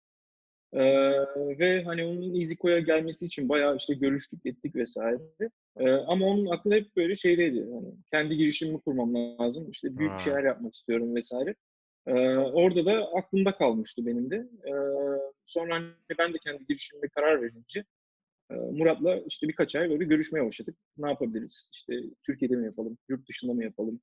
Ee, 0.73 0.81
ve 1.59 1.83
hani 1.85 2.05
onun 2.05 2.41
EasyCo'ya 2.41 2.79
gelmesi 2.81 3.27
için 3.27 3.49
bayağı 3.49 3.77
işte 3.77 3.95
görüştük, 3.95 4.47
ettik 4.47 4.77
vesaire. 4.77 5.19
Ee, 5.77 5.91
ama 5.91 6.27
onun 6.27 6.47
aklı 6.47 6.73
hep 6.75 6.97
böyle 6.97 7.15
şeydeydi. 7.15 7.67
Hani 7.73 7.95
kendi 8.11 8.37
girişimimi 8.37 8.81
kurmam 8.81 9.15
lazım. 9.15 9.71
İşte 9.71 9.99
büyük 9.99 10.13
Ha. 10.13 10.19
şeyler 10.19 10.45
yapmak 10.45 10.75
istiyorum 10.75 11.15
vesaire. 11.15 11.55
Ee, 12.07 12.37
orada 12.37 12.87
da 12.87 13.09
aklımda 13.15 13.57
kalmıştı 13.57 14.07
benim 14.07 14.31
de. 14.31 14.37
Ee, 14.67 14.73
sonra 15.47 15.75
hani 15.75 15.89
ben 16.19 16.35
de 16.35 16.39
kendi 16.39 16.67
girişimime 16.67 17.09
karar 17.09 17.43
verince 17.43 17.85
ee, 18.51 18.55
Murat'la 18.55 19.21
işte 19.29 19.49
birkaç 19.49 19.77
ay 19.77 19.91
böyle 19.91 20.05
görüşmeye 20.05 20.47
başladık. 20.47 20.77
Ne 20.99 21.09
yapabiliriz? 21.09 21.71
İşte 21.73 21.95
Türkiye'de 22.23 22.57
mi 22.57 22.65
yapalım? 22.65 22.99
Yurt 23.09 23.29
dışında 23.29 23.53
mı 23.53 23.65
yapalım? 23.65 24.01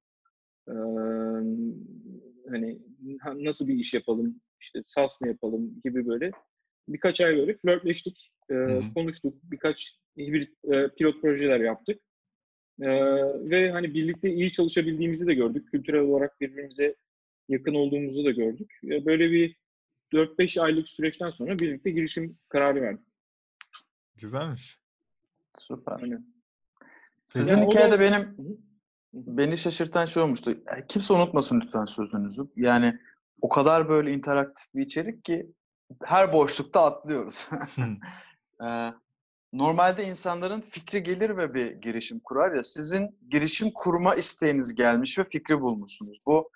Ee, 0.68 0.74
hani 2.50 2.80
ha- 3.22 3.44
nasıl 3.44 3.68
bir 3.68 3.76
iş 3.76 3.94
yapalım? 3.94 4.42
İşte 4.60 4.82
SAS 4.84 5.22
mı 5.22 5.28
yapalım 5.28 5.82
gibi 5.84 6.08
böyle 6.08 6.32
birkaç 6.88 7.22
ay 7.22 7.38
böyle 7.38 7.58
flörtleştik, 7.58 8.32
e, 8.52 8.82
konuştuk. 8.94 9.36
Birkaç 9.44 10.00
hibrit 10.18 10.50
e, 10.72 10.88
pilot 10.98 11.22
projeler 11.22 11.60
yaptık. 11.60 12.02
Ee, 12.82 12.88
ve 13.50 13.72
hani 13.72 13.94
birlikte 13.94 14.30
iyi 14.34 14.52
çalışabildiğimizi 14.52 15.28
de 15.28 15.34
gördük. 15.34 15.72
Kültürel 15.72 16.02
olarak 16.02 16.42
birbirimize 16.42 16.96
yakın 17.52 17.74
olduğumuzu 17.74 18.26
da 18.26 18.32
gördük. 18.32 18.80
Böyle 18.84 19.32
bir 19.32 19.56
4-5 20.14 20.62
aylık 20.62 20.90
süreçten 20.90 21.30
sonra 21.30 21.60
birlikte 21.60 21.92
girişim 21.92 22.38
kararı 22.50 22.82
verdik. 22.82 23.06
Güzelmiş. 24.16 24.80
Süper. 25.58 26.00
Aynen. 26.02 26.26
Sizin 27.26 27.58
Ya 27.58 27.64
o 27.64 27.66
da- 27.66 27.76
hikayede 27.76 28.00
benim 28.00 28.38
beni 29.14 29.58
şaşırtan 29.58 30.06
şey 30.06 30.24
olmuştu. 30.24 30.58
Kimse 30.88 31.14
unutmasın 31.14 31.62
lütfen 31.62 31.86
sözünüzü. 31.86 32.44
Yani 32.56 33.00
o 33.42 33.50
kadar 33.50 33.90
böyle 33.90 34.14
interaktif 34.14 34.66
bir 34.76 34.82
içerik 34.86 35.26
ki 35.26 35.52
her 36.04 36.34
boşlukta 36.34 36.86
atlıyoruz. 36.86 37.50
Ee, 38.68 38.94
normalde 39.54 40.04
insanların 40.04 40.62
fikri 40.62 41.04
gelir 41.04 41.38
ve 41.38 41.54
bir 41.54 41.72
girişim 41.72 42.20
kurar 42.20 42.56
ya 42.56 42.64
sizin 42.64 43.20
girişim 43.30 43.72
kurma 43.72 44.16
isteğiniz 44.16 44.76
gelmiş 44.76 45.20
ve 45.20 45.24
fikri 45.24 45.62
bulmuşsunuz. 45.62 46.18
Bu 46.26 46.50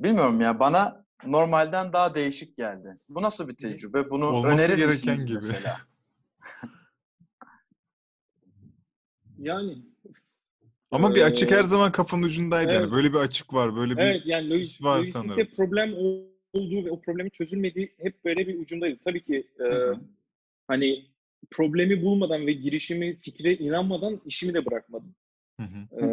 bilmiyorum 0.00 0.40
ya 0.40 0.60
bana 0.60 1.04
normalden 1.26 1.92
daha 1.92 2.14
değişik 2.14 2.56
geldi. 2.56 2.98
Bu 3.08 3.22
nasıl 3.22 3.48
bir 3.48 3.54
tecrübe? 3.56 4.10
Bunu 4.10 4.26
Olması 4.26 4.54
önerir 4.54 4.76
gereken 4.76 4.86
misiniz 4.92 5.26
gibi. 5.26 5.34
mesela? 5.34 5.76
Yani 9.38 9.78
Ama 10.90 11.14
bir 11.14 11.22
açık 11.22 11.50
her 11.50 11.60
Ee, 11.60 11.66
zaman 11.66 11.92
kafanın 11.92 12.22
ucundaydı 12.22 12.72
yani. 12.72 12.82
evet. 12.82 12.92
Böyle 12.92 13.12
bir 13.12 13.18
açık 13.18 13.54
var. 13.54 13.76
Böyle 13.76 13.96
bir 13.96 14.02
evet 14.02 14.26
yani 14.26 14.50
lojis, 14.50 14.82
var 14.82 14.98
lojistikte 14.98 15.28
sanırım. 15.28 15.48
problem 15.56 15.94
olduğu 15.94 16.84
ve 16.84 16.90
o 16.90 17.00
problemin 17.00 17.30
çözülmediği 17.30 17.94
hep 17.98 18.24
böyle 18.24 18.46
bir 18.48 18.58
ucundaydı. 18.60 18.98
Tabii 19.04 19.24
ki 19.24 19.46
e, 19.60 19.64
hani 20.68 21.06
problemi 21.50 22.02
bulmadan 22.02 22.46
ve 22.46 22.52
girişimi 22.52 23.16
fikre 23.20 23.54
inanmadan 23.54 24.20
işimi 24.24 24.54
de 24.54 24.66
bırakmadım. 24.66 25.14
Hı 25.60 25.66
hı. 25.66 25.78
Hı. 26.00 26.06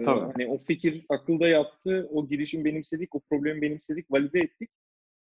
Ee, 0.00 0.02
Tabii. 0.02 0.32
hani 0.32 0.46
o 0.48 0.58
fikir 0.58 1.06
akılda 1.08 1.48
yattı, 1.48 2.08
o 2.12 2.28
girişim 2.28 2.64
benimsedik, 2.64 3.14
o 3.14 3.20
problemi 3.20 3.62
benimsedik, 3.62 4.10
valide 4.12 4.40
ettik. 4.40 4.70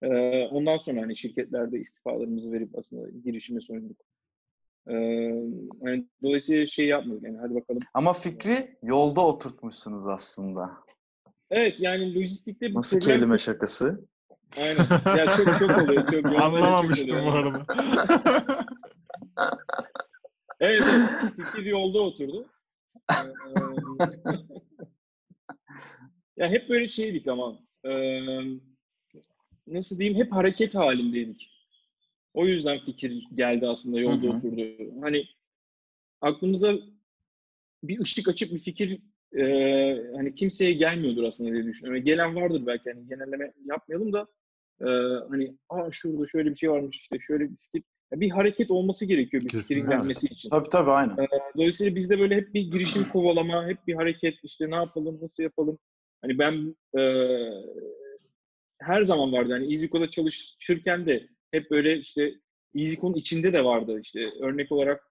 Ee, 0.02 0.08
ondan 0.50 0.76
sonra 0.78 1.00
hani 1.00 1.16
şirketlerde 1.16 1.78
istifalarımızı 1.80 2.52
verip 2.52 2.78
aslında 2.78 3.08
girişime 3.24 3.60
sunduk. 3.60 3.96
Ee, 4.88 4.94
yani 5.82 6.06
dolayısıyla 6.22 6.66
şey 6.66 6.86
yapmıyorduk 6.86 7.24
yani 7.26 7.38
hadi 7.38 7.54
bakalım. 7.54 7.82
Ama 7.94 8.12
fikri 8.12 8.76
yolda 8.82 9.20
oturtmuşsunuz 9.26 10.06
aslında. 10.06 10.70
Evet 11.50 11.80
yani 11.80 12.14
lojistikte 12.14 12.70
bir 12.70 12.74
Nasıl 12.74 13.00
problem 13.00 13.16
kelime 13.16 13.38
çok- 13.38 13.44
şakası? 13.44 14.04
Aynen. 14.58 15.16
Ya 15.18 15.26
çok 15.26 15.58
çok 15.58 15.82
oluyor. 15.82 16.02
Çok 16.10 16.24
çok 16.24 16.40
Anlamamıştım 16.40 17.10
bu 17.10 17.28
oluyor. 17.28 17.34
arada. 17.34 17.66
Evet, 20.60 20.82
evet. 20.94 21.10
Fikir 21.36 21.66
yolda 21.66 21.98
oturdu. 21.98 22.46
Ya 26.36 26.48
hep 26.50 26.68
böyle 26.68 26.86
şeydik 26.86 27.28
ama 27.28 27.58
ee, 27.84 28.20
nasıl 29.66 29.98
diyeyim 29.98 30.18
hep 30.18 30.32
hareket 30.32 30.74
halindeydik. 30.74 31.50
O 32.34 32.46
yüzden 32.46 32.78
fikir 32.78 33.24
geldi 33.34 33.66
aslında 33.66 34.00
yolda 34.00 34.26
Hı 34.26 34.30
hı. 34.30 34.36
oturdu. 34.36 34.62
Hani 35.00 35.24
aklımıza 36.20 36.74
bir 37.82 38.00
ışık 38.00 38.28
açıp 38.28 38.52
bir 38.52 38.58
fikir 38.58 39.00
ee, 39.32 40.02
hani 40.16 40.34
kimseye 40.34 40.72
gelmiyordur 40.72 41.22
aslında 41.22 41.52
diye 41.52 41.64
düşünüyorum. 41.64 42.04
Gelen 42.04 42.36
vardır 42.36 42.62
belki 42.66 42.92
hani 42.92 43.08
genelleme 43.08 43.52
yapmayalım 43.64 44.12
da 44.12 44.26
ee, 44.80 44.84
hani 45.28 45.56
aa 45.68 45.90
şurada 45.92 46.26
şöyle 46.26 46.50
bir 46.50 46.54
şey 46.54 46.70
varmış 46.70 46.96
işte 46.96 47.18
şöyle 47.20 47.44
bir 47.44 47.56
fikir. 47.56 47.82
Ya 48.12 48.20
bir 48.20 48.30
hareket 48.30 48.70
olması 48.70 49.06
gerekiyor 49.06 49.42
bir 49.42 49.48
fikrin 49.48 49.60
Kesinlikle. 49.60 49.94
gelmesi 49.94 50.26
için. 50.26 50.50
Tabii 50.50 50.68
tabii 50.68 50.90
aynen. 50.90 51.16
Dolayısıyla 51.56 51.94
bizde 51.96 52.18
böyle 52.18 52.36
hep 52.36 52.54
bir 52.54 52.62
girişim 52.62 53.04
kovalama, 53.12 53.66
hep 53.68 53.86
bir 53.86 53.94
hareket, 53.94 54.34
işte 54.42 54.70
ne 54.70 54.74
yapalım, 54.74 55.18
nasıl 55.22 55.42
yapalım. 55.42 55.78
Hani 56.26 56.38
ben 56.38 56.76
e, 57.00 57.02
her 58.80 59.02
zaman 59.02 59.32
vardı. 59.32 59.50
Yani 59.50 59.72
EasyCo'da 59.72 60.10
çalışırken 60.10 61.06
de 61.06 61.28
hep 61.50 61.70
böyle 61.70 61.98
işte 61.98 62.34
EasyCo'nun 62.74 63.14
içinde 63.14 63.52
de 63.52 63.64
vardı. 63.64 64.00
İşte 64.02 64.20
örnek 64.40 64.72
olarak 64.72 65.10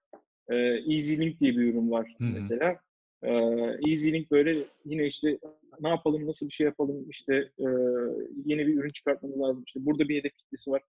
e, 0.50 0.56
EasyLink 0.56 1.40
diye 1.40 1.52
bir 1.52 1.62
ürün 1.62 1.90
var 1.90 2.14
Hı 2.18 2.24
hı. 2.24 2.30
mesela. 2.34 2.80
E, 3.22 3.30
EasyLink 3.88 4.30
böyle 4.30 4.58
yine 4.84 5.06
işte 5.06 5.38
ne 5.80 5.88
yapalım, 5.88 6.26
nasıl 6.26 6.46
bir 6.46 6.52
şey 6.52 6.64
yapalım, 6.64 7.10
işte 7.10 7.34
e, 7.58 7.66
yeni 8.44 8.66
bir 8.66 8.76
ürün 8.76 8.88
çıkartmamız 8.88 9.40
lazım. 9.40 9.64
İşte 9.66 9.86
burada 9.86 10.08
bir 10.08 10.18
hedef 10.18 10.36
kitlesi 10.36 10.70
var. 10.70 10.82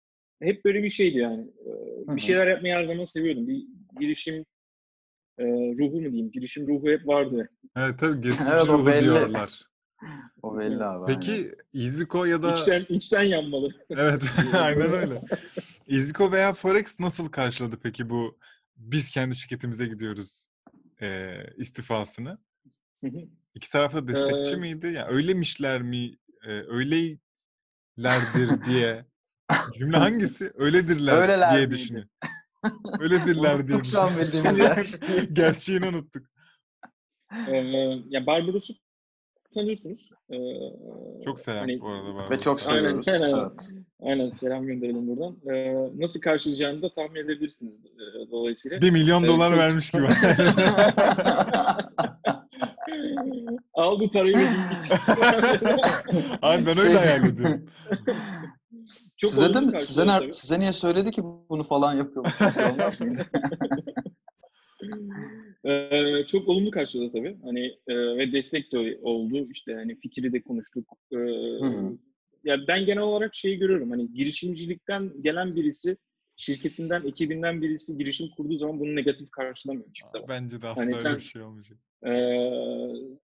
Hep 0.42 0.64
böyle 0.64 0.82
bir 0.82 0.90
şeydi 0.90 1.18
yani. 1.18 1.42
E, 1.42 2.16
bir 2.16 2.20
şeyler 2.20 2.46
yapmayı 2.46 2.74
her 2.74 2.84
zaman 2.84 3.04
seviyordum. 3.04 3.48
Bir 3.48 3.66
girişim 4.00 4.44
e, 5.38 5.44
ruhu 5.78 6.00
mu 6.00 6.12
diyeyim? 6.12 6.30
Girişim 6.30 6.66
ruhu 6.66 6.88
hep 6.88 7.06
vardı. 7.06 7.48
Evet 7.76 7.98
tabii 8.00 8.28
Evet, 8.50 8.62
o 8.62 8.78
ruhu 8.78 8.86
belli. 8.86 9.04
diyorlar. 9.04 9.62
O 10.42 10.59
belli 10.59 10.84
abi. 10.84 11.05
aynen. 11.05 11.20
Peki 11.20 11.55
EasyCo 11.74 12.24
ya 12.24 12.42
da 12.42 12.55
İçten, 12.55 12.86
içten 12.88 13.22
yanmalı. 13.22 13.70
evet 13.90 14.22
aynen 14.55 14.92
öyle. 14.92 15.22
EasyCo 15.88 16.32
veya 16.32 16.55
Forex 16.55 17.01
nasıl 17.01 17.28
karşıladı 17.28 17.78
peki 17.82 18.11
bu 18.11 18.38
biz 18.76 19.11
kendi 19.11 19.36
şirketimize 19.36 19.86
gidiyoruz 19.86 20.49
e, 21.03 21.34
istifasını? 21.57 22.38
İki 23.55 23.70
taraf 23.70 23.94
da 23.94 24.09
destekçi 24.09 24.53
Ee, 24.55 24.57
miydi? 24.57 24.86
Yani 24.86 25.09
öylemişler 25.14 25.82
mi? 25.82 26.16
E, 26.42 26.51
öylelerdir 26.53 27.16
diye. 28.68 29.05
Cümle 29.78 29.97
hangisi? 29.97 30.53
Öyledirler 30.55 31.12
Öyleler 31.22 31.57
diye 31.57 31.70
düşünüyor. 31.70 32.07
Öyledirler 33.01 33.68
diye 33.68 33.76
Unuttuk 33.78 33.86
şu 33.86 34.01
an 34.01 34.12
bildiğimiz. 34.18 34.99
Gerçeğini 35.32 35.86
unuttuk. 35.86 36.26
e, 37.49 37.57
ya 38.09 38.26
Barbaros'u 38.26 38.74
tanıyorsunuz. 39.55 40.11
E, 40.30 40.36
Çok 41.24 41.40
selam 41.40 41.59
hani- 41.61 41.80
bu 41.80 41.88
arada. 41.88 42.30
Ve 42.30 42.40
çok 42.40 42.59
Aynen, 42.70 42.78
seviyoruz. 42.78 43.09
aynen. 43.09 43.38
Evet. 43.38 43.70
Aynen 44.03 44.30
selam 44.30 44.66
gönderelim 44.66 45.09
buradan. 45.09 45.36
E, 45.57 45.74
nasıl 46.03 46.20
karşılayacağını 46.20 46.82
da 46.82 46.94
tahmin 46.94 47.20
edebilirsiniz 47.20 47.72
e, 47.74 48.30
dolayısıyla. 48.30 48.80
Bir 48.80 48.90
milyon 48.90 49.20
Evet, 49.22 49.30
dolar 49.34 49.51
çok- 49.51 49.59
vermiş 49.59 49.90
gibi. 49.90 50.03
Al 53.74 54.01
bu 54.01 54.11
parayı 54.12 54.36
ve. 54.36 54.47
Abi 56.42 56.62
ben 56.66 56.78
öyle 56.78 56.80
Şey- 56.80 56.94
hayal 56.94 57.24
ediyorum. 57.24 57.66
Çok 59.18 59.30
size 59.30 59.55
de 59.55 59.61
mi? 59.61 59.80
Size, 59.80 60.07
size 60.30 60.61
niye 60.61 60.72
söyledi 60.72 61.11
ki 61.11 61.22
bunu 61.51 61.64
falan 61.68 61.94
yapıyormuş? 61.97 62.32
Çok 62.38 62.57
iyi 62.57 62.72
olmaz 62.72 63.01
mıydı? 63.01 63.20
Ee, 65.64 66.24
çok 66.26 66.48
olumlu 66.48 66.70
karşıladı 66.70 67.12
tabii. 67.12 67.36
Hani 67.44 67.66
e, 67.88 67.96
ve 67.96 68.32
destek 68.32 68.72
de 68.72 68.98
oldu. 69.02 69.48
İşte 69.50 69.74
hani 69.74 70.00
fikri 70.00 70.32
de 70.32 70.42
konuştuk. 70.42 70.88
Ee, 71.12 71.16
ya 72.44 72.68
ben 72.68 72.86
genel 72.86 73.02
olarak 73.02 73.34
şeyi 73.34 73.58
görüyorum. 73.58 73.90
Hani 73.90 74.12
girişimcilikten 74.12 75.12
gelen 75.22 75.56
birisi 75.56 75.96
şirketinden, 76.36 77.02
ekibinden 77.06 77.62
birisi 77.62 77.98
girişim 77.98 78.28
kurduğu 78.36 78.58
zaman 78.58 78.80
bunu 78.80 78.96
negatif 78.96 79.30
karşılamıyor 79.30 79.88
hiçbir 79.88 80.10
zaman. 80.12 80.28
Bence 80.28 80.62
de 80.62 80.66
aslında 80.68 80.84
Hani 80.86 80.90
öyle 80.96 81.02
sen- 81.02 81.16
bir 81.16 81.22
şey 81.22 81.42
olmayacak. 81.42 81.78
Ee, 82.06 82.10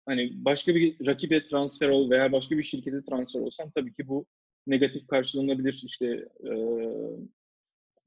hani 0.06 0.32
başka 0.44 0.74
bir 0.74 1.06
rakibe 1.06 1.44
transfer 1.44 1.88
ol 1.88 2.10
veya 2.10 2.32
başka 2.32 2.58
bir 2.58 2.62
şirkete 2.62 3.02
transfer 3.02 3.40
olsan 3.40 3.70
tabii 3.70 3.94
ki 3.94 4.08
bu 4.08 4.26
negatif 4.66 5.06
karşılanabilir. 5.06 5.82
İşte 5.86 6.06
e, 6.44 6.52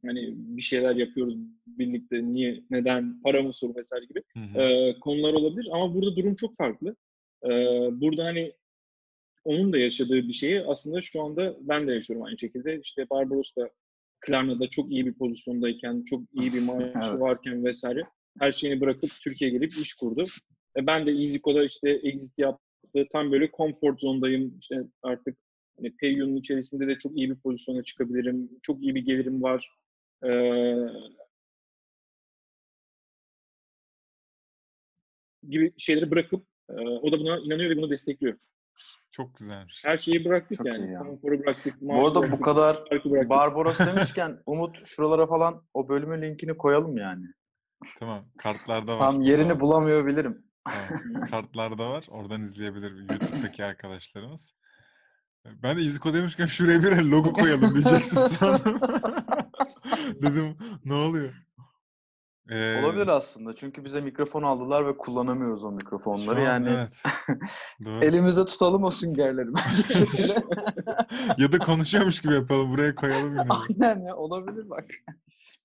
hani 0.05 0.33
bir 0.35 0.61
şeyler 0.61 0.95
yapıyoruz 0.95 1.35
birlikte 1.67 2.23
niye 2.23 2.63
neden 2.69 3.21
para 3.21 3.41
mı 3.41 3.53
sor 3.53 3.75
vesaire 3.75 4.05
gibi 4.05 4.21
Hı 4.33 4.39
hı. 4.39 4.61
e, 4.61 4.99
konular 4.99 5.33
olabilir 5.33 5.69
ama 5.71 5.95
burada 5.95 6.15
durum 6.15 6.35
çok 6.35 6.57
farklı. 6.57 6.95
E, 7.43 7.49
burada 8.01 8.25
hani 8.25 8.53
onun 9.43 9.73
da 9.73 9.77
yaşadığı 9.77 10.27
bir 10.27 10.33
şeyi 10.33 10.61
aslında 10.61 11.01
şu 11.01 11.21
anda 11.21 11.55
ben 11.61 11.87
de 11.87 11.93
yaşıyorum 11.93 12.25
aynı 12.25 12.39
şekilde. 12.39 12.79
İşte 12.79 13.09
Barbaros 13.09 13.55
da 13.57 13.69
Klarna'da 14.19 14.67
çok 14.67 14.91
iyi 14.91 15.05
bir 15.05 15.13
pozisyondayken, 15.13 16.03
çok 16.03 16.21
iyi 16.33 16.53
bir 16.53 16.61
maaşı 16.65 17.09
Evet. 17.11 17.21
varken 17.21 17.65
vesaire 17.65 18.03
her 18.39 18.51
şeyini 18.51 18.81
bırakıp 18.81 19.09
Türkiye'ye 19.23 19.57
gelip 19.57 19.71
iş 19.71 19.93
kurdu. 19.93 20.25
E 20.77 20.87
ben 20.87 21.05
de 21.05 21.11
EasyCo'da 21.11 21.65
işte 21.65 21.89
exit 21.89 22.39
yaptı. 22.39 23.07
Tam 23.11 23.31
böyle 23.31 23.49
comfort 23.57 23.99
zondayım. 23.99 24.57
İşte 24.61 24.83
artık 25.03 25.37
hani 25.77 25.95
Payone'un 26.01 26.35
içerisinde 26.35 26.87
de 26.87 26.97
çok 26.97 27.17
iyi 27.17 27.29
bir 27.29 27.35
pozisyona 27.35 27.83
çıkabilirim. 27.83 28.49
Çok 28.61 28.83
iyi 28.83 28.95
bir 28.95 29.05
gelirim 29.05 29.43
var. 29.43 29.69
Gibi 35.49 35.73
şeyleri 35.77 36.11
bırakıp 36.11 36.47
e, 36.69 36.73
o 36.73 37.11
da 37.11 37.19
buna 37.19 37.37
inanıyor 37.37 37.69
ve 37.69 37.77
bunu 37.77 37.89
destekliyor. 37.89 38.37
Çok 39.11 39.37
güzelmiş. 39.37 39.81
Her 39.85 39.97
şeyi 39.97 40.25
bıraktık 40.25 40.57
Çok 40.57 40.67
yani. 40.67 40.91
ya. 40.91 40.99
Konforu 40.99 41.39
bıraktık. 41.39 41.81
Bu 41.81 42.07
arada 42.07 42.31
bu 42.31 42.41
kadar. 42.41 42.83
Barbaros 43.29 43.79
demişken 43.95 44.39
Umut 44.45 44.85
şuralara 44.85 45.27
falan 45.27 45.63
o 45.73 45.89
bölümün 45.89 46.21
linkini 46.21 46.57
koyalım 46.57 46.97
yani. 46.97 47.25
Tamam. 47.99 48.25
Kartlarda 48.37 48.93
var. 48.93 48.99
Tam 48.99 49.21
yerini 49.21 49.47
Tamam. 49.47 49.59
bulamıyor 49.59 50.05
bilirim. 50.05 50.45
Tamam. 50.65 51.27
Kartlarda 51.31 51.89
var. 51.89 52.05
Oradan 52.09 52.41
izleyebilir 52.41 52.91
YouTube'daki 52.91 53.65
arkadaşlarımız. 53.65 54.53
Ben 55.45 55.77
de 55.77 55.81
İziko 55.81 56.13
demişken 56.13 56.45
şuraya 56.45 56.83
bir 56.83 56.91
logo 56.91 57.33
koyalım 57.33 57.73
diyeceksin 57.73 58.17
sandım. 58.17 58.79
Dedim 60.21 60.57
ne 60.85 60.93
oluyor? 60.93 61.33
Ee, 62.49 62.83
Olabilir 62.83 63.07
aslında 63.07 63.55
çünkü 63.55 63.85
bize 63.85 64.01
mikrofon 64.01 64.43
aldılar 64.43 64.87
ve 64.87 64.97
kullanamıyoruz 64.97 65.65
o 65.65 65.71
mikrofonları. 65.71 66.39
an 66.39 66.43
yani 66.43 66.69
evet. 66.69 67.03
Doğru. 67.85 68.05
elimize 68.05 68.45
tutalım 68.45 68.83
o 68.83 68.89
süngerleri 68.91 69.47
bence 69.47 70.05
ya 71.43 71.51
da 71.51 71.59
konuşuyormuş 71.59 72.21
gibi 72.21 72.33
yapalım. 72.33 72.71
Buraya 72.71 72.93
koyalım 72.93 73.29
yine. 73.31 73.47
Aynen 73.49 74.03
ya 74.03 74.15
olabilir 74.15 74.69
bak. 74.69 74.85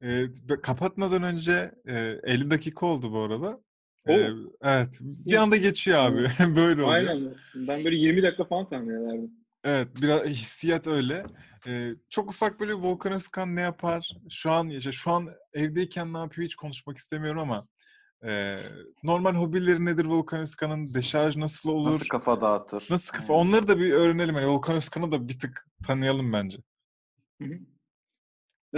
Ee, 0.02 0.26
kapatmadan 0.62 1.22
önce 1.22 1.72
e, 1.88 1.94
50 2.22 2.50
dakika 2.50 2.86
oldu 2.86 3.12
bu 3.12 3.18
arada. 3.20 3.60
Oo. 4.08 4.12
Ee, 4.12 4.30
evet. 4.62 4.98
Bir 5.00 5.34
anda 5.36 5.56
geçiyor 5.56 5.98
abi. 5.98 6.28
Böyle 6.56 6.82
oluyor. 6.82 7.08
Aynen. 7.08 7.34
Ben 7.54 7.84
böyle 7.84 7.96
20 7.96 8.22
dakika 8.22 8.44
falan 8.44 8.68
tahmin 8.68 8.94
ederdim. 8.94 9.30
Evet, 9.64 9.88
biraz 10.02 10.24
hissiyat 10.24 10.86
öyle. 10.86 11.24
Ee, 11.66 11.90
çok 12.10 12.30
ufak 12.30 12.60
böyle 12.60 12.74
Volkan 12.74 13.12
Özkan 13.12 13.56
ne 13.56 13.60
yapar? 13.60 14.10
Şu 14.30 14.50
an 14.50 14.68
yaşa, 14.68 14.92
şu 14.92 15.10
an 15.10 15.28
evdeyken 15.52 16.12
ne 16.12 16.18
yapıyor 16.18 16.44
hiç 16.46 16.54
konuşmak 16.54 16.98
istemiyorum 16.98 17.40
ama 17.40 17.68
e, 18.24 18.54
normal 19.04 19.34
hobileri 19.34 19.84
nedir 19.84 20.04
Volkan 20.04 20.40
Özkan'ın? 20.40 20.94
Deşarj 20.94 21.36
nasıl 21.36 21.70
olur? 21.70 21.88
Nasıl 21.88 22.08
kafa 22.08 22.40
dağıtır? 22.40 22.86
Nasıl 22.90 23.12
kafa? 23.12 23.34
Aynen. 23.34 23.46
Onları 23.46 23.68
da 23.68 23.78
bir 23.78 23.92
öğrenelim. 23.92 24.34
Yani 24.34 24.46
Volkan 24.46 24.76
Özkan'ı 24.76 25.12
da 25.12 25.28
bir 25.28 25.38
tık 25.38 25.66
tanıyalım 25.86 26.32
bence. 26.32 26.58
Hı 27.42 27.44
hı. 27.44 27.58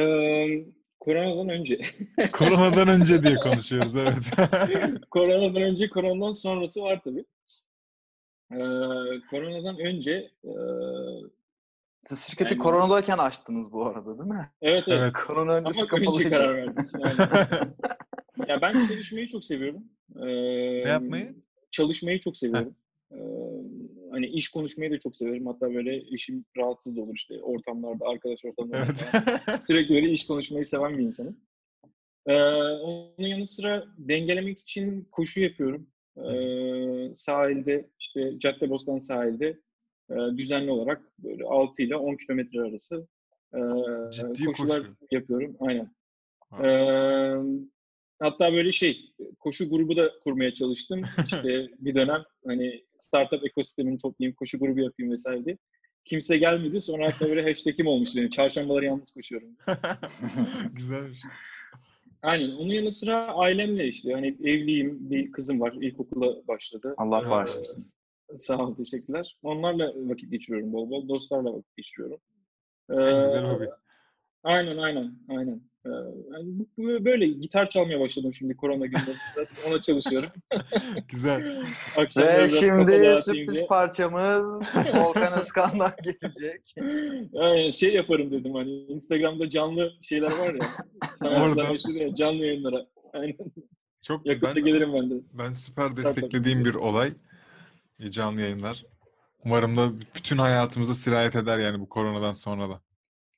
Ee, 0.01 0.67
koronadan 1.01 1.49
önce. 1.49 1.81
Koronadan 2.33 2.89
önce 2.89 3.23
diye 3.23 3.37
konuşuyoruz 3.37 3.97
evet. 3.97 4.31
koronadan 5.11 5.63
önce, 5.63 5.89
koronadan 5.89 6.33
sonrası 6.33 6.83
var 6.83 7.01
tabii. 7.05 7.25
Ee, 8.53 8.57
koronadan 9.31 9.79
önce 9.79 10.31
e, 10.45 10.53
Siz 12.03 12.19
şirketi 12.31 12.55
Yani- 12.55 12.63
koronadayken 12.63 13.19
açtınız 13.19 13.73
bu 13.73 13.87
arada 13.87 14.19
değil 14.19 14.31
mi? 14.31 14.51
evet 14.63 14.85
evet. 14.89 15.01
Evet. 15.03 15.13
Korona 15.13 15.55
öncesi 15.55 15.81
Ama 15.81 15.89
kapalıydı. 15.89 16.31
karar 16.31 16.57
verdik. 16.57 16.91
Yani. 18.39 18.51
ya 18.51 18.63
ben 18.63 18.73
çalışmayı 18.89 19.27
çok 19.29 19.45
seviyorum. 19.45 19.85
Ee, 20.17 20.25
Ne 20.85 20.89
yapmayı? 20.89 21.35
Çalışmayı 21.71 22.19
çok 22.19 22.37
seviyorum. 22.39 22.77
Ee, 23.13 23.17
hani 24.11 24.27
iş 24.27 24.49
konuşmayı 24.49 24.91
da 24.91 25.01
çok 25.01 25.17
severim. 25.17 25.47
Hatta 25.47 25.75
böyle 25.75 26.01
işim 26.03 26.45
rahatsız 26.57 26.99
olur 26.99 27.15
işte 27.15 27.43
ortamlarda, 27.43 28.07
arkadaş 28.07 28.45
ortamlarında 28.45 28.93
evet. 29.49 29.63
Sürekli 29.67 29.95
böyle 29.95 30.11
iş 30.11 30.27
konuşmayı 30.27 30.65
seven 30.67 30.99
bir 30.99 31.03
insanım. 31.05 31.37
Ee, 32.27 32.35
onun 32.83 33.13
yanı 33.19 33.47
sıra 33.47 33.85
dengelemek 33.99 34.59
için 34.61 35.09
koşu 35.13 35.41
yapıyorum. 35.41 35.87
Ee, 36.17 37.15
sahilde, 37.15 37.91
işte 38.01 38.39
Caddebostan 38.39 38.99
sahilde 38.99 39.61
düzenli 40.37 40.71
olarak 40.71 41.03
böyle 41.19 41.45
6 41.45 41.83
ile 41.83 41.97
10 41.97 42.17
kilometre 42.17 42.61
arası 42.61 43.07
e, 43.55 43.59
Ciddi 44.13 44.45
koşular 44.45 44.79
koşu. 44.79 44.95
yapıyorum. 45.11 45.57
Aynen. 45.61 45.91
Ha. 46.51 46.67
Ee, 46.67 47.37
hatta 48.21 48.53
böyle 48.53 48.73
şey, 48.73 49.15
koşu 49.39 49.71
grubu 49.71 49.97
da 49.97 50.13
kurmaya 50.25 50.55
çalıştım. 50.55 51.03
İşte 51.27 51.69
bir 51.79 51.95
dönem 51.95 52.23
hani 52.47 52.85
startup 52.87 53.47
ekosistemini 53.47 53.99
toplayayım, 53.99 54.35
koşu 54.37 54.59
grubu 54.59 54.81
yapayım 54.81 55.13
vesaire 55.13 55.45
diye. 55.45 55.59
Kimse 56.05 56.37
gelmedi. 56.39 56.81
Sonra 56.81 57.07
hatta 57.13 57.29
böyle 57.29 57.43
hashtag'im 57.43 57.87
olmuştu 57.87 58.19
benim. 58.19 58.31
Çarşambaları 58.31 58.85
yalnız 58.85 59.11
koşuyorum. 59.11 59.49
Güzelmiş. 60.73 61.21
Aynen. 62.23 62.51
Onun 62.51 62.73
yanı 62.73 62.93
sıra 62.93 63.27
ailemle 63.27 63.89
işte. 63.89 64.13
Hani 64.13 64.27
evliyim, 64.45 65.11
bir 65.11 65.33
kızım 65.33 65.61
var. 65.61 65.73
İlkokula 65.81 66.49
başladı. 66.49 66.95
Allah 66.97 67.23
Ee, 67.27 67.31
bağışlasın. 67.31 67.85
Sağ 68.37 68.59
ol, 68.59 68.75
teşekkürler. 68.77 69.37
Onlarla 69.43 69.93
vakit 69.97 70.31
geçiriyorum 70.31 70.73
bol 70.73 70.91
bol. 70.91 71.09
Dostlarla 71.09 71.53
vakit 71.55 71.77
geçiriyorum. 71.77 72.19
En 72.91 73.25
güzel 73.25 73.45
hobi. 73.45 73.69
Aynen, 74.45 74.77
aynen, 74.77 75.15
aynen. 75.29 75.61
Ee, 75.87 75.89
yani 76.33 76.45
bu- 76.45 76.69
bu- 76.79 77.05
böyle 77.05 77.27
gitar 77.27 77.71
çalmaya 77.71 78.01
başladım 78.01 78.35
şimdi 78.35 78.57
korona. 78.57 78.85
Biraz 78.85 79.67
ona 79.69 79.83
çalışıyorum. 79.83 80.31
Güzel. 81.09 81.41
Ve 82.17 82.49
şimdi 82.49 83.21
sürpriz 83.25 83.55
diye. 83.57 83.67
parçamız 83.67 84.63
Volkan 84.95 85.33
Özkan'dan 85.39 85.93
gelecek. 86.03 86.75
Yani 87.33 87.73
şey 87.73 87.95
yaparım 87.95 88.31
dedim 88.31 88.55
hani 88.55 88.71
Instagram'da 88.71 89.51
canlı 89.51 89.93
şeyler 90.03 90.31
var 90.39 90.55
ya. 90.55 90.61
Sanatçılar 91.19 91.95
ya 92.01 92.15
canlı 92.15 92.47
yayınlara. 92.47 92.87
Aynen. 93.13 93.37
Çok 94.03 94.27
Yakında 94.27 94.55
ben 94.57 94.65
gelirim 94.65 94.93
ben 94.95 95.11
de. 95.11 95.15
ben 95.39 95.51
süper 95.53 95.97
desteklediğim 95.97 96.65
bir 96.65 96.75
olay. 96.75 97.13
Canlı 98.11 98.41
yayınlar. 98.41 98.85
Umarım 99.45 99.77
da 99.77 99.93
bütün 100.15 100.39
hayatımıza 100.39 100.95
sirayet 100.95 101.37
eder 101.37 101.59
yani 101.59 101.81
bu 101.81 101.89
koronadan 101.89 102.33
sonra 102.33 102.69
da. 102.69 102.81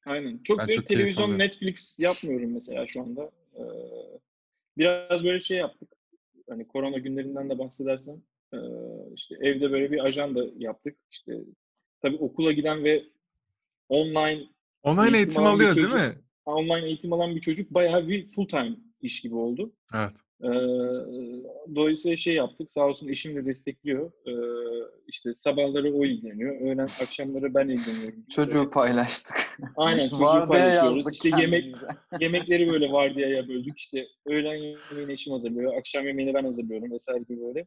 Aynen. 0.07 0.39
Çok 0.39 0.59
Ben 0.59 0.67
böyle 0.67 0.77
çok 0.77 0.87
televizyon. 0.87 1.39
Netflix 1.39 1.99
yapmıyorum 1.99 2.53
mesela 2.53 2.87
şu 2.87 3.01
anda. 3.03 3.31
Ee, 3.57 3.63
biraz 4.79 5.25
böyle 5.25 5.41
şey 5.41 5.59
yaptık. 5.59 5.89
Hani 6.49 6.69
korona 6.69 6.99
günlerinden 6.99 7.51
de 7.51 7.59
bahsedersem 7.59 8.23
ee, 8.55 8.59
işte 9.15 9.35
evde 9.41 9.71
böyle 9.73 9.93
bir 9.93 10.05
ajanda 10.05 10.45
yaptık. 10.59 10.97
İşte 11.11 11.33
tabii 12.03 12.17
okula 12.17 12.53
giden 12.53 12.85
ve 12.85 13.05
online 13.89 14.43
Online 14.83 15.03
Eğitim 15.05 15.15
eğitim 15.15 15.47
alıyor 15.47 15.75
değil 15.75 15.87
çocuk. 15.87 16.01
mi? 16.01 16.15
online 16.45 16.87
eğitim 16.87 17.13
alan 17.13 17.37
bir 17.37 17.41
çocuk 17.41 17.71
bayağı 17.71 18.09
bir 18.09 18.33
full 18.33 18.49
time 18.49 18.77
iş 19.01 19.21
gibi 19.21 19.35
oldu. 19.35 19.73
Evet. 19.95 20.13
Ee, 20.43 20.47
dolayısıyla 21.75 22.17
şey 22.17 22.35
yaptık. 22.35 22.71
Sağ 22.71 22.87
olsun 22.87 23.09
eşim 23.09 23.37
de 23.37 23.47
destekliyor. 23.47 24.11
Ee, 24.27 24.33
işte 25.09 25.35
sabahları 25.39 25.95
o 25.95 26.05
ilgileniyor. 26.05 26.61
Öğlen 26.61 26.79
akşamları 26.79 27.55
ben 27.55 27.69
ilgileniyorum. 27.69 28.25
Çocuğu 28.31 28.71
paylaştık. 28.71 29.37
Aynen 29.77 30.09
çocuğu 30.11 30.49
paylaşıyoruz. 30.49 31.13
İşte 31.13 31.31
yemek 31.41 31.75
yemekleri 32.21 32.71
böyle 32.71 32.93
vardiyaya 32.93 33.49
böldük. 33.49 33.79
İşte 33.79 34.07
öğlen 34.27 34.55
yemeğini 34.91 35.13
eşim 35.13 35.33
hazırlıyor. 35.33 35.77
Akşam 35.79 36.07
yemeğini 36.07 36.35
ben 36.35 36.45
hazırlıyorum 36.45 36.93
vesaire 36.93 37.23
gibi 37.29 37.41
böyle. 37.43 37.67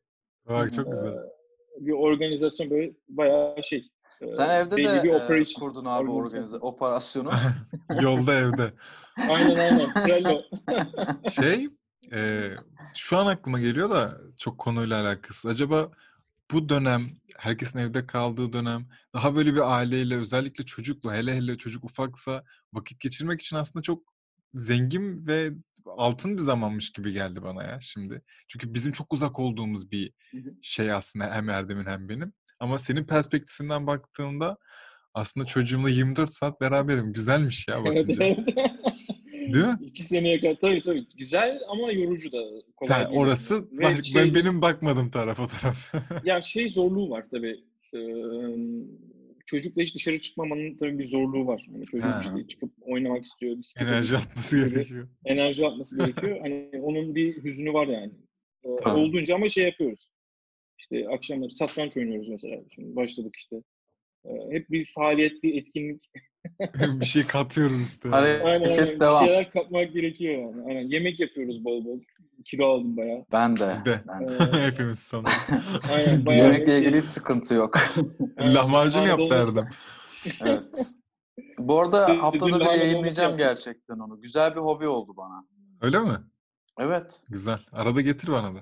Bak 0.49 0.73
çok 0.73 0.91
güzel. 0.91 1.13
Bir 1.79 1.91
organizasyon 1.91 2.69
böyle 2.69 2.91
bayağı 3.09 3.63
şey. 3.63 3.89
e, 4.21 4.33
Sen 4.33 4.49
evde 4.65 4.77
belli 4.77 4.87
de 4.87 5.03
bir 5.03 5.09
e, 5.09 5.15
operation, 5.15 5.59
kurdun 5.67 5.85
abi 5.85 6.09
organizasyon. 6.11 6.21
organize 6.43 6.57
operasyonu. 6.57 7.29
Yolda 8.01 8.33
evde. 8.33 8.71
Aynen 9.29 9.55
aynen. 9.55 9.93
Trello. 10.05 10.41
Şey, 11.31 11.69
e, 12.13 12.51
şu 12.95 13.17
an 13.17 13.27
aklıma 13.27 13.59
geliyor 13.59 13.89
da 13.89 14.17
çok 14.37 14.57
konuyla 14.57 15.01
alakası. 15.01 15.49
Acaba 15.49 15.91
bu 16.51 16.69
dönem, 16.69 17.01
herkesin 17.37 17.79
evde 17.79 18.07
kaldığı 18.07 18.53
dönem, 18.53 18.87
daha 19.13 19.35
böyle 19.35 19.53
bir 19.53 19.75
aileyle, 19.77 20.17
özellikle 20.17 20.65
çocukla, 20.65 21.15
hele 21.15 21.35
hele 21.35 21.57
çocuk 21.57 21.83
ufaksa 21.83 22.43
vakit 22.73 22.99
geçirmek 22.99 23.41
için 23.41 23.55
aslında 23.55 23.83
çok 23.83 24.03
zengin 24.53 25.27
ve 25.27 25.51
altın 25.85 26.37
bir 26.37 26.41
zamanmış 26.41 26.91
gibi 26.91 27.13
geldi 27.13 27.43
bana 27.43 27.63
ya 27.63 27.79
şimdi. 27.81 28.21
Çünkü 28.47 28.73
bizim 28.73 28.91
çok 28.91 29.13
uzak 29.13 29.39
olduğumuz 29.39 29.91
bir 29.91 30.13
şey 30.61 30.91
aslında 30.91 31.33
hem 31.33 31.49
Erdem'in 31.49 31.85
hem 31.85 32.09
benim. 32.09 32.33
Ama 32.59 32.79
senin 32.79 33.03
perspektifinden 33.03 33.87
baktığımda 33.87 34.57
aslında 35.13 35.45
çocuğumla 35.45 35.89
24 35.89 36.33
saat 36.33 36.61
beraberim. 36.61 37.13
Güzelmiş 37.13 37.67
ya 37.67 37.77
Evet, 37.85 38.07
bakınca. 38.07 38.23
evet. 38.25 38.39
Değil 39.53 39.65
mi? 39.65 39.77
İki 39.81 40.03
seneye 40.03 40.39
kadar 40.39 40.55
tabii 40.55 40.81
tabii. 40.81 41.05
Güzel 41.17 41.59
ama 41.67 41.91
yorucu 41.91 42.31
da. 42.31 42.43
Kolay 42.75 43.05
değil. 43.07 43.17
orası 43.19 43.67
Ve 43.71 44.03
şey- 44.03 44.15
ben 44.23 44.35
benim 44.35 44.61
bakmadım 44.61 45.11
taraf 45.11 45.39
o 45.39 45.47
taraf. 45.47 45.93
Ya 46.25 46.41
şey 46.41 46.69
zorluğu 46.69 47.09
var 47.09 47.25
tabii. 47.31 47.59
Ee, 47.93 47.99
çocukla 49.45 49.81
hiç 49.81 49.95
dışarı 49.95 50.19
çıkmamanın 50.19 50.77
tabii 50.77 50.99
bir 50.99 51.05
zorluğu 51.05 51.47
var. 51.47 51.67
Hani 51.73 51.85
çocuk 51.85 52.07
Ha. 52.09 52.21
işte 52.25 52.47
çıkıp 52.47 52.71
oynamak 52.81 53.25
istiyor. 53.25 53.57
bisiklete 53.57 53.89
Enerji 53.91 54.17
atması 54.17 54.57
gibi 54.59 54.69
gerekiyor. 54.69 55.07
Enerji 55.25 55.65
atması 55.65 55.97
gerekiyor. 56.05 56.39
Hani 56.41 56.69
onun 56.81 57.15
bir 57.15 57.43
hüznü 57.43 57.73
var 57.73 57.87
yani. 57.87 58.11
Ee, 58.65 58.69
Tamam. 58.83 59.01
Olduğunca 59.03 59.35
ama 59.35 59.49
şey 59.49 59.63
yapıyoruz. 59.65 60.07
İşte 60.79 61.09
akşamları 61.09 61.51
satranç 61.51 61.97
oynuyoruz 61.97 62.29
mesela. 62.29 62.61
Şimdi 62.75 62.95
başladık 62.95 63.35
işte. 63.37 63.55
Ee, 64.25 64.29
hep 64.51 64.71
bir 64.71 64.85
faaliyet, 64.95 65.43
bir 65.43 65.55
etkinlik. 65.61 66.03
bir 66.99 67.05
şey 67.05 67.23
katıyoruz 67.27 67.81
işte. 67.81 68.09
Aynen 68.11 68.39
Hareket 68.39 68.77
aynen. 68.79 68.95
Bir 68.95 68.99
devam. 68.99 69.25
şeyler 69.25 69.51
katmak 69.51 69.93
gerekiyor 69.93 70.33
yani. 70.33 70.63
Aynen. 70.67 70.87
Yemek 70.87 71.19
yapıyoruz 71.19 71.65
bol 71.65 71.85
bol. 71.85 71.99
Kilo 72.45 72.65
aldım 72.65 72.97
bayağı. 72.97 73.25
Ben 73.31 73.57
de. 73.57 73.69
Bizde. 73.77 74.01
Ben 74.07 74.27
de. 74.27 74.33
Ee, 74.59 74.65
Hepimiz 74.71 74.99
sanırım. 74.99 75.31
aynen, 75.95 76.25
bayağı 76.25 76.45
Yemekle 76.45 76.65
şey- 76.71 76.79
ilgili 76.79 76.97
hiç 77.01 77.07
sıkıntı 77.07 77.53
yok. 77.53 77.75
Aynen. 78.37 78.55
Lahmacun 78.55 79.01
yaptı. 79.01 79.35
Erdem. 79.35 79.67
evet. 80.41 80.93
Bu 81.59 81.81
arada 81.81 82.07
Dün- 82.07 82.19
haftada 82.19 82.59
bir 82.59 82.65
yayınlayacağım 82.79 83.37
gerçekten 83.37 83.95
onu. 83.99 84.21
Güzel 84.21 84.51
bir 84.55 84.59
hobi 84.61 84.87
oldu 84.87 85.13
bana. 85.17 85.45
Öyle 85.81 85.99
mi? 85.99 86.17
Evet. 86.79 87.21
Güzel. 87.29 87.59
Arada 87.71 88.01
getir 88.01 88.27
bana 88.27 88.55
da. 88.55 88.59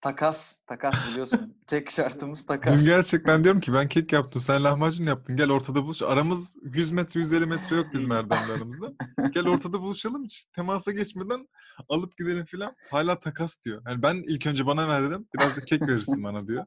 Takas. 0.00 0.58
Takas 0.66 1.10
biliyorsun. 1.10 1.54
Tek 1.66 1.90
şartımız 1.90 2.46
takas. 2.46 2.80
Dün 2.80 2.86
gerçekten 2.86 3.44
diyorum 3.44 3.60
ki 3.60 3.72
ben 3.72 3.88
kek 3.88 4.12
yaptım. 4.12 4.42
Sen 4.42 4.64
lahmacun 4.64 5.04
yaptın. 5.04 5.36
Gel 5.36 5.50
ortada 5.50 5.84
buluş. 5.84 6.02
Aramız 6.02 6.52
100 6.62 6.92
metre 6.92 7.20
150 7.20 7.46
metre 7.46 7.76
yok 7.76 7.86
bizim 7.94 8.12
Erdem'le 8.12 8.56
aramızda. 8.56 8.92
Gel 9.34 9.48
ortada 9.48 9.80
buluşalım. 9.80 10.24
Hiç 10.24 10.44
temasa 10.56 10.92
geçmeden 10.92 11.48
alıp 11.88 12.16
gidelim 12.16 12.44
filan. 12.44 12.74
Hala 12.90 13.20
takas 13.20 13.64
diyor. 13.64 13.82
Yani 13.86 14.02
ben 14.02 14.24
ilk 14.28 14.46
önce 14.46 14.66
bana 14.66 14.88
ver 14.88 15.02
dedim. 15.02 15.26
Biraz 15.34 15.56
da 15.56 15.60
kek 15.60 15.82
verirsin 15.82 16.24
bana 16.24 16.48
diyor. 16.48 16.64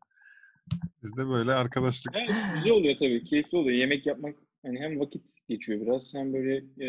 Biz 1.03 1.17
de 1.17 1.27
böyle 1.27 1.51
arkadaşlık. 1.51 2.15
Evet, 2.15 2.35
güzel 2.55 2.73
oluyor 2.73 2.95
tabii. 2.99 3.23
Keyifli 3.23 3.57
oluyor. 3.57 3.77
Yemek 3.77 4.05
yapmak 4.05 4.35
hani 4.65 4.79
hem 4.79 4.99
vakit 4.99 5.23
geçiyor 5.49 5.81
biraz 5.81 6.13
hem 6.13 6.33
böyle 6.33 6.57
e, 6.57 6.87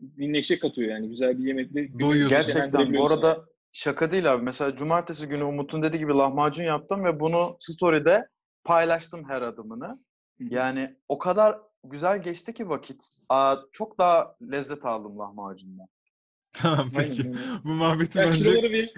bir 0.00 0.32
neşe 0.32 0.58
katıyor 0.58 0.90
yani. 0.90 1.08
Güzel 1.08 1.38
bir 1.38 1.44
yemekle 1.44 2.00
Doyuyorsun. 2.00 2.36
Gerçekten 2.36 2.94
bu 2.94 3.06
arada 3.06 3.44
şaka 3.72 4.10
değil 4.10 4.32
abi. 4.32 4.42
Mesela 4.42 4.74
cumartesi 4.76 5.26
günü 5.28 5.44
Umut'un 5.44 5.82
dediği 5.82 5.98
gibi 5.98 6.12
lahmacun 6.12 6.64
yaptım 6.64 7.04
ve 7.04 7.20
bunu 7.20 7.56
story'de 7.58 8.28
paylaştım 8.64 9.28
her 9.28 9.42
adımını. 9.42 9.98
Yani 10.38 10.96
o 11.08 11.18
kadar 11.18 11.58
güzel 11.84 12.22
geçti 12.22 12.54
ki 12.54 12.68
vakit. 12.68 13.08
Aa, 13.28 13.56
çok 13.72 13.98
daha 13.98 14.36
lezzet 14.52 14.84
aldım 14.84 15.18
lahmacundan. 15.18 15.86
Tamam 16.52 16.90
peki. 16.96 17.22
aynen. 17.22 17.38
Bu 17.64 17.68
muhabbeti 17.68 18.18
Ya 18.18 18.24
bence 18.26 18.38
kiloları 18.42 18.72
ver, 18.72 18.92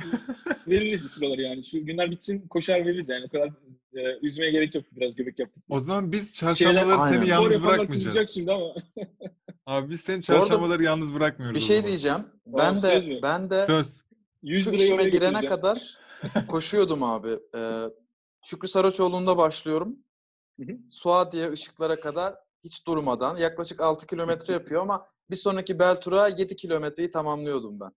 veririz 0.69 1.11
kiloları 1.15 1.43
yani. 1.43 1.65
Şu 1.67 1.87
günler 1.87 2.11
bitsin 2.11 2.49
koşar 2.49 2.87
veririz 2.87 3.09
yani. 3.09 3.25
O 3.25 3.29
kadar 3.29 3.49
e, 3.95 4.19
üzmeye 4.23 4.51
gerek 4.51 4.75
yok. 4.75 4.85
Biraz 4.93 5.15
göbek 5.15 5.39
yaptık. 5.39 5.63
o 5.69 5.79
zaman 5.79 6.13
biz 6.13 6.35
Şeyler- 6.35 6.55
çarşambaları 6.55 7.01
Aynen. 7.01 7.19
seni 7.21 7.29
yalnız 7.31 7.63
bırakmayacağız. 7.63 8.31
şimdi 8.31 8.53
ama. 8.53 8.75
Abi 9.67 9.91
biz 9.91 10.01
seni 10.01 10.23
çarşambaları 10.23 10.83
yalnız 10.83 11.15
bırakmıyoruz. 11.15 11.57
Bir 11.57 11.65
şey 11.65 11.87
diyeceğim. 11.87 12.19
Ben 12.47 12.79
söz 12.79 13.07
de 13.07 13.21
ben 13.23 13.51
de 13.51 13.67
Söz. 13.67 14.03
100 14.43 14.65
şu 14.65 14.71
işime 14.71 15.05
girene 15.05 15.47
kadar 15.47 15.99
koşuyordum 16.49 17.03
abi. 17.03 17.39
Ee, 17.57 17.83
Şükrü 18.45 18.69
Saraçoğlu'nda 18.69 19.37
başlıyorum. 19.37 19.99
Hı 20.61 20.67
hı. 20.73 20.77
Suadiye 20.91 21.51
ışıklara 21.53 22.01
kadar 22.01 22.35
hiç 22.65 22.87
durmadan. 22.87 23.37
Yaklaşık 23.37 23.81
6 23.81 24.07
kilometre 24.07 24.53
yapıyor 24.53 24.83
ama 24.83 25.07
bir 25.31 25.37
sonraki 25.37 25.79
Beltur'a 25.79 26.29
7 26.29 26.57
kilometreyi 26.57 27.11
tamamlıyordum 27.11 27.81
ben. 27.81 27.91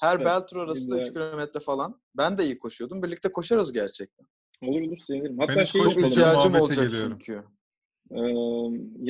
Her 0.00 0.12
Süper. 0.12 0.26
Beltur 0.26 0.56
arasında 0.56 0.94
Güzel. 0.96 1.08
3 1.08 1.12
kilometre 1.14 1.60
falan. 1.60 2.00
Ben 2.16 2.38
de 2.38 2.44
iyi 2.44 2.58
koşuyordum. 2.58 3.02
Birlikte 3.02 3.32
koşarız 3.32 3.72
gerçekten. 3.72 4.26
Olur 4.62 4.80
olur 4.80 4.96
sevinirim. 5.06 5.38
Hatta 5.38 5.56
Ben 5.56 5.62
şey. 5.62 5.82
Çok 5.82 5.90
yapalım. 5.90 6.08
ihtiyacım 6.10 6.54
olacak 6.54 6.84
geliyorum. 6.90 7.18
çünkü. 7.18 7.42
Ee, 8.10 8.20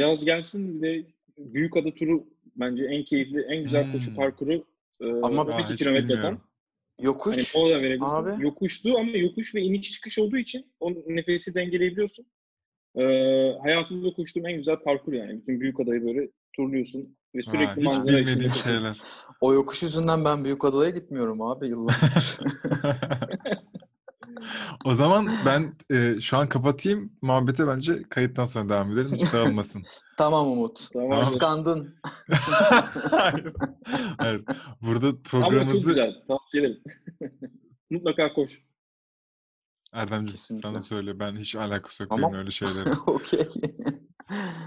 yaz 0.02 0.24
gelsin 0.24 0.82
bir 0.82 0.88
de 0.88 1.06
Büyükada 1.38 1.94
turu 1.94 2.24
bence 2.56 2.84
en 2.84 3.04
keyifli, 3.04 3.42
en 3.42 3.62
güzel 3.62 3.84
Hmm. 3.84 3.92
koşu 3.92 4.14
parkuru. 4.16 4.52
Ee, 5.00 5.10
Ama- 5.22 5.42
12 5.42 5.56
Aa, 5.56 5.70
hiç 5.70 5.78
kilometre 5.78 6.08
bilmiyorum. 6.08 6.36
tam. 6.36 6.47
Yokuş. 7.00 7.54
Hani 7.54 7.64
mola 7.64 7.82
verebilirsin. 7.82 8.06
abi. 8.06 8.44
Yokuşlu 8.44 8.98
ama 8.98 9.10
yokuş 9.10 9.54
ve 9.54 9.60
iniş 9.60 9.92
çıkış 9.92 10.18
olduğu 10.18 10.36
için 10.36 10.66
o 10.80 10.92
nefesi 10.92 11.54
dengeleyebiliyorsun. 11.54 12.26
Ee, 12.96 13.02
hayatımda 13.62 14.12
koştuğum 14.12 14.48
en 14.48 14.56
güzel 14.56 14.76
parkur 14.76 15.12
yani. 15.12 15.40
Bütün 15.40 15.60
büyük 15.60 15.80
adayı 15.80 16.06
böyle 16.06 16.28
turluyorsun 16.56 17.16
ve 17.34 17.42
sürekli 17.42 17.66
Ha, 17.66 17.76
hiç 17.76 17.84
manzara 17.84 18.18
içinde 18.18 18.48
şeyler. 18.48 18.98
O 19.40 19.54
yokuş 19.54 19.82
yüzünden 19.82 20.24
ben 20.24 20.44
Büyükada'ya 20.44 20.90
gitmiyorum 20.90 21.42
abi 21.42 21.68
yıllardır. 21.68 22.38
o 24.84 24.94
zaman 24.94 25.28
ben 25.46 25.74
e, 25.90 26.20
şu 26.20 26.36
an 26.36 26.48
kapatayım. 26.48 27.12
Muhabbete 27.22 27.66
bence 27.66 28.02
kayıttan 28.02 28.44
sonra 28.44 28.68
devam 28.68 28.92
edelim. 28.92 29.16
Hiç 29.16 29.32
dağılmasın. 29.32 29.82
tamam 30.16 30.52
Umut. 30.52 30.88
Tamam. 30.92 31.20
Kıskandın. 31.20 31.94
Hayır. 33.10 33.52
Hayır. 34.18 34.44
Burada 34.82 35.06
Ama 35.06 35.16
çok 35.16 35.24
programımızı 35.24 35.86
güzel. 35.88 36.14
Tavsiye 36.28 36.62
ederim. 36.64 36.82
Mutlaka 37.90 38.32
koş. 38.32 38.62
Erdemciğim 39.92 40.26
Kesinlikle. 40.26 40.68
sana 40.68 40.82
söyle. 40.82 41.18
Ben 41.20 41.36
hiç 41.36 41.56
alakası 41.56 42.02
yok 42.02 42.12
Ama- 42.12 42.28
benim 42.28 42.38
öyle 42.38 42.50
şeylere. 42.50 42.90
Okey. 43.06 43.48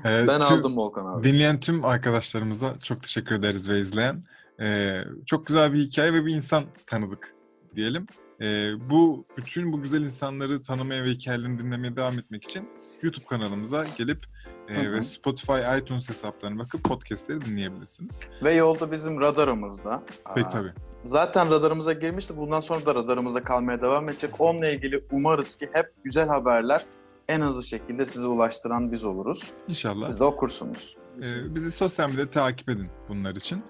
Ee, 0.06 0.28
ben 0.28 0.42
tüm- 0.42 0.58
aldım 0.58 0.78
Volkan 0.78 1.06
abi. 1.06 1.24
Dinleyen 1.24 1.60
tüm 1.60 1.86
arkadaşlarımıza 1.86 2.80
çok 2.84 3.04
teşekkür 3.04 3.36
ederiz 3.36 3.70
ve 3.70 3.80
izleyen. 3.80 4.24
Ee, 4.62 5.04
çok 5.26 5.48
güzel 5.48 5.74
bir 5.74 5.78
hikaye 5.80 6.14
ve 6.14 6.26
bir 6.26 6.36
insan 6.36 6.64
tanıdık 6.88 7.36
diyelim. 7.76 8.06
Ee, 8.42 8.72
bu 8.90 9.26
bütün 9.38 9.74
bu 9.74 9.82
güzel 9.82 10.02
insanları 10.02 10.62
tanımaya 10.62 11.04
ve 11.04 11.08
hikayelerini 11.10 11.60
dinlemeye 11.60 11.96
devam 11.96 12.20
etmek 12.20 12.44
için 12.44 12.70
YouTube 13.02 13.26
kanalımıza 13.26 13.84
gelip 13.98 14.26
e, 14.70 14.76
Hı 14.76 14.88
hı. 14.88 14.94
ve 14.94 15.04
Spotify, 15.04 15.78
iTunes 15.78 16.10
hesaplarına 16.10 16.60
bakıp 16.60 16.84
podcastleri 16.84 17.46
dinleyebilirsiniz. 17.46 18.20
Ve 18.44 18.54
yolda 18.54 18.92
bizim 18.92 19.22
radarımızda. 19.22 20.04
Peki 20.36 20.50
tabii. 20.50 20.74
Zaten 21.04 21.50
radarımıza 21.50 21.94
girmişti. 21.94 22.38
Bundan 22.38 22.60
sonra 22.60 22.86
da 22.86 22.96
radarımızda 22.96 23.44
kalmaya 23.44 23.82
devam 23.82 24.10
edecek. 24.10 24.42
Onunla 24.42 24.70
ilgili 24.70 25.04
umarız 25.12 25.56
ki 25.56 25.70
hep 25.74 25.94
güzel 26.04 26.28
haberler 26.28 26.86
en 27.28 27.42
hızlı 27.42 27.64
şekilde 27.64 28.06
size 28.06 28.28
ulaştıran 28.28 28.92
biz 28.92 29.06
oluruz. 29.06 29.52
İnşallah. 29.68 30.08
Siz 30.08 30.20
de 30.20 30.24
okursunuz. 30.24 30.98
Ee, 31.22 31.56
bizi 31.56 31.72
sosyal 31.72 32.10
medyada 32.10 32.30
takip 32.32 32.70
edin 32.70 32.90
bunlar 33.10 33.36
için. 33.36 33.64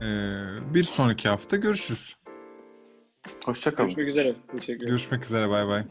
Ee, 0.00 0.74
bir 0.74 0.82
sonraki 0.82 1.28
hafta 1.28 1.56
görüşürüz. 1.56 2.16
Hoşçakalın. 3.44 3.88
Görüşmek 3.88 4.08
üzere. 4.08 4.34
Teşekkür 4.52 4.74
ederim. 4.74 4.88
Görüşmek 4.88 5.24
üzere. 5.24 5.48
Bay 5.48 5.68
bay. 5.68 5.84